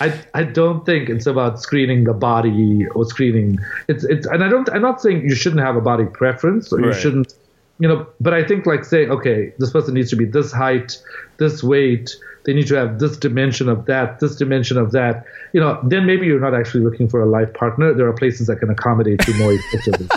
I, 0.00 0.18
I 0.34 0.42
don't 0.42 0.84
think 0.84 1.08
it's 1.08 1.26
about 1.26 1.60
screening 1.60 2.04
the 2.04 2.14
body 2.14 2.86
or 2.94 3.04
screening 3.04 3.58
it's 3.86 4.02
it's 4.02 4.26
and 4.26 4.42
I 4.42 4.48
don't 4.48 4.68
I'm 4.70 4.80
not 4.80 5.02
saying 5.02 5.22
you 5.28 5.34
shouldn't 5.34 5.60
have 5.60 5.76
a 5.76 5.80
body 5.82 6.06
preference 6.06 6.72
or 6.72 6.78
right. 6.78 6.86
you 6.86 6.92
shouldn't 6.94 7.34
you 7.78 7.86
know 7.86 8.06
but 8.18 8.32
I 8.32 8.42
think 8.42 8.64
like 8.64 8.84
say 8.84 9.06
okay 9.06 9.52
this 9.58 9.70
person 9.70 9.94
needs 9.94 10.08
to 10.10 10.16
be 10.16 10.24
this 10.24 10.50
height 10.50 11.00
this 11.36 11.62
weight 11.62 12.16
they 12.44 12.52
need 12.52 12.66
to 12.68 12.74
have 12.74 12.98
this 12.98 13.16
dimension 13.16 13.68
of 13.68 13.86
that, 13.86 14.20
this 14.20 14.36
dimension 14.36 14.76
of 14.76 14.92
that. 14.92 15.24
You 15.52 15.60
know, 15.60 15.80
then 15.82 16.06
maybe 16.06 16.26
you're 16.26 16.40
not 16.40 16.54
actually 16.54 16.84
looking 16.84 17.08
for 17.08 17.20
a 17.22 17.26
life 17.26 17.52
partner. 17.54 17.92
There 17.94 18.06
are 18.06 18.12
places 18.12 18.46
that 18.48 18.56
can 18.56 18.70
accommodate 18.70 19.26
you 19.26 19.34
more 19.34 19.52
effectively. 19.52 20.08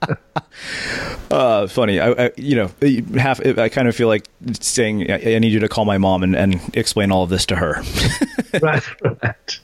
uh, 1.30 1.66
funny. 1.66 2.00
I, 2.00 2.26
I, 2.26 2.30
you 2.36 2.56
know, 2.56 2.70
half. 3.18 3.44
I 3.46 3.68
kind 3.68 3.88
of 3.88 3.94
feel 3.94 4.08
like 4.08 4.28
saying, 4.60 5.10
"I 5.10 5.38
need 5.38 5.52
you 5.52 5.60
to 5.60 5.68
call 5.68 5.84
my 5.84 5.98
mom 5.98 6.22
and, 6.22 6.34
and 6.34 6.60
explain 6.74 7.12
all 7.12 7.22
of 7.22 7.30
this 7.30 7.46
to 7.46 7.56
her." 7.56 7.82
right. 8.62 8.82
Right. 9.22 9.60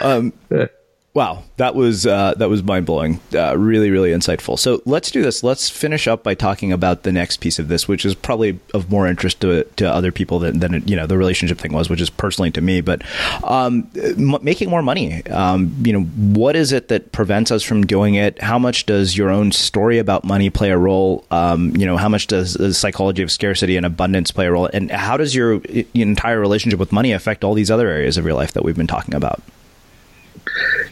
um, 0.00 0.32
Wow, 1.12 1.42
that 1.56 1.74
was 1.74 2.06
uh, 2.06 2.34
that 2.36 2.48
was 2.48 2.62
mind 2.62 2.86
blowing. 2.86 3.18
Uh, 3.34 3.58
really, 3.58 3.90
really 3.90 4.10
insightful. 4.10 4.56
So 4.56 4.80
let's 4.86 5.10
do 5.10 5.22
this. 5.22 5.42
Let's 5.42 5.68
finish 5.68 6.06
up 6.06 6.22
by 6.22 6.34
talking 6.34 6.70
about 6.70 7.02
the 7.02 7.10
next 7.10 7.38
piece 7.38 7.58
of 7.58 7.66
this, 7.66 7.88
which 7.88 8.04
is 8.04 8.14
probably 8.14 8.60
of 8.74 8.92
more 8.92 9.08
interest 9.08 9.40
to, 9.40 9.64
to 9.64 9.92
other 9.92 10.12
people 10.12 10.38
than, 10.38 10.60
than 10.60 10.86
you 10.86 10.94
know 10.94 11.08
the 11.08 11.18
relationship 11.18 11.58
thing 11.58 11.72
was, 11.72 11.90
which 11.90 12.00
is 12.00 12.10
personally 12.10 12.52
to 12.52 12.60
me. 12.60 12.80
But 12.80 13.02
um, 13.42 13.90
m- 13.96 14.38
making 14.42 14.70
more 14.70 14.82
money. 14.82 15.26
Um, 15.26 15.74
you 15.82 15.92
know, 15.92 16.02
what 16.02 16.54
is 16.54 16.70
it 16.70 16.86
that 16.88 17.10
prevents 17.10 17.50
us 17.50 17.64
from 17.64 17.84
doing 17.84 18.14
it? 18.14 18.40
How 18.40 18.60
much 18.60 18.86
does 18.86 19.16
your 19.16 19.30
own 19.30 19.50
story 19.50 19.98
about 19.98 20.22
money 20.22 20.48
play 20.48 20.70
a 20.70 20.78
role? 20.78 21.24
Um, 21.32 21.74
you 21.74 21.86
know, 21.86 21.96
how 21.96 22.08
much 22.08 22.28
does 22.28 22.54
the 22.54 22.72
psychology 22.72 23.24
of 23.24 23.32
scarcity 23.32 23.76
and 23.76 23.84
abundance 23.84 24.30
play 24.30 24.46
a 24.46 24.52
role? 24.52 24.70
And 24.72 24.92
how 24.92 25.16
does 25.16 25.34
your, 25.34 25.54
your 25.64 26.06
entire 26.06 26.38
relationship 26.38 26.78
with 26.78 26.92
money 26.92 27.10
affect 27.10 27.42
all 27.42 27.54
these 27.54 27.70
other 27.70 27.88
areas 27.88 28.16
of 28.16 28.24
your 28.24 28.34
life 28.34 28.52
that 28.52 28.62
we've 28.64 28.76
been 28.76 28.86
talking 28.86 29.14
about? 29.14 29.42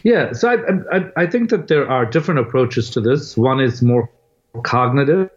Yeah, 0.04 0.32
so 0.32 0.48
I, 0.48 0.96
I, 0.96 1.22
I 1.22 1.26
think 1.26 1.50
that 1.50 1.68
there 1.68 1.88
are 1.88 2.06
different 2.06 2.40
approaches 2.40 2.90
to 2.90 3.00
this. 3.00 3.36
One 3.36 3.60
is 3.60 3.82
more 3.82 4.08
cognitive, 4.62 5.30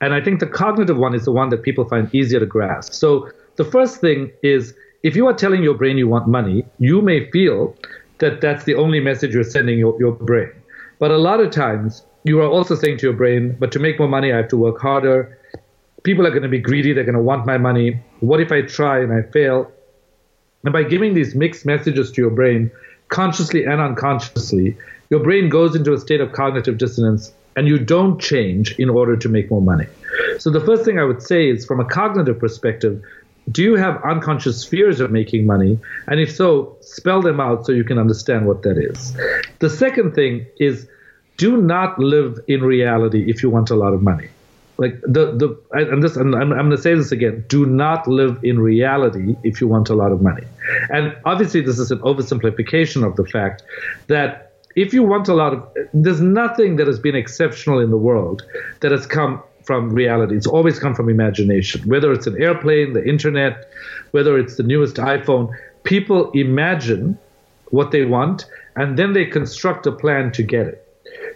and 0.00 0.14
I 0.14 0.20
think 0.20 0.40
the 0.40 0.46
cognitive 0.46 0.96
one 0.96 1.14
is 1.14 1.24
the 1.24 1.32
one 1.32 1.48
that 1.50 1.62
people 1.62 1.84
find 1.84 2.12
easier 2.14 2.40
to 2.40 2.46
grasp. 2.46 2.92
So 2.92 3.30
the 3.56 3.64
first 3.64 4.00
thing 4.00 4.32
is 4.42 4.74
if 5.02 5.16
you 5.16 5.26
are 5.26 5.34
telling 5.34 5.62
your 5.62 5.74
brain 5.74 5.98
you 5.98 6.08
want 6.08 6.28
money, 6.28 6.64
you 6.78 7.02
may 7.02 7.30
feel 7.30 7.76
that 8.18 8.40
that's 8.40 8.64
the 8.64 8.74
only 8.74 9.00
message 9.00 9.34
you're 9.34 9.44
sending 9.44 9.78
your, 9.78 9.98
your 9.98 10.12
brain. 10.12 10.50
But 10.98 11.10
a 11.10 11.16
lot 11.16 11.40
of 11.40 11.50
times 11.50 12.04
you 12.24 12.40
are 12.40 12.48
also 12.48 12.74
saying 12.74 12.98
to 12.98 13.06
your 13.06 13.16
brain, 13.16 13.56
but 13.58 13.72
to 13.72 13.78
make 13.78 13.98
more 13.98 14.08
money, 14.08 14.32
I 14.32 14.36
have 14.36 14.48
to 14.48 14.56
work 14.56 14.78
harder. 14.78 15.38
People 16.02 16.26
are 16.26 16.30
going 16.30 16.42
to 16.42 16.48
be 16.48 16.58
greedy. 16.58 16.92
They're 16.92 17.04
going 17.04 17.14
to 17.14 17.22
want 17.22 17.46
my 17.46 17.58
money. 17.58 18.00
What 18.20 18.40
if 18.40 18.52
I 18.52 18.62
try 18.62 19.00
and 19.00 19.12
I 19.12 19.22
fail? 19.30 19.70
And 20.64 20.72
by 20.72 20.82
giving 20.82 21.14
these 21.14 21.34
mixed 21.34 21.64
messages 21.64 22.12
to 22.12 22.20
your 22.20 22.30
brain, 22.30 22.70
consciously 23.10 23.64
and 23.64 23.80
unconsciously, 23.80 24.76
your 25.10 25.20
brain 25.20 25.48
goes 25.48 25.76
into 25.76 25.92
a 25.92 25.98
state 25.98 26.20
of 26.20 26.32
cognitive 26.32 26.78
dissonance 26.78 27.32
and 27.56 27.68
you 27.68 27.78
don't 27.78 28.20
change 28.20 28.74
in 28.78 28.88
order 28.88 29.16
to 29.16 29.28
make 29.28 29.50
more 29.50 29.60
money. 29.60 29.86
So 30.38 30.50
the 30.50 30.60
first 30.60 30.84
thing 30.84 30.98
I 30.98 31.04
would 31.04 31.22
say 31.22 31.50
is 31.50 31.66
from 31.66 31.80
a 31.80 31.84
cognitive 31.84 32.38
perspective, 32.38 33.02
do 33.50 33.62
you 33.62 33.74
have 33.74 34.02
unconscious 34.04 34.64
fears 34.64 35.00
of 35.00 35.10
making 35.10 35.46
money? 35.46 35.78
And 36.06 36.20
if 36.20 36.34
so, 36.34 36.76
spell 36.80 37.20
them 37.20 37.40
out 37.40 37.66
so 37.66 37.72
you 37.72 37.84
can 37.84 37.98
understand 37.98 38.46
what 38.46 38.62
that 38.62 38.78
is. 38.78 39.16
The 39.58 39.68
second 39.68 40.14
thing 40.14 40.46
is 40.58 40.88
do 41.36 41.60
not 41.60 41.98
live 41.98 42.38
in 42.46 42.62
reality 42.62 43.30
if 43.30 43.42
you 43.42 43.50
want 43.50 43.70
a 43.70 43.74
lot 43.74 43.92
of 43.92 44.02
money 44.02 44.28
like 44.80 44.98
the 45.02 45.24
the 45.42 45.48
and 45.72 46.02
this 46.02 46.16
and 46.16 46.34
I'm, 46.34 46.52
I'm 46.52 46.68
going 46.68 46.70
to 46.70 46.78
say 46.78 46.94
this 46.94 47.12
again. 47.12 47.44
Do 47.48 47.66
not 47.66 48.08
live 48.08 48.42
in 48.42 48.58
reality 48.58 49.36
if 49.44 49.60
you 49.60 49.68
want 49.68 49.90
a 49.90 49.94
lot 49.94 50.10
of 50.10 50.22
money. 50.22 50.46
And 50.88 51.14
obviously 51.26 51.60
this 51.60 51.78
is 51.78 51.90
an 51.90 51.98
oversimplification 51.98 53.06
of 53.06 53.14
the 53.16 53.26
fact 53.26 53.62
that 54.06 54.54
if 54.76 54.94
you 54.94 55.02
want 55.02 55.28
a 55.28 55.34
lot 55.34 55.52
of 55.52 55.68
there's 55.92 56.22
nothing 56.22 56.76
that 56.76 56.86
has 56.86 56.98
been 56.98 57.14
exceptional 57.14 57.78
in 57.78 57.90
the 57.90 57.98
world 57.98 58.42
that 58.80 58.90
has 58.90 59.06
come 59.06 59.42
from 59.64 59.90
reality. 59.90 60.34
It's 60.34 60.46
always 60.46 60.78
come 60.78 60.94
from 60.94 61.10
imagination. 61.10 61.86
Whether 61.86 62.10
it's 62.12 62.26
an 62.26 62.40
airplane 62.42 62.94
the 62.94 63.06
internet 63.06 63.70
whether 64.12 64.38
it's 64.38 64.56
the 64.56 64.62
newest 64.62 64.96
iphone 64.96 65.54
people 65.84 66.30
imagine 66.30 67.18
what 67.66 67.90
they 67.90 68.06
want 68.06 68.46
and 68.76 68.98
then 68.98 69.12
they 69.12 69.26
construct 69.26 69.86
a 69.86 69.92
plan 69.92 70.32
to 70.32 70.42
get 70.42 70.66
it. 70.66 70.78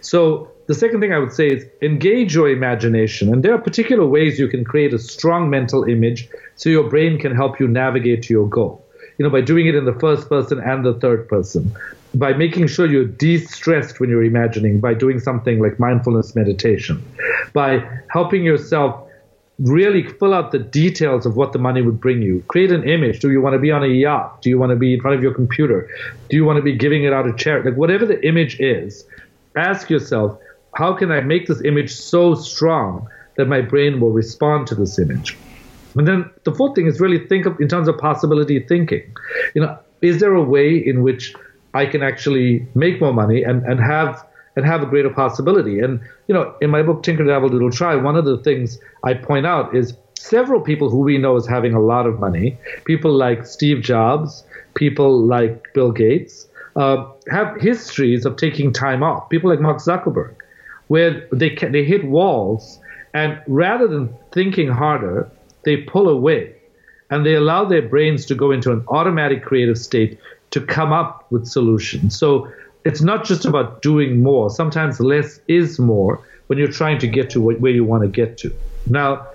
So 0.01 0.49
the 0.67 0.73
second 0.73 0.99
thing 0.99 1.13
I 1.13 1.19
would 1.19 1.33
say 1.33 1.47
is 1.47 1.65
engage 1.81 2.33
your 2.33 2.49
imagination. 2.49 3.31
And 3.31 3.43
there 3.43 3.53
are 3.53 3.61
particular 3.61 4.05
ways 4.05 4.39
you 4.39 4.47
can 4.47 4.63
create 4.63 4.93
a 4.93 4.99
strong 4.99 5.49
mental 5.49 5.83
image 5.83 6.27
so 6.55 6.69
your 6.69 6.89
brain 6.89 7.19
can 7.19 7.35
help 7.35 7.59
you 7.59 7.67
navigate 7.67 8.23
to 8.23 8.33
your 8.33 8.47
goal. 8.47 8.83
You 9.17 9.23
know, 9.23 9.29
by 9.29 9.41
doing 9.41 9.67
it 9.67 9.75
in 9.75 9.85
the 9.85 9.93
first 9.93 10.27
person 10.27 10.59
and 10.59 10.83
the 10.83 10.95
third 10.95 11.29
person, 11.29 11.71
by 12.13 12.33
making 12.33 12.67
sure 12.67 12.85
you're 12.85 13.05
de 13.05 13.37
stressed 13.37 13.99
when 13.99 14.09
you're 14.09 14.23
imagining, 14.23 14.79
by 14.79 14.93
doing 14.93 15.19
something 15.19 15.59
like 15.59 15.79
mindfulness 15.79 16.35
meditation, 16.35 17.03
by 17.53 17.87
helping 18.09 18.43
yourself 18.43 19.01
really 19.59 20.03
fill 20.03 20.33
out 20.33 20.51
the 20.51 20.59
details 20.59 21.25
of 21.25 21.37
what 21.37 21.53
the 21.53 21.59
money 21.59 21.81
would 21.81 21.99
bring 21.99 22.21
you. 22.21 22.43
Create 22.47 22.71
an 22.71 22.87
image. 22.87 23.19
Do 23.19 23.31
you 23.31 23.39
want 23.39 23.53
to 23.53 23.59
be 23.59 23.71
on 23.71 23.83
a 23.83 23.87
yacht? 23.87 24.41
Do 24.41 24.49
you 24.49 24.59
want 24.59 24.71
to 24.71 24.75
be 24.75 24.95
in 24.95 25.01
front 25.01 25.15
of 25.15 25.23
your 25.23 25.33
computer? 25.33 25.89
Do 26.29 26.35
you 26.35 26.43
want 26.43 26.57
to 26.57 26.63
be 26.63 26.75
giving 26.75 27.05
it 27.05 27.13
out 27.13 27.25
of 27.25 27.37
charity? 27.37 27.69
Like 27.69 27.77
whatever 27.77 28.05
the 28.05 28.25
image 28.27 28.59
is, 28.59 29.05
ask 29.55 29.89
yourself, 29.89 30.37
how 30.75 30.93
can 30.93 31.11
I 31.11 31.21
make 31.21 31.47
this 31.47 31.61
image 31.63 31.93
so 31.93 32.35
strong 32.35 33.07
that 33.37 33.47
my 33.47 33.61
brain 33.61 33.99
will 33.99 34.11
respond 34.11 34.67
to 34.67 34.75
this 34.75 34.99
image? 34.99 35.37
And 35.95 36.07
then 36.07 36.29
the 36.43 36.53
fourth 36.53 36.75
thing 36.75 36.85
is 36.85 36.99
really 36.99 37.25
think 37.27 37.45
of 37.45 37.59
in 37.59 37.69
terms 37.69 37.87
of 37.87 37.97
possibility 37.97 38.59
thinking. 38.59 39.03
You 39.53 39.61
know, 39.61 39.79
is 40.01 40.19
there 40.19 40.33
a 40.33 40.43
way 40.43 40.75
in 40.75 41.01
which 41.01 41.33
I 41.73 41.85
can 41.85 42.03
actually 42.03 42.67
make 42.75 42.99
more 42.99 43.13
money 43.13 43.43
and, 43.43 43.63
and 43.63 43.79
have 43.79 44.25
and 44.57 44.65
have 44.65 44.83
a 44.83 44.85
greater 44.85 45.09
possibility? 45.09 45.79
And 45.79 46.01
you 46.27 46.35
know, 46.35 46.53
in 46.59 46.69
my 46.69 46.83
book 46.83 47.03
Tinker 47.03 47.23
Dabble 47.23 47.49
Doodle 47.49 47.71
Try, 47.71 47.95
one 47.95 48.17
of 48.17 48.25
the 48.25 48.37
things 48.39 48.77
I 49.05 49.13
point 49.13 49.45
out 49.45 49.73
is 49.73 49.95
several 50.19 50.59
people 50.59 50.89
who 50.89 50.99
we 50.99 51.17
know 51.17 51.37
as 51.37 51.45
having 51.47 51.73
a 51.73 51.79
lot 51.79 52.05
of 52.05 52.19
money, 52.19 52.57
people 52.83 53.13
like 53.13 53.45
Steve 53.45 53.81
Jobs, 53.81 54.43
people 54.73 55.25
like 55.25 55.73
Bill 55.73 55.93
Gates, 55.93 56.47
uh, 56.75 57.05
have 57.29 57.55
histories 57.61 58.25
of 58.25 58.35
taking 58.35 58.73
time 58.73 59.03
off. 59.03 59.29
People 59.29 59.49
like 59.49 59.61
Mark 59.61 59.77
Zuckerberg 59.77 60.35
where 60.87 61.27
they 61.31 61.49
can, 61.49 61.71
they 61.71 61.83
hit 61.83 62.05
walls, 62.05 62.79
and 63.13 63.41
rather 63.47 63.87
than 63.87 64.13
thinking 64.31 64.67
harder, 64.67 65.29
they 65.63 65.77
pull 65.77 66.09
away, 66.09 66.55
and 67.09 67.25
they 67.25 67.35
allow 67.35 67.65
their 67.65 67.81
brains 67.81 68.25
to 68.27 68.35
go 68.35 68.51
into 68.51 68.71
an 68.71 68.83
automatic 68.89 69.43
creative 69.43 69.77
state 69.77 70.19
to 70.51 70.61
come 70.61 70.93
up 70.93 71.25
with 71.31 71.47
solutions. 71.47 72.17
So 72.17 72.51
it's 72.85 73.01
not 73.01 73.25
just 73.25 73.45
about 73.45 73.81
doing 73.81 74.21
more. 74.21 74.49
Sometimes 74.49 74.99
less 74.99 75.39
is 75.47 75.79
more 75.79 76.21
when 76.47 76.59
you're 76.59 76.71
trying 76.71 76.99
to 76.99 77.07
get 77.07 77.29
to 77.31 77.41
where 77.41 77.71
you 77.71 77.83
want 77.83 78.03
to 78.03 78.09
get 78.09 78.37
to. 78.39 78.53
Now, 78.87 79.27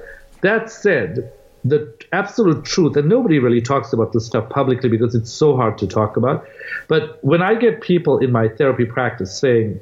that 0.43 0.71
said, 0.71 1.33
the 1.65 1.93
absolute 2.13 2.65
truth, 2.65 2.97
and 2.97 3.09
nobody 3.09 3.39
really 3.39 3.61
talks 3.61 3.93
about 3.93 4.13
this 4.13 4.25
stuff 4.25 4.49
publicly 4.49 4.89
because 4.89 5.15
it's 5.15 5.31
so 5.31 5.57
hard 5.57 5.77
to 5.79 5.87
talk 5.87 6.17
about. 6.17 6.47
But 6.89 7.23
when 7.23 7.43
I 7.43 7.55
get 7.55 7.81
people 7.81 8.19
in 8.19 8.33
my 8.33 8.49
therapy 8.49 8.85
practice 8.85 9.37
saying, 9.37 9.81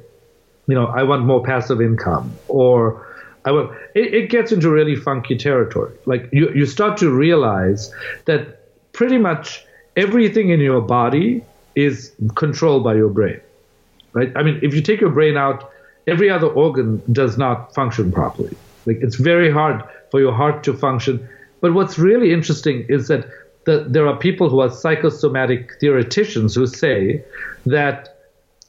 you 0.69 0.75
know, 0.75 0.85
I 0.85 1.01
want 1.01 1.25
more 1.25 1.43
passive 1.43 1.81
income, 1.81 2.31
or 2.47 3.05
I 3.43 3.51
want. 3.51 3.71
It, 3.95 4.13
it 4.13 4.29
gets 4.29 4.51
into 4.51 4.69
really 4.69 4.95
funky 4.95 5.35
territory. 5.35 5.97
Like 6.05 6.29
you, 6.31 6.51
you 6.53 6.67
start 6.67 6.97
to 6.99 7.09
realize 7.09 7.91
that 8.25 8.59
pretty 8.93 9.17
much 9.17 9.65
everything 9.97 10.49
in 10.49 10.59
your 10.59 10.81
body 10.81 11.43
is 11.75 12.13
controlled 12.35 12.83
by 12.83 12.93
your 12.93 13.09
brain, 13.09 13.41
right? 14.13 14.31
I 14.35 14.43
mean, 14.43 14.59
if 14.61 14.75
you 14.75 14.81
take 14.81 15.01
your 15.01 15.09
brain 15.09 15.37
out, 15.37 15.71
every 16.05 16.29
other 16.29 16.47
organ 16.47 17.01
does 17.11 17.35
not 17.35 17.73
function 17.73 18.11
properly. 18.11 18.55
Like 18.85 18.97
it's 19.01 19.15
very 19.15 19.51
hard 19.51 19.83
for 20.11 20.19
your 20.19 20.33
heart 20.33 20.63
to 20.65 20.73
function. 20.75 21.27
But 21.61 21.73
what's 21.73 21.97
really 21.97 22.31
interesting 22.31 22.85
is 22.89 23.07
that 23.07 23.27
the, 23.65 23.85
there 23.87 24.07
are 24.07 24.15
people 24.15 24.49
who 24.49 24.59
are 24.59 24.69
psychosomatic 24.69 25.79
theoreticians 25.79 26.53
who 26.53 26.67
say 26.67 27.23
that 27.65 28.17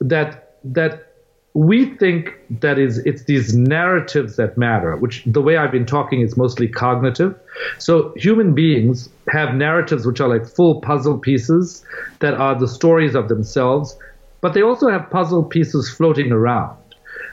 that 0.00 0.56
that 0.64 1.09
we 1.54 1.96
think 1.96 2.38
that 2.60 2.78
is 2.78 2.98
it's 2.98 3.24
these 3.24 3.54
narratives 3.54 4.36
that 4.36 4.56
matter 4.56 4.96
which 4.96 5.24
the 5.26 5.42
way 5.42 5.56
i've 5.56 5.72
been 5.72 5.86
talking 5.86 6.20
is 6.20 6.36
mostly 6.36 6.68
cognitive. 6.68 7.34
So 7.78 8.12
human 8.16 8.54
beings 8.54 9.08
have 9.28 9.54
narratives 9.54 10.06
which 10.06 10.20
are 10.20 10.28
like 10.28 10.46
full 10.46 10.80
puzzle 10.80 11.18
pieces 11.18 11.84
that 12.20 12.34
are 12.34 12.58
the 12.58 12.68
stories 12.68 13.14
of 13.14 13.28
themselves 13.28 13.96
but 14.40 14.54
they 14.54 14.62
also 14.62 14.88
have 14.88 15.10
puzzle 15.10 15.44
pieces 15.44 15.90
floating 15.90 16.32
around. 16.32 16.78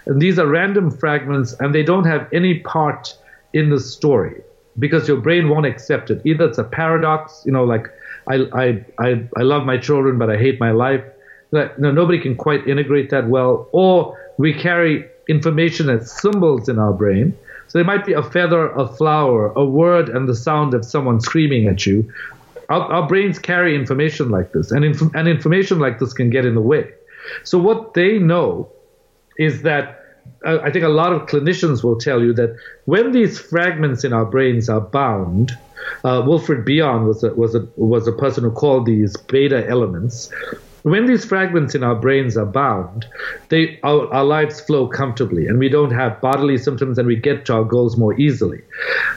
And 0.08 0.22
these 0.22 0.38
are 0.38 0.48
random 0.48 0.92
fragments 0.92 1.54
and 1.60 1.74
they 1.74 1.84
don't 1.84 2.06
have 2.06 2.28
any 2.34 2.60
part 2.60 3.16
in 3.54 3.70
the 3.70 3.80
story 3.80 4.42
because 4.78 5.08
your 5.08 5.18
brain 5.18 5.48
won't 5.48 5.66
accept 5.66 6.12
it. 6.12 6.22
Either 6.26 6.46
it's 6.46 6.58
a 6.58 6.64
paradox 6.64 7.44
you 7.46 7.52
know 7.52 7.64
like 7.64 7.88
i 8.28 8.36
i 8.54 8.86
i, 8.98 9.28
I 9.38 9.44
love 9.44 9.64
my 9.66 9.78
children 9.78 10.18
but 10.18 10.30
i 10.32 10.38
hate 10.38 10.60
my 10.60 10.72
life 10.72 11.04
that 11.58 11.80
no, 11.80 11.92
nobody 11.92 12.20
can 12.20 12.36
quite 12.36 12.68
integrate 12.68 13.10
that 13.10 13.28
well, 13.28 13.68
or 13.72 14.18
we 14.38 14.54
carry 14.54 15.06
information 15.28 15.90
as 15.90 16.12
symbols 16.12 16.70
in 16.70 16.80
our 16.80 16.94
brain. 16.94 17.38
So 17.68 17.78
there 17.80 17.86
might 17.86 18.06
be 18.06 18.14
a 18.14 18.24
feather, 18.24 18.70
a 18.70 18.88
flower, 18.88 19.52
a 19.56 19.66
word, 19.66 20.10
and 20.10 20.28
the 20.28 20.36
sound 20.36 20.74
of 20.74 20.86
someone 20.86 21.20
screaming 21.20 21.68
at 21.68 21.86
you. 21.86 22.10
Our, 22.70 22.82
our 22.82 23.08
brains 23.08 23.40
carry 23.40 23.76
information 23.76 24.30
like 24.30 24.54
this, 24.54 24.72
and, 24.72 24.86
inf- 24.86 25.14
and 25.14 25.28
information 25.28 25.80
like 25.80 26.00
this 26.00 26.14
can 26.14 26.30
get 26.30 26.46
in 26.46 26.56
the 26.56 26.62
way. 26.62 26.92
So 27.44 27.58
what 27.58 27.94
they 27.94 28.20
know 28.20 28.72
is 29.38 29.64
that 29.64 30.04
uh, 30.46 30.60
I 30.64 30.72
think 30.72 30.86
a 30.86 30.90
lot 30.90 31.14
of 31.14 31.28
clinicians 31.28 31.84
will 31.84 31.98
tell 31.98 32.22
you 32.22 32.34
that 32.34 32.58
when 32.86 33.12
these 33.12 33.40
fragments 33.40 34.04
in 34.04 34.14
our 34.14 34.26
brains 34.26 34.70
are 34.70 34.82
bound, 34.82 35.52
uh, 36.04 36.24
Wilfred 36.26 36.66
Bion 36.66 37.06
was 37.08 37.24
a, 37.24 37.34
was 37.34 37.56
a 37.56 37.68
was 37.76 38.08
a 38.08 38.12
person 38.12 38.44
who 38.44 38.52
called 38.52 38.86
these 38.86 39.16
beta 39.16 39.68
elements. 39.68 40.32
When 40.88 41.06
these 41.06 41.26
fragments 41.26 41.76
in 41.76 41.84
our 41.84 41.96
brains 41.96 42.38
are 42.38 42.46
bound, 42.46 43.06
they 43.50 43.78
our, 43.84 44.08
our 44.14 44.24
lives 44.24 44.62
flow 44.62 44.88
comfortably, 44.88 45.46
and 45.46 45.60
we 45.60 45.68
don't 45.68 45.92
have 45.92 46.22
bodily 46.22 46.58
symptoms, 46.58 46.98
and 46.98 47.06
we 47.06 47.18
get 47.18 47.46
to 47.48 47.56
our 47.56 47.66
goals 47.66 47.98
more 47.98 48.18
easily. 48.18 48.62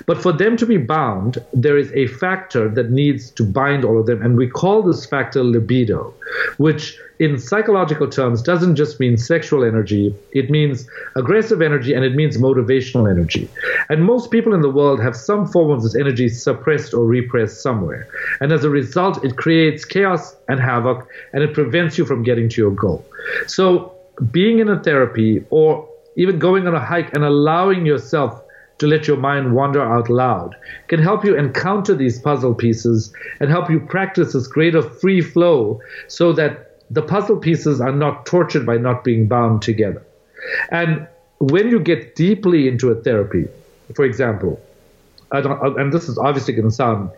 But 0.05 0.21
for 0.21 0.33
them 0.33 0.57
to 0.57 0.67
be 0.67 0.79
bound, 0.79 1.39
there 1.53 1.79
is 1.79 1.93
a 1.93 2.09
factor 2.09 2.69
that 2.71 2.91
needs 2.91 3.31
to 3.31 3.45
bind 3.45 3.85
all 3.85 4.01
of 4.01 4.07
them, 4.07 4.21
and 4.21 4.37
we 4.37 4.49
call 4.49 4.83
this 4.83 5.07
factor 5.07 5.45
libido, 5.45 6.13
which 6.57 6.99
in 7.21 7.39
psychological 7.39 8.09
terms 8.09 8.41
doesn't 8.41 8.77
just 8.77 8.99
mean 8.99 9.19
sexual 9.19 9.63
energy, 9.63 10.15
it 10.33 10.49
means 10.49 10.89
aggressive 11.17 11.61
energy 11.61 11.93
and 11.93 12.03
it 12.03 12.15
means 12.15 12.39
motivational 12.39 13.11
energy. 13.11 13.47
And 13.91 14.07
most 14.07 14.31
people 14.31 14.55
in 14.55 14.63
the 14.63 14.71
world 14.71 15.03
have 15.03 15.15
some 15.15 15.47
form 15.47 15.71
of 15.71 15.83
this 15.83 15.95
energy 15.95 16.29
suppressed 16.31 16.95
or 16.95 17.05
repressed 17.05 17.63
somewhere. 17.63 18.09
And 18.41 18.53
as 18.53 18.65
a 18.65 18.71
result, 18.71 19.23
it 19.23 19.37
creates 19.37 19.85
chaos 19.85 20.35
and 20.49 20.59
havoc 20.59 21.07
and 21.35 21.43
it 21.43 21.53
prevents 21.53 21.99
you 21.99 22.07
from 22.07 22.23
getting 22.23 22.49
to 22.49 22.61
your 22.63 22.71
goal. 22.71 23.05
So, 23.47 23.95
being 24.31 24.59
in 24.59 24.71
a 24.71 24.83
therapy 24.83 25.45
or 25.51 25.87
even 26.17 26.39
going 26.39 26.67
on 26.67 26.75
a 26.75 26.81
hike 26.81 27.15
and 27.15 27.23
allowing 27.23 27.85
yourself 27.85 28.43
to 28.79 28.87
let 28.87 29.07
your 29.07 29.19
mind 29.19 29.55
wander 29.55 29.83
out 29.83 30.09
loud 30.09 30.57
can 30.89 31.01
help 31.01 31.23
you 31.23 31.37
encounter 31.37 31.95
these 31.95 32.19
puzzle 32.19 32.55
pieces 32.55 33.13
and 33.41 33.51
help 33.51 33.71
you 33.71 33.79
practice 33.79 34.33
this 34.33 34.47
greater 34.47 34.81
free 34.81 35.21
flow 35.21 35.81
so 36.09 36.33
that 36.33 36.70
the 36.91 37.03
puzzle 37.03 37.37
pieces 37.37 37.81
are 37.81 37.93
not 37.93 38.27
tortured 38.27 38.67
by 38.67 38.77
not 38.77 39.05
being 39.05 39.29
bound 39.29 39.63
together. 39.63 40.05
And 40.71 41.07
when 41.39 41.69
you 41.69 41.79
get 41.79 42.17
deeply 42.17 42.69
into 42.69 42.91
a 42.91 42.95
therapy, 42.95 43.47
for 43.95 44.05
example, 44.05 44.61
and 45.33 45.93
this 45.93 46.09
is 46.09 46.19
obviously 46.19 46.55
going 46.55 46.69
to 46.69 46.75
sound 46.75 47.11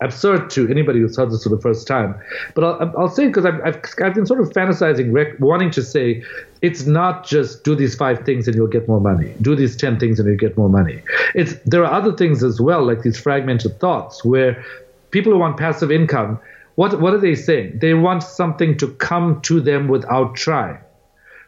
absurd 0.00 0.48
to 0.50 0.68
anybody 0.68 1.00
who's 1.00 1.16
heard 1.16 1.30
this 1.30 1.42
for 1.44 1.50
the 1.50 1.60
first 1.60 1.86
time, 1.86 2.14
but 2.54 2.64
I'll, 2.64 2.94
I'll 2.98 3.08
say 3.08 3.24
it 3.24 3.28
because 3.28 3.44
I've, 3.44 3.60
I've, 3.62 3.80
I've, 4.02 4.14
been 4.14 4.26
sort 4.26 4.40
of 4.40 4.48
fantasizing, 4.50 5.12
rec- 5.12 5.38
wanting 5.38 5.70
to 5.72 5.82
say 5.82 6.24
it's 6.62 6.86
not 6.86 7.26
just 7.26 7.64
do 7.64 7.74
these 7.74 7.94
five 7.94 8.24
things 8.24 8.48
and 8.48 8.56
you'll 8.56 8.66
get 8.66 8.88
more 8.88 9.00
money, 9.00 9.32
do 9.42 9.54
these 9.54 9.76
10 9.76 10.00
things 10.00 10.18
and 10.18 10.26
you'll 10.26 10.38
get 10.38 10.56
more 10.56 10.70
money. 10.70 11.02
It's, 11.34 11.54
there 11.66 11.84
are 11.84 11.92
other 11.92 12.12
things 12.12 12.42
as 12.42 12.60
well, 12.60 12.84
like 12.84 13.02
these 13.02 13.20
fragmented 13.20 13.78
thoughts 13.78 14.24
where 14.24 14.64
people 15.10 15.32
who 15.32 15.38
want 15.38 15.58
passive 15.58 15.92
income 15.92 16.40
what, 16.80 16.98
what 16.98 17.12
are 17.12 17.18
they 17.18 17.34
saying? 17.34 17.78
They 17.78 17.92
want 17.92 18.22
something 18.22 18.78
to 18.78 18.88
come 18.94 19.42
to 19.42 19.60
them 19.60 19.86
without 19.86 20.34
trying. 20.34 20.78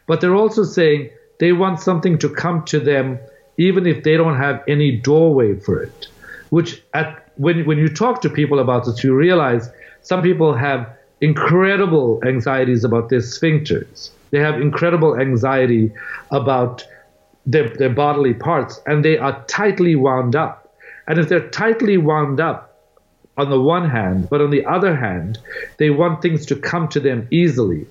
But 0.05 0.21
they're 0.21 0.35
also 0.35 0.63
saying 0.63 1.09
they 1.39 1.53
want 1.53 1.79
something 1.79 2.19
to 2.19 2.29
come 2.29 2.63
to 2.65 2.79
them 2.79 3.17
even 3.57 3.87
if 3.87 4.03
they 4.03 4.15
don't 4.15 4.37
have 4.37 4.61
any 4.67 4.95
doorway 4.95 5.55
for 5.55 5.81
it. 5.81 6.07
Which, 6.51 6.83
at, 6.93 7.31
when, 7.37 7.65
when 7.65 7.79
you 7.79 7.89
talk 7.89 8.21
to 8.21 8.29
people 8.29 8.59
about 8.59 8.85
this, 8.85 9.03
you 9.03 9.15
realize 9.15 9.71
some 10.03 10.21
people 10.21 10.53
have 10.53 10.87
incredible 11.19 12.21
anxieties 12.23 12.83
about 12.83 13.09
their 13.09 13.21
sphincters. 13.21 14.11
They 14.29 14.37
have 14.37 14.61
incredible 14.61 15.19
anxiety 15.19 15.91
about 16.29 16.85
their, 17.47 17.69
their 17.69 17.89
bodily 17.89 18.35
parts, 18.35 18.79
and 18.85 19.03
they 19.03 19.17
are 19.17 19.43
tightly 19.45 19.95
wound 19.95 20.35
up. 20.35 20.75
And 21.07 21.17
if 21.17 21.27
they're 21.27 21.49
tightly 21.49 21.97
wound 21.97 22.39
up, 22.39 22.72
on 23.37 23.49
the 23.49 23.59
one 23.59 23.89
hand, 23.89 24.29
but 24.29 24.41
on 24.41 24.51
the 24.51 24.65
other 24.65 24.95
hand, 24.95 25.39
they 25.77 25.89
want 25.89 26.21
things 26.21 26.45
to 26.47 26.55
come 26.55 26.87
to 26.89 26.99
them 26.99 27.27
easily. 27.31 27.85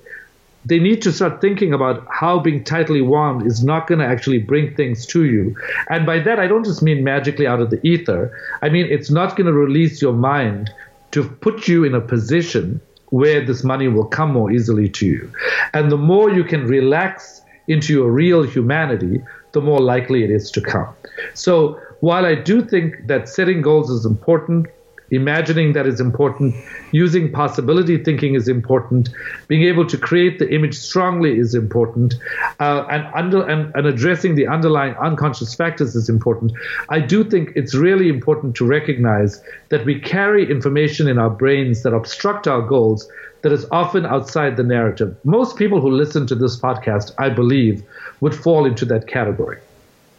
They 0.64 0.78
need 0.78 1.02
to 1.02 1.12
start 1.12 1.40
thinking 1.40 1.72
about 1.72 2.06
how 2.08 2.38
being 2.38 2.62
tightly 2.62 3.00
wound 3.00 3.46
is 3.46 3.64
not 3.64 3.88
going 3.88 3.98
to 3.98 4.06
actually 4.06 4.38
bring 4.38 4.74
things 4.76 5.04
to 5.06 5.24
you. 5.24 5.56
And 5.88 6.06
by 6.06 6.20
that, 6.20 6.38
I 6.38 6.46
don't 6.46 6.64
just 6.64 6.82
mean 6.82 7.02
magically 7.02 7.48
out 7.48 7.60
of 7.60 7.70
the 7.70 7.84
ether. 7.84 8.30
I 8.62 8.68
mean, 8.68 8.86
it's 8.88 9.10
not 9.10 9.36
going 9.36 9.48
to 9.48 9.52
release 9.52 10.00
your 10.00 10.12
mind 10.12 10.70
to 11.10 11.28
put 11.28 11.66
you 11.66 11.82
in 11.82 11.94
a 11.94 12.00
position 12.00 12.80
where 13.06 13.44
this 13.44 13.64
money 13.64 13.88
will 13.88 14.06
come 14.06 14.32
more 14.32 14.52
easily 14.52 14.88
to 14.88 15.06
you. 15.06 15.30
And 15.74 15.90
the 15.90 15.98
more 15.98 16.30
you 16.30 16.44
can 16.44 16.66
relax 16.66 17.42
into 17.66 17.92
your 17.92 18.10
real 18.10 18.44
humanity, 18.44 19.20
the 19.52 19.60
more 19.60 19.80
likely 19.80 20.22
it 20.24 20.30
is 20.30 20.50
to 20.52 20.60
come. 20.60 20.88
So 21.34 21.80
while 22.00 22.24
I 22.24 22.34
do 22.34 22.62
think 22.62 23.06
that 23.08 23.28
setting 23.28 23.62
goals 23.62 23.90
is 23.90 24.06
important, 24.06 24.66
imagining 25.12 25.74
that 25.74 25.86
is 25.86 26.00
important, 26.00 26.54
using 26.90 27.30
possibility 27.30 28.02
thinking 28.02 28.34
is 28.34 28.48
important, 28.48 29.10
being 29.46 29.62
able 29.62 29.86
to 29.86 29.96
create 29.96 30.38
the 30.38 30.52
image 30.52 30.74
strongly 30.74 31.38
is 31.38 31.54
important, 31.54 32.14
uh, 32.60 32.84
and, 32.90 33.06
under, 33.14 33.46
and, 33.46 33.72
and 33.74 33.86
addressing 33.86 34.34
the 34.34 34.46
underlying 34.46 34.94
unconscious 34.94 35.54
factors 35.54 35.94
is 35.94 36.08
important. 36.08 36.52
I 36.88 36.98
do 37.00 37.22
think 37.22 37.52
it's 37.54 37.74
really 37.74 38.08
important 38.08 38.56
to 38.56 38.66
recognize 38.66 39.42
that 39.68 39.84
we 39.84 40.00
carry 40.00 40.50
information 40.50 41.08
in 41.08 41.18
our 41.18 41.30
brains 41.30 41.82
that 41.82 41.94
obstruct 41.94 42.48
our 42.48 42.62
goals 42.62 43.08
that 43.42 43.52
is 43.52 43.66
often 43.70 44.06
outside 44.06 44.56
the 44.56 44.62
narrative. 44.62 45.16
Most 45.24 45.56
people 45.56 45.80
who 45.80 45.90
listen 45.90 46.26
to 46.28 46.34
this 46.34 46.58
podcast, 46.58 47.12
I 47.18 47.28
believe, 47.28 47.82
would 48.20 48.34
fall 48.34 48.64
into 48.64 48.84
that 48.86 49.06
category. 49.06 49.58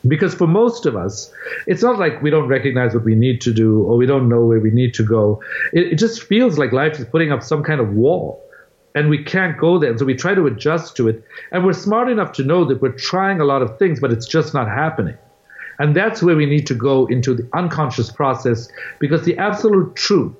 Because 0.08 0.34
for 0.34 0.48
most 0.48 0.86
of 0.86 0.96
us, 0.96 1.32
it's 1.66 1.82
not 1.82 1.98
like 1.98 2.22
we 2.22 2.30
don't 2.30 2.48
recognize 2.48 2.94
what 2.94 3.06
we 3.06 3.16
need 3.16 3.40
to 3.42 3.54
do 3.54 3.84
or 3.84 3.96
we 3.96 4.06
don't 4.06 4.28
know 4.28 4.46
where 4.46 4.60
we 4.60 4.70
need 4.70 4.94
to 4.96 5.04
go. 5.04 5.42
It, 5.72 5.94
it, 5.94 5.96
just 5.96 6.24
feels 6.24 6.58
like 6.58 6.74
life 6.74 7.00
is 7.00 7.06
putting 7.06 7.32
up 7.32 7.42
some 7.42 7.64
kind 7.64 7.80
of 7.80 7.94
wall 7.94 8.44
and 8.96 9.10
we 9.10 9.24
can't 9.24 9.58
go 9.58 9.80
there. 9.80 9.92
And 9.92 10.00
so 10.00 10.06
we 10.06 10.16
try 10.16 10.36
to 10.36 10.46
adjust 10.46 10.98
to 10.98 11.08
it. 11.08 11.24
And 11.52 11.66
we're 11.66 11.74
smart 11.74 12.10
enough 12.10 12.34
to 12.34 12.44
know 12.44 12.66
that 12.66 12.82
we're 12.82 12.92
trying 12.92 13.40
a 13.40 13.46
lot 13.46 13.62
of 13.62 13.80
things, 13.80 14.00
but 14.00 14.12
it's 14.12 14.28
just 14.28 14.54
not 14.54 14.68
happening. 14.68 15.18
And 15.80 15.96
that's 15.96 16.22
where 16.22 16.36
we 16.36 16.46
need 16.46 16.68
to 16.68 16.76
go 16.76 17.06
into 17.08 17.34
the 17.34 17.50
unconscious 17.54 18.12
process 18.12 18.70
because 19.00 19.24
the 19.24 19.38
absolute 19.38 19.96
truth 19.96 20.36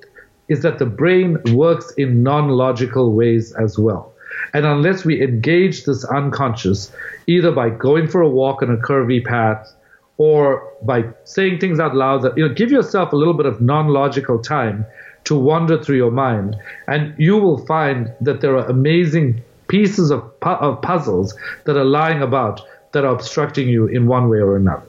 is 0.48 0.62
that 0.62 0.78
the 0.78 0.86
brain 0.86 1.38
works 1.52 1.92
in 1.96 2.22
non 2.22 2.48
logical 2.48 3.12
ways 3.12 3.52
as 3.52 3.78
well. 3.78 4.13
And 4.54 4.64
unless 4.64 5.04
we 5.04 5.20
engage 5.20 5.84
this 5.84 6.04
unconscious, 6.04 6.92
either 7.26 7.50
by 7.50 7.70
going 7.70 8.08
for 8.08 8.22
a 8.22 8.28
walk 8.28 8.62
on 8.62 8.70
a 8.70 8.76
curvy 8.76 9.22
path 9.24 9.74
or 10.16 10.72
by 10.82 11.04
saying 11.24 11.58
things 11.58 11.80
out 11.80 11.94
loud 11.94 12.22
that, 12.22 12.38
you 12.38 12.46
know, 12.46 12.54
give 12.54 12.70
yourself 12.70 13.12
a 13.12 13.16
little 13.16 13.34
bit 13.34 13.46
of 13.46 13.60
non 13.60 13.88
logical 13.88 14.38
time 14.38 14.86
to 15.24 15.36
wander 15.36 15.82
through 15.82 15.96
your 15.96 16.12
mind. 16.12 16.56
And 16.86 17.14
you 17.18 17.36
will 17.36 17.66
find 17.66 18.12
that 18.20 18.40
there 18.40 18.56
are 18.56 18.66
amazing 18.66 19.42
pieces 19.66 20.10
of, 20.10 20.40
pu- 20.40 20.50
of 20.50 20.80
puzzles 20.82 21.34
that 21.64 21.76
are 21.76 21.84
lying 21.84 22.22
about 22.22 22.60
that 22.92 23.04
are 23.04 23.12
obstructing 23.12 23.68
you 23.68 23.86
in 23.86 24.06
one 24.06 24.28
way 24.28 24.38
or 24.38 24.56
another. 24.56 24.86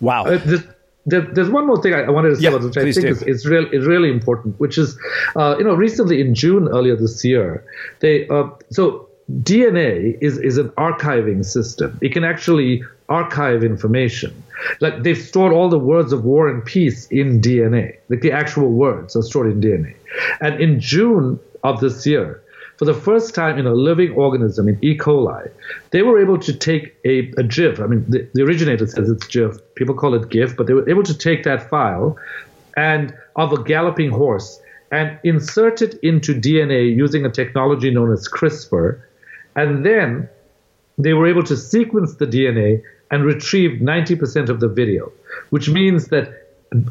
Wow. 0.00 0.26
Uh, 0.26 0.38
this, 0.38 0.64
there, 1.06 1.22
there's 1.22 1.50
one 1.50 1.66
more 1.66 1.80
thing 1.82 1.94
I, 1.94 2.08
wanted 2.10 2.30
to 2.30 2.36
say 2.36 2.46
about 2.46 2.62
which 2.62 2.76
I 2.76 2.92
think 2.92 3.06
is, 3.06 3.22
is, 3.22 3.46
real, 3.46 3.66
is 3.72 3.86
really 3.86 4.10
important, 4.10 4.58
which 4.60 4.78
is, 4.78 4.96
uh, 5.34 5.56
you 5.58 5.64
know, 5.64 5.74
recently 5.74 6.20
in 6.20 6.34
June 6.34 6.68
earlier 6.68 6.96
this 6.96 7.24
year, 7.24 7.64
they 8.00 8.28
uh, 8.28 8.48
so 8.70 9.08
DNA 9.30 10.16
is 10.20 10.38
is 10.38 10.58
an 10.58 10.68
archiving 10.70 11.44
system. 11.44 11.98
It 12.02 12.12
can 12.12 12.24
actually 12.24 12.84
archive 13.08 13.64
information. 13.64 14.42
Like 14.80 15.02
they've 15.02 15.18
stored 15.18 15.52
all 15.52 15.68
the 15.68 15.78
words 15.78 16.12
of 16.12 16.24
war 16.24 16.48
and 16.48 16.64
peace 16.64 17.06
in 17.08 17.40
DNA, 17.40 17.96
like 18.08 18.20
the 18.20 18.32
actual 18.32 18.70
words 18.70 19.16
are 19.16 19.22
stored 19.22 19.50
in 19.50 19.60
DNA. 19.60 19.94
And 20.40 20.60
in 20.60 20.78
June 20.78 21.40
of 21.64 21.80
this 21.80 22.06
year, 22.06 22.42
for 22.82 22.86
the 22.86 23.00
first 23.00 23.32
time 23.32 23.60
in 23.60 23.66
a 23.68 23.72
living 23.72 24.10
organism, 24.14 24.66
in 24.66 24.76
E. 24.82 24.98
coli, 24.98 25.48
they 25.92 26.02
were 26.02 26.20
able 26.20 26.36
to 26.36 26.52
take 26.52 26.96
a, 27.04 27.30
a 27.38 27.44
GIF. 27.44 27.78
I 27.78 27.86
mean, 27.86 28.04
the, 28.08 28.28
the 28.34 28.42
originator 28.42 28.88
says 28.88 29.08
it's 29.08 29.24
GIF. 29.28 29.56
People 29.76 29.94
call 29.94 30.14
it 30.14 30.28
GIF, 30.30 30.56
but 30.56 30.66
they 30.66 30.74
were 30.74 30.90
able 30.90 31.04
to 31.04 31.16
take 31.16 31.44
that 31.44 31.70
file 31.70 32.18
and 32.76 33.16
of 33.36 33.52
a 33.52 33.62
galloping 33.62 34.10
horse 34.10 34.60
and 34.90 35.16
insert 35.22 35.80
it 35.80 35.94
into 36.02 36.34
DNA 36.34 36.92
using 36.92 37.24
a 37.24 37.30
technology 37.30 37.88
known 37.88 38.12
as 38.12 38.26
CRISPR. 38.26 39.00
And 39.54 39.86
then 39.86 40.28
they 40.98 41.12
were 41.12 41.28
able 41.28 41.44
to 41.44 41.56
sequence 41.56 42.16
the 42.16 42.26
DNA 42.26 42.82
and 43.12 43.24
retrieve 43.24 43.80
90% 43.80 44.48
of 44.48 44.58
the 44.58 44.66
video, 44.66 45.12
which 45.50 45.68
means 45.68 46.08
that 46.08 46.41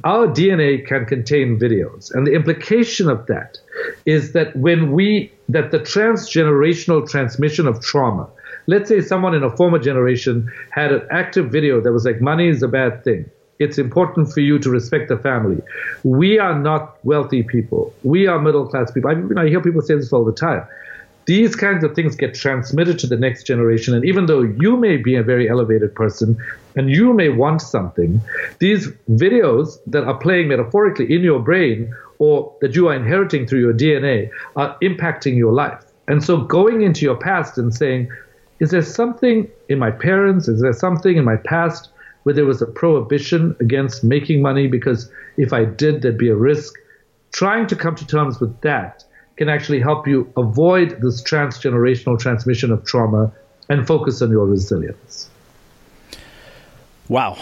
our 0.04 0.28
DNA 0.28 0.86
can 0.86 1.06
contain 1.06 1.60
videos. 1.60 2.14
And 2.14 2.28
the 2.28 2.34
implication 2.34 3.10
of 3.10 3.26
that 3.28 3.58
is 4.06 4.34
that 4.34 4.56
when 4.56 4.92
we, 4.92 5.32
that 5.50 5.72
the 5.72 5.80
transgenerational 5.80 7.10
transmission 7.10 7.68
of 7.68 7.82
trauma, 7.82 8.30
let's 8.68 8.90
say 8.90 9.02
someone 9.02 9.34
in 9.34 9.44
a 9.44 9.56
former 9.56 9.80
generation 9.80 10.52
had 10.72 10.92
an 10.92 11.08
active 11.12 11.52
video 11.52 11.82
that 11.82 11.92
was 11.92 12.06
like, 12.06 12.22
money 12.22 12.48
is 12.48 12.62
a 12.62 12.68
bad 12.68 13.04
thing. 13.04 13.30
It's 13.60 13.78
important 13.78 14.32
for 14.32 14.40
you 14.40 14.58
to 14.60 14.70
respect 14.70 15.10
the 15.10 15.18
family. 15.18 15.62
We 16.04 16.40
are 16.40 16.58
not 16.58 16.98
wealthy 17.06 17.44
people. 17.44 17.94
We 18.04 18.26
are 18.28 18.40
middle 18.40 18.68
class 18.68 18.92
people. 18.92 19.12
I, 19.12 19.42
I 19.42 19.48
hear 19.48 19.62
people 19.62 19.82
say 19.82 19.96
this 19.96 20.12
all 20.12 20.26
the 20.26 20.34
time 20.34 20.66
these 21.26 21.56
kinds 21.56 21.84
of 21.84 21.96
things 21.96 22.16
get 22.16 22.34
transmitted 22.34 22.98
to 23.00 23.08
the 23.08 23.16
next 23.16 23.44
generation. 23.44 23.94
And 23.94 24.04
even 24.06 24.26
though 24.26 24.42
you 24.42 24.78
may 24.78 24.98
be 24.98 25.16
a 25.16 25.24
very 25.24 25.50
elevated 25.50 25.94
person 25.94 26.38
and 26.76 26.90
you 26.90 27.14
may 27.14 27.30
want 27.30 27.62
something, 27.62 28.22
these 28.60 28.88
videos 29.10 29.78
that 29.88 30.04
are 30.04 30.18
playing 30.18 30.48
metaphorically 30.48 31.14
in 31.14 31.22
your 31.22 31.40
brain 31.40 31.94
or 32.20 32.54
that 32.62 32.76
you 32.76 32.88
are 32.88 32.96
inheriting 32.96 33.48
through 33.48 33.60
your 33.60 33.74
DNA 33.74 34.30
are 34.56 34.78
impacting 34.82 35.38
your 35.38 35.54
life. 35.54 35.84
And 36.08 36.24
so 36.24 36.38
going 36.38 36.82
into 36.82 37.06
your 37.06 37.16
past 37.16 37.58
and 37.58 37.74
saying, 37.74 38.10
is 38.60 38.72
there 38.72 38.82
something 38.82 39.50
in 39.70 39.80
my 39.80 39.92
parents? 39.92 40.48
Is 40.48 40.62
there 40.62 40.74
something 40.74 41.18
in 41.18 41.26
my 41.26 41.38
past 41.38 41.90
where 42.24 42.36
there 42.36 42.46
was 42.46 42.62
a 42.62 42.68
prohibition 42.68 43.56
against 43.60 44.04
making 44.04 44.42
money 44.42 44.68
because 44.68 45.12
if 45.38 45.54
I 45.54 45.66
did, 45.66 46.02
there'd 46.02 46.18
be 46.18 46.30
a 46.30 46.36
risk. 46.36 46.76
Trying 47.32 47.68
to 47.68 47.76
come 47.76 47.96
to 47.96 48.06
terms 48.06 48.40
with 48.40 48.60
that 48.62 49.04
can 49.42 49.50
actually 49.50 49.80
help 49.80 50.08
you 50.08 50.32
avoid 50.38 51.02
this 51.02 51.20
transgenerational 51.24 52.20
transmission 52.20 52.72
of 52.72 52.86
trauma 52.86 53.32
and 53.70 53.88
focus 53.88 54.22
on 54.22 54.30
your 54.30 54.46
resilience. 54.46 55.32
Wow. 57.10 57.36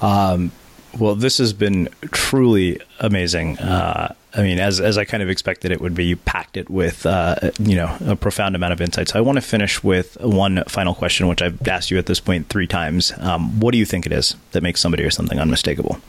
Um, 0.00 0.52
well, 0.98 1.14
this 1.14 1.36
has 1.36 1.52
been 1.52 1.90
truly 2.12 2.80
amazing. 2.98 3.58
Uh, 3.58 4.14
I 4.32 4.42
mean, 4.42 4.58
as 4.58 4.80
as 4.80 4.96
I 4.96 5.04
kind 5.04 5.22
of 5.22 5.28
expected 5.28 5.70
it 5.70 5.82
would 5.82 5.94
be, 5.94 6.06
you 6.06 6.16
packed 6.16 6.56
it 6.56 6.70
with 6.70 7.04
uh, 7.04 7.50
you 7.58 7.76
know 7.76 7.94
a 8.06 8.16
profound 8.16 8.56
amount 8.56 8.72
of 8.72 8.80
insight. 8.80 9.10
So 9.10 9.18
I 9.18 9.20
want 9.20 9.36
to 9.36 9.42
finish 9.42 9.84
with 9.84 10.16
one 10.22 10.64
final 10.66 10.94
question, 10.94 11.28
which 11.28 11.42
I've 11.42 11.60
asked 11.68 11.90
you 11.90 11.98
at 11.98 12.06
this 12.06 12.20
point 12.20 12.48
three 12.48 12.66
times. 12.66 13.12
Um, 13.18 13.60
what 13.60 13.72
do 13.72 13.78
you 13.78 13.84
think 13.84 14.06
it 14.06 14.12
is 14.12 14.34
that 14.52 14.62
makes 14.62 14.80
somebody 14.80 15.04
or 15.04 15.10
something 15.10 15.38
unmistakable? 15.38 16.00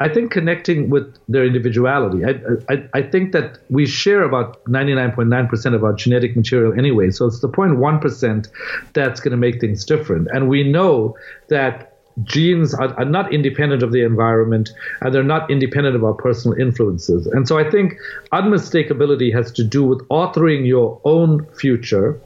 I 0.00 0.08
think 0.08 0.30
connecting 0.30 0.88
with 0.88 1.14
their 1.28 1.44
individuality. 1.44 2.24
I, 2.24 2.72
I, 2.72 2.88
I 2.94 3.02
think 3.02 3.32
that 3.32 3.58
we 3.68 3.86
share 3.86 4.22
about 4.22 4.64
99.9% 4.64 5.74
of 5.74 5.84
our 5.84 5.92
genetic 5.92 6.34
material 6.34 6.72
anyway. 6.72 7.10
So 7.10 7.26
it's 7.26 7.40
the 7.40 7.50
0.1% 7.50 8.48
that's 8.94 9.20
going 9.20 9.32
to 9.32 9.36
make 9.36 9.60
things 9.60 9.84
different. 9.84 10.28
And 10.32 10.48
we 10.48 10.64
know 10.64 11.16
that 11.48 11.98
genes 12.24 12.72
are, 12.74 12.98
are, 12.98 13.04
not 13.04 13.32
independent 13.32 13.82
of 13.82 13.92
the 13.92 14.02
environment 14.02 14.70
and 15.00 15.14
they're 15.14 15.22
not 15.22 15.50
independent 15.50 15.94
of 15.94 16.02
our 16.02 16.14
personal 16.14 16.58
influences. 16.58 17.26
And 17.26 17.46
so 17.46 17.58
I 17.58 17.70
think 17.70 17.94
unmistakability 18.32 19.32
has 19.32 19.52
to 19.52 19.64
do 19.64 19.84
with 19.84 20.00
authoring 20.08 20.66
your 20.66 21.00
own 21.04 21.46
future 21.54 22.20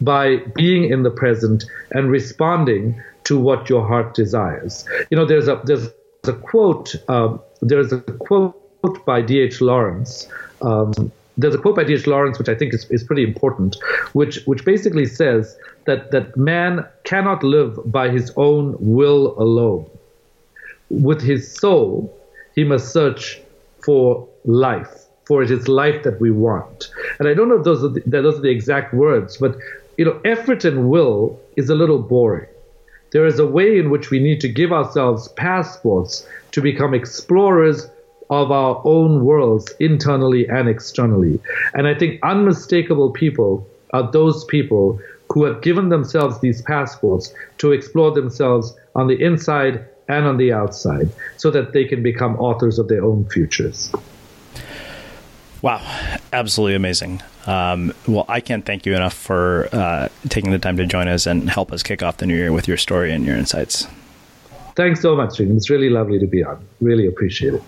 by 0.00 0.36
being 0.54 0.90
in 0.90 1.02
the 1.02 1.10
present 1.10 1.64
and 1.92 2.10
responding 2.10 3.02
to 3.24 3.38
what 3.38 3.68
your 3.68 3.86
heart 3.86 4.14
desires. 4.14 4.84
You 5.10 5.16
know, 5.16 5.24
there's 5.24 5.48
a 5.48 5.60
there's 5.64 5.88
a 6.28 6.32
quote. 6.32 6.94
Um, 7.08 7.40
there's 7.60 7.92
a 7.92 8.00
quote 8.00 8.54
by 9.04 9.22
D.H. 9.22 9.60
Lawrence. 9.60 10.28
Um, 10.62 11.12
there's 11.36 11.54
a 11.54 11.58
quote 11.58 11.76
by 11.76 11.84
D.H. 11.84 12.06
Lawrence 12.06 12.38
which 12.38 12.48
I 12.48 12.54
think 12.54 12.72
is, 12.72 12.88
is 12.90 13.04
pretty 13.04 13.22
important, 13.22 13.76
which 14.12 14.42
which 14.46 14.64
basically 14.64 15.06
says 15.06 15.56
that 15.84 16.10
that 16.10 16.36
man 16.36 16.86
cannot 17.04 17.42
live 17.42 17.78
by 17.90 18.08
his 18.08 18.32
own 18.36 18.76
will 18.78 19.34
alone. 19.40 19.88
With 20.88 21.20
his 21.20 21.52
soul, 21.52 22.16
he 22.54 22.64
must 22.64 22.92
search 22.92 23.40
for 23.84 24.26
life, 24.44 25.04
for 25.26 25.42
it 25.42 25.50
is 25.50 25.68
life 25.68 26.02
that 26.04 26.20
we 26.20 26.30
want. 26.30 26.88
And 27.18 27.28
I 27.28 27.34
don't 27.34 27.48
know 27.48 27.56
if 27.56 27.64
those 27.64 27.84
are 27.84 27.88
the, 27.88 28.02
those 28.06 28.38
are 28.38 28.42
the 28.42 28.50
exact 28.50 28.94
words, 28.94 29.36
but 29.36 29.56
you 29.98 30.04
know, 30.04 30.20
effort 30.24 30.64
and 30.64 30.88
will 30.88 31.40
is 31.56 31.68
a 31.70 31.74
little 31.74 31.98
boring 31.98 32.46
there 33.16 33.24
is 33.24 33.38
a 33.38 33.46
way 33.46 33.78
in 33.78 33.88
which 33.88 34.10
we 34.10 34.18
need 34.18 34.42
to 34.42 34.46
give 34.46 34.74
ourselves 34.74 35.26
passports 35.28 36.28
to 36.50 36.60
become 36.60 36.92
explorers 36.92 37.88
of 38.28 38.52
our 38.52 38.82
own 38.84 39.24
worlds, 39.24 39.72
internally 39.80 40.46
and 40.46 40.68
externally. 40.68 41.40
And 41.72 41.86
I 41.86 41.94
think 41.94 42.20
unmistakable 42.22 43.10
people 43.12 43.66
are 43.94 44.12
those 44.12 44.44
people 44.44 45.00
who 45.32 45.44
have 45.44 45.62
given 45.62 45.88
themselves 45.88 46.40
these 46.40 46.60
passports 46.60 47.32
to 47.56 47.72
explore 47.72 48.10
themselves 48.10 48.76
on 48.94 49.06
the 49.06 49.24
inside 49.24 49.86
and 50.08 50.26
on 50.26 50.36
the 50.36 50.52
outside 50.52 51.10
so 51.38 51.50
that 51.52 51.72
they 51.72 51.86
can 51.86 52.02
become 52.02 52.36
authors 52.36 52.78
of 52.78 52.88
their 52.88 53.02
own 53.02 53.24
futures. 53.30 53.90
Wow, 55.66 55.82
absolutely 56.32 56.76
amazing. 56.76 57.24
Um, 57.44 57.92
well, 58.06 58.24
I 58.28 58.38
can't 58.38 58.64
thank 58.64 58.86
you 58.86 58.94
enough 58.94 59.14
for 59.14 59.68
uh, 59.72 60.08
taking 60.28 60.52
the 60.52 60.60
time 60.60 60.76
to 60.76 60.86
join 60.86 61.08
us 61.08 61.26
and 61.26 61.50
help 61.50 61.72
us 61.72 61.82
kick 61.82 62.04
off 62.04 62.18
the 62.18 62.26
new 62.26 62.36
year 62.36 62.52
with 62.52 62.68
your 62.68 62.76
story 62.76 63.12
and 63.12 63.24
your 63.24 63.36
insights. 63.36 63.88
Thanks 64.76 65.00
so 65.00 65.16
much, 65.16 65.30
Srini. 65.30 65.56
It's 65.56 65.68
really 65.68 65.90
lovely 65.90 66.20
to 66.20 66.26
be 66.28 66.44
on. 66.44 66.64
Really 66.80 67.08
appreciate 67.08 67.54
it. 67.54 67.64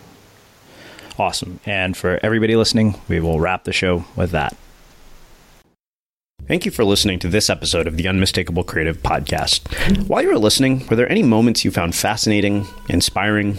Awesome. 1.19 1.59
And 1.67 1.97
for 1.97 2.21
everybody 2.23 2.55
listening, 2.55 2.95
we 3.09 3.19
will 3.19 3.41
wrap 3.41 3.65
the 3.65 3.73
show 3.73 4.05
with 4.15 4.31
that. 4.31 4.57
Thank 6.47 6.65
you 6.65 6.71
for 6.71 6.85
listening 6.85 7.19
to 7.19 7.29
this 7.29 7.51
episode 7.51 7.89
of 7.89 7.97
the 7.97 8.07
Unmistakable 8.07 8.63
Creative 8.63 8.97
Podcast. 8.99 10.07
While 10.07 10.23
you 10.23 10.29
were 10.29 10.39
listening, 10.39 10.87
were 10.87 10.95
there 10.95 11.11
any 11.11 11.25
moments 11.25 11.65
you 11.65 11.73
found 11.73 11.97
fascinating, 11.97 12.69
inspiring, 12.89 13.59